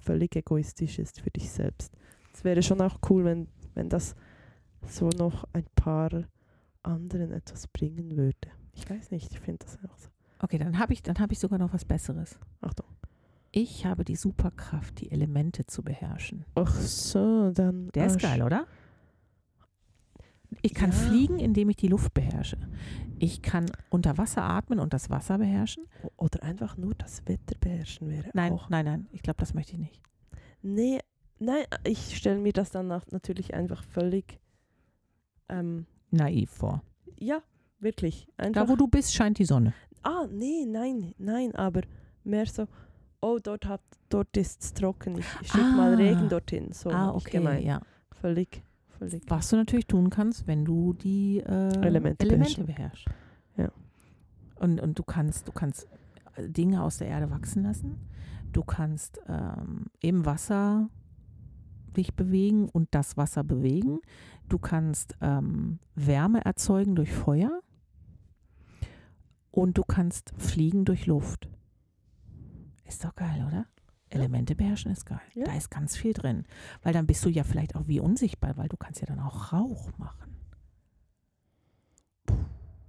völlig 0.00 0.36
egoistisch 0.36 0.98
ist 0.98 1.20
für 1.20 1.30
dich 1.30 1.50
selbst. 1.50 1.92
Es 2.34 2.44
wäre 2.44 2.62
schon 2.62 2.80
auch 2.80 2.98
cool, 3.08 3.24
wenn, 3.24 3.48
wenn 3.74 3.88
das 3.88 4.14
so 4.86 5.08
noch 5.10 5.44
ein 5.52 5.66
paar 5.74 6.10
anderen 6.82 7.32
etwas 7.32 7.66
bringen 7.68 8.16
würde. 8.16 8.48
Ich 8.72 8.88
weiß 8.88 9.10
nicht, 9.10 9.32
ich 9.32 9.40
finde 9.40 9.64
das 9.64 9.78
auch 9.88 9.96
so. 9.96 10.08
Okay, 10.40 10.58
dann 10.58 10.78
habe 10.78 10.92
ich, 10.92 11.02
dann 11.02 11.18
hab 11.18 11.32
ich 11.32 11.38
sogar 11.38 11.58
noch 11.58 11.72
was 11.72 11.84
Besseres. 11.84 12.38
Achtung. 12.60 12.86
Ich 13.52 13.86
habe 13.86 14.04
die 14.04 14.16
Superkraft, 14.16 15.00
die 15.00 15.10
Elemente 15.12 15.64
zu 15.66 15.82
beherrschen. 15.82 16.44
Ach 16.56 16.74
so, 16.74 17.52
dann. 17.52 17.88
Der 17.94 18.06
ist 18.06 18.16
ah, 18.16 18.28
geil, 18.28 18.42
oder? 18.42 18.66
Ich 20.62 20.74
kann 20.74 20.90
Ja. 20.90 20.96
fliegen, 20.96 21.38
indem 21.38 21.68
ich 21.70 21.76
die 21.76 21.88
Luft 21.88 22.14
beherrsche. 22.14 22.58
Ich 23.18 23.42
kann 23.42 23.66
unter 23.90 24.18
Wasser 24.18 24.42
atmen 24.42 24.78
und 24.80 24.92
das 24.92 25.08
Wasser 25.10 25.38
beherrschen. 25.38 25.84
Oder 26.16 26.42
einfach 26.42 26.76
nur 26.76 26.94
das 26.94 27.26
Wetter 27.26 27.56
beherrschen 27.60 28.08
wäre 28.08 28.30
Nein, 28.34 28.52
auch. 28.52 28.68
nein, 28.68 28.84
nein. 28.84 29.06
Ich 29.12 29.22
glaube, 29.22 29.38
das 29.38 29.54
möchte 29.54 29.72
ich 29.72 29.78
nicht. 29.78 30.00
Nee, 30.62 31.00
nein, 31.44 31.64
ich 31.84 32.16
stelle 32.16 32.38
mir 32.38 32.52
das 32.52 32.70
dann 32.70 32.88
natürlich 32.88 33.54
einfach 33.54 33.82
völlig. 33.84 34.38
Ähm, 35.48 35.86
Naiv 36.10 36.50
vor. 36.50 36.82
ja, 37.18 37.42
wirklich. 37.80 38.28
Einfach. 38.36 38.62
Da, 38.64 38.68
wo 38.68 38.76
du 38.76 38.88
bist, 38.88 39.14
scheint 39.14 39.38
die 39.38 39.44
Sonne. 39.44 39.74
ah, 40.02 40.26
nee, 40.30 40.64
nein, 40.66 41.14
nein, 41.18 41.54
aber 41.54 41.82
mehr 42.24 42.46
so. 42.46 42.66
Oh, 43.20 43.38
dort, 43.42 43.66
hat, 43.66 43.80
dort 44.10 44.36
ist 44.36 44.62
es 44.62 44.74
trocken. 44.74 45.16
Ich 45.18 45.26
schicke 45.50 45.64
mal 45.76 45.94
Ah. 45.94 45.96
Regen 45.96 46.28
dorthin. 46.28 46.72
So 46.72 46.90
ah, 46.90 47.10
okay, 47.14 47.38
gemeint. 47.38 47.64
ja. 47.64 47.80
Völlig, 48.12 48.62
völlig. 48.98 49.22
Was 49.28 49.48
du 49.48 49.56
natürlich 49.56 49.86
tun 49.86 50.10
kannst, 50.10 50.46
wenn 50.46 50.64
du 50.64 50.92
die 50.92 51.38
äh, 51.38 51.74
Elemente 51.86 52.24
Elemente 52.26 52.64
beherrschst. 52.64 53.06
Ja. 53.56 53.70
Und, 54.56 54.80
und 54.80 54.98
du 54.98 55.02
kannst, 55.02 55.48
du 55.48 55.52
kannst 55.52 55.88
äh, 56.36 56.48
Dinge 56.48 56.82
aus 56.82 56.98
der 56.98 57.08
Erde 57.08 57.30
wachsen 57.30 57.62
lassen. 57.62 57.98
Du 58.52 58.62
kannst 58.62 59.20
ähm, 59.26 59.86
im 60.00 60.24
Wasser 60.26 60.88
dich 61.94 62.14
bewegen 62.14 62.68
und 62.68 62.88
das 62.92 63.16
Wasser 63.16 63.44
bewegen. 63.44 64.00
Du 64.48 64.58
kannst 64.58 65.16
ähm, 65.20 65.78
Wärme 65.94 66.44
erzeugen 66.44 66.94
durch 66.94 67.12
Feuer. 67.12 67.60
Und 69.50 69.78
du 69.78 69.82
kannst 69.82 70.32
fliegen 70.36 70.84
durch 70.84 71.06
Luft. 71.06 71.48
Ist 72.84 73.04
doch 73.04 73.14
geil, 73.14 73.44
oder? 73.46 73.66
Elemente 74.10 74.54
beherrschen 74.54 74.92
ist 74.92 75.06
geil. 75.06 75.20
Ja. 75.34 75.44
Da 75.44 75.56
ist 75.56 75.70
ganz 75.70 75.96
viel 75.96 76.12
drin. 76.12 76.44
Weil 76.82 76.92
dann 76.92 77.06
bist 77.06 77.24
du 77.24 77.28
ja 77.28 77.44
vielleicht 77.44 77.74
auch 77.76 77.86
wie 77.86 78.00
unsichtbar, 78.00 78.56
weil 78.56 78.68
du 78.68 78.76
kannst 78.76 79.00
ja 79.00 79.06
dann 79.06 79.20
auch 79.20 79.52
Rauch 79.52 79.90
machen. 79.98 80.36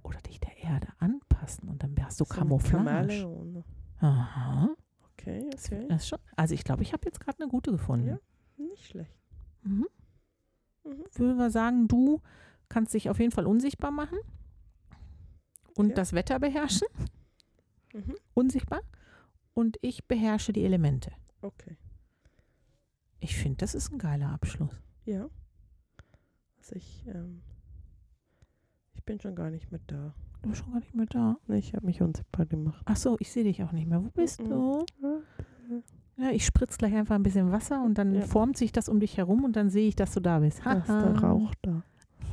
Oder 0.02 0.20
dich 0.20 0.40
der 0.40 0.56
Erde 0.62 0.88
anpassen 0.98 1.68
und 1.68 1.82
dann 1.82 1.94
hast 2.00 2.20
du 2.20 2.24
So 2.24 2.34
Camouflage. 2.34 3.64
Aha. 4.00 4.70
Okay, 5.12 5.50
okay. 5.52 5.86
Das 5.88 6.06
schon, 6.06 6.18
also 6.36 6.54
ich 6.54 6.62
glaube, 6.62 6.82
ich 6.82 6.92
habe 6.92 7.02
jetzt 7.06 7.20
gerade 7.20 7.40
eine 7.40 7.48
gute 7.48 7.72
gefunden. 7.72 8.08
Ja. 8.08 8.18
Nicht 8.56 8.86
schlecht. 8.86 9.16
Mhm. 9.62 9.86
Mhm. 10.84 11.04
Würde 11.14 11.34
wir 11.38 11.50
sagen, 11.50 11.88
du 11.88 12.20
kannst 12.68 12.94
dich 12.94 13.10
auf 13.10 13.18
jeden 13.18 13.32
Fall 13.32 13.46
unsichtbar 13.46 13.90
machen 13.90 14.18
und 15.76 15.90
Ja. 15.90 15.94
das 15.94 16.12
Wetter 16.12 16.38
beherrschen, 16.38 16.88
Mhm. 17.92 18.14
unsichtbar. 18.34 18.80
Und 19.54 19.78
ich 19.80 20.06
beherrsche 20.06 20.52
die 20.52 20.64
Elemente. 20.64 21.12
Okay. 21.42 21.76
Ich 23.20 23.36
finde, 23.36 23.56
das 23.58 23.74
ist 23.74 23.90
ein 23.92 23.98
geiler 23.98 24.30
Abschluss. 24.30 24.82
Ja. 25.06 25.28
Also 26.58 26.74
ich, 26.76 27.06
ähm, 27.06 27.42
ich 28.94 29.02
bin 29.04 29.18
schon 29.20 29.34
gar 29.34 29.50
nicht 29.50 29.70
mehr 29.70 29.80
da. 29.86 30.14
Du 30.42 30.50
bist 30.50 30.62
schon 30.62 30.72
gar 30.72 30.80
nicht 30.80 30.94
mehr 30.94 31.06
da. 31.06 31.36
Nee, 31.46 31.58
Ich 31.58 31.74
habe 31.74 31.86
mich 31.86 32.02
unsichtbar 32.02 32.44
gemacht. 32.46 32.82
Ach 32.84 32.96
so, 32.96 33.16
ich 33.20 33.32
sehe 33.32 33.44
dich 33.44 33.62
auch 33.62 33.72
nicht 33.72 33.86
mehr. 33.88 34.02
Wo 34.04 34.10
bist 34.10 34.42
Mhm. 34.42 34.48
du? 34.50 34.86
Ja, 36.18 36.30
ich 36.30 36.46
spritze 36.46 36.78
gleich 36.78 36.94
einfach 36.94 37.14
ein 37.14 37.22
bisschen 37.22 37.52
Wasser 37.52 37.82
und 37.82 37.98
dann 37.98 38.14
Ja. 38.14 38.22
formt 38.22 38.56
sich 38.56 38.72
das 38.72 38.88
um 38.88 39.00
dich 39.00 39.16
herum 39.18 39.44
und 39.44 39.54
dann 39.56 39.68
sehe 39.70 39.86
ich, 39.88 39.96
dass 39.96 40.12
du 40.12 40.20
da 40.20 40.38
bist. 40.38 40.60
Da 40.64 40.72
ist 40.74 40.88
der. 40.88 41.18
Rauch 41.22 41.52
da. 41.62 41.82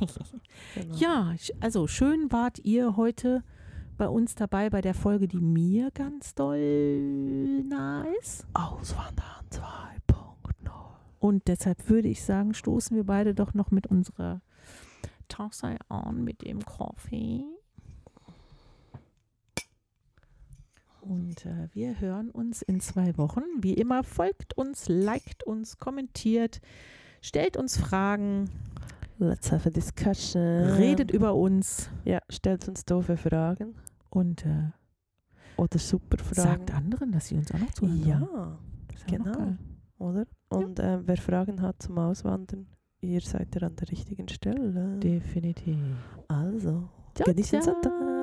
Genau. 0.74 0.96
Ja, 0.96 1.34
also 1.60 1.86
schön 1.86 2.32
wart 2.32 2.58
ihr 2.64 2.96
heute 2.96 3.44
bei 3.96 4.08
uns 4.08 4.34
dabei 4.34 4.68
bei 4.70 4.80
der 4.80 4.94
Folge, 4.94 5.28
die 5.28 5.40
mir 5.40 5.90
ganz 5.92 6.34
doll 6.34 7.62
nah 7.62 8.04
ist. 8.20 8.44
Auswandern 8.54 9.44
2.0. 9.50 10.70
Und 11.20 11.46
deshalb 11.46 11.88
würde 11.88 12.08
ich 12.08 12.24
sagen, 12.24 12.54
stoßen 12.54 12.96
wir 12.96 13.04
beide 13.04 13.34
doch 13.34 13.54
noch 13.54 13.70
mit 13.70 13.86
unserer 13.86 14.40
Tasse 15.28 15.76
an, 15.88 16.24
mit 16.24 16.42
dem 16.44 16.58
Kaffee. 16.64 17.44
Und 21.04 21.44
äh, 21.44 21.68
wir 21.72 22.00
hören 22.00 22.30
uns 22.30 22.62
in 22.62 22.80
zwei 22.80 23.16
Wochen. 23.18 23.42
Wie 23.60 23.74
immer, 23.74 24.04
folgt 24.04 24.56
uns, 24.56 24.88
liked 24.88 25.44
uns, 25.44 25.78
kommentiert, 25.78 26.60
stellt 27.20 27.56
uns 27.56 27.76
Fragen, 27.76 28.48
Let's 29.18 29.52
have 29.52 29.68
a 29.68 29.70
discussion. 29.70 30.42
redet 30.42 31.10
über 31.10 31.34
uns 31.34 31.90
Ja, 32.04 32.20
stellt 32.30 32.66
uns 32.68 32.84
doofe 32.84 33.16
Fragen. 33.16 33.74
und 34.10 34.44
äh, 34.46 34.70
Oder 35.56 35.78
super 35.78 36.18
Fragen. 36.18 36.34
sagt 36.48 36.74
anderen, 36.74 37.12
dass 37.12 37.28
sie 37.28 37.36
uns 37.36 37.52
auch 37.52 37.58
noch 37.58 37.72
zuhören. 37.72 38.06
Ja, 38.06 38.18
ja 39.08 39.16
genau. 39.18 39.56
oder? 39.98 40.24
Und 40.48 40.78
äh, 40.80 41.06
wer 41.06 41.16
Fragen 41.18 41.60
hat 41.60 41.82
zum 41.82 41.98
Auswandern, 41.98 42.66
ihr 43.02 43.20
seid 43.20 43.54
ja 43.54 43.66
an 43.68 43.76
der 43.76 43.90
richtigen 43.90 44.28
Stelle. 44.28 44.98
Definitiv. 44.98 45.76
Also, 46.28 46.88
Ciao, 47.14 47.26
genießen 47.26 47.60
ciao. 47.62 47.74
Sonntag. 47.74 48.13